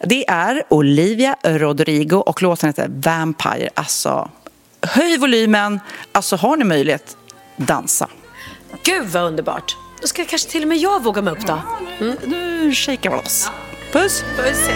Det 0.00 0.28
är 0.28 0.62
Olivia 0.68 1.36
Rodrigo 1.42 2.16
och 2.16 2.42
låten 2.42 2.68
heter 2.68 2.88
Vampire. 2.88 3.70
Alltså, 3.74 4.30
höj 4.82 5.18
volymen. 5.18 5.80
Alltså, 6.12 6.36
har 6.36 6.56
ni 6.56 6.64
möjlighet, 6.64 7.16
dansa. 7.56 8.08
Gud 8.84 9.06
vad 9.06 9.22
underbart. 9.22 9.76
Då 10.00 10.06
ska 10.06 10.24
kanske 10.24 10.50
till 10.50 10.62
och 10.62 10.68
med 10.68 10.78
jag 10.78 11.02
våga 11.02 11.22
mig 11.22 11.32
upp 11.32 11.46
då. 11.46 11.62
Mm. 12.00 12.16
Nu 12.26 12.74
shakar 12.74 13.10
vi 13.10 13.16
oss. 13.16 13.50
Puss! 13.92 14.24
Puss. 14.36 14.68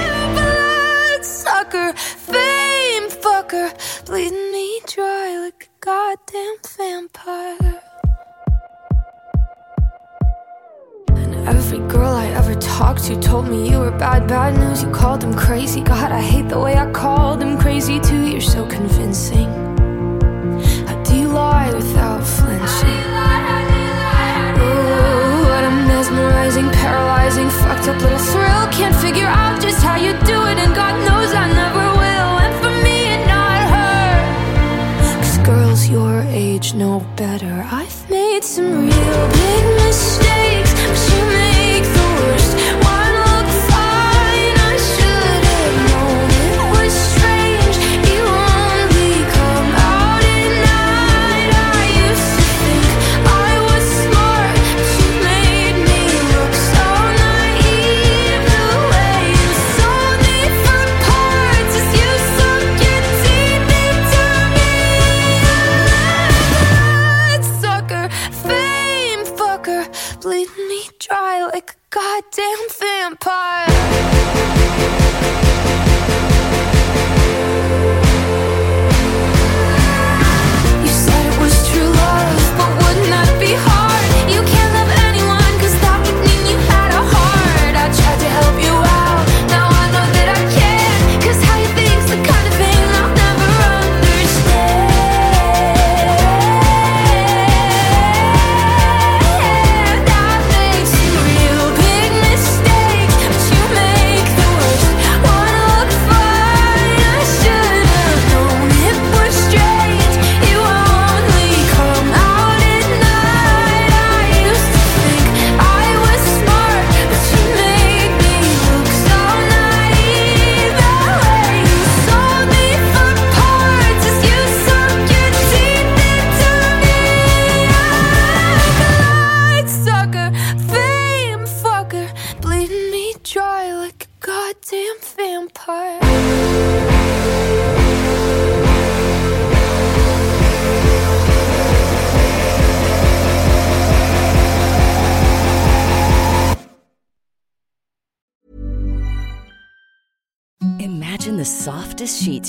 Sucker, 1.27 1.93
fame 1.95 3.09
fucker, 3.11 3.69
bleeding 4.07 4.53
me 4.53 4.81
dry 4.87 5.39
like 5.45 5.69
a 5.69 5.85
goddamn 5.85 6.57
vampire. 6.77 7.83
And 11.09 11.49
every 11.49 11.81
girl 11.89 12.15
I 12.15 12.27
ever 12.29 12.55
talked 12.55 13.05
to 13.05 13.21
told 13.21 13.49
me 13.49 13.69
you 13.69 13.79
were 13.79 13.91
bad, 13.91 14.29
bad 14.29 14.57
news. 14.59 14.83
You 14.83 14.91
called 14.91 15.21
them 15.21 15.35
crazy. 15.35 15.81
God, 15.81 16.13
I 16.13 16.21
hate 16.21 16.49
the 16.49 16.61
way 16.61 16.77
I 16.77 16.91
called 16.93 17.41
them 17.41 17.59
crazy 17.59 17.99
too. 17.99 18.25
You're 18.27 18.41
so 18.41 18.65
convincing. 18.67 19.51
How 20.87 21.03
do 21.03 21.17
you 21.17 21.29
lie 21.29 21.73
without 21.75 22.23
flinching? 22.25 23.06
Paralyzing, 26.65 27.51
fucked 27.51 27.89
up 27.89 28.01
little 28.01 28.19
thrill. 28.19 28.67
Can't 28.73 28.95
figure 28.97 29.27
out 29.27 29.61
just 29.61 29.83
how 29.83 29.97
you 29.97 30.13
do 30.13 30.39
it, 30.51 30.59
and 30.59 30.75
God 30.75 30.95
knows 31.07 31.35
I 31.35 31.47
never 31.53 31.85
will. 32.01 32.33
And 32.45 32.55
for 32.63 32.73
me 32.83 32.99
and 33.15 33.27
not 33.29 33.61
her, 33.77 35.21
cause 35.21 35.39
girls 35.47 35.89
your 35.89 36.23
age 36.29 36.75
know 36.75 37.05
better. 37.17 37.67
I've 37.71 38.11
made 38.11 38.45
some 38.45 38.89
real 38.89 39.29
big 39.29 39.65
mistakes, 39.85 40.73
but 40.73 40.99
you 41.13 41.46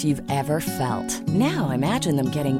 you've 0.08 0.32
ever 0.32 0.60
felt. 0.62 1.28
Now 1.28 1.72
imagine 1.72 2.16
them 2.16 2.32
getting 2.32 2.60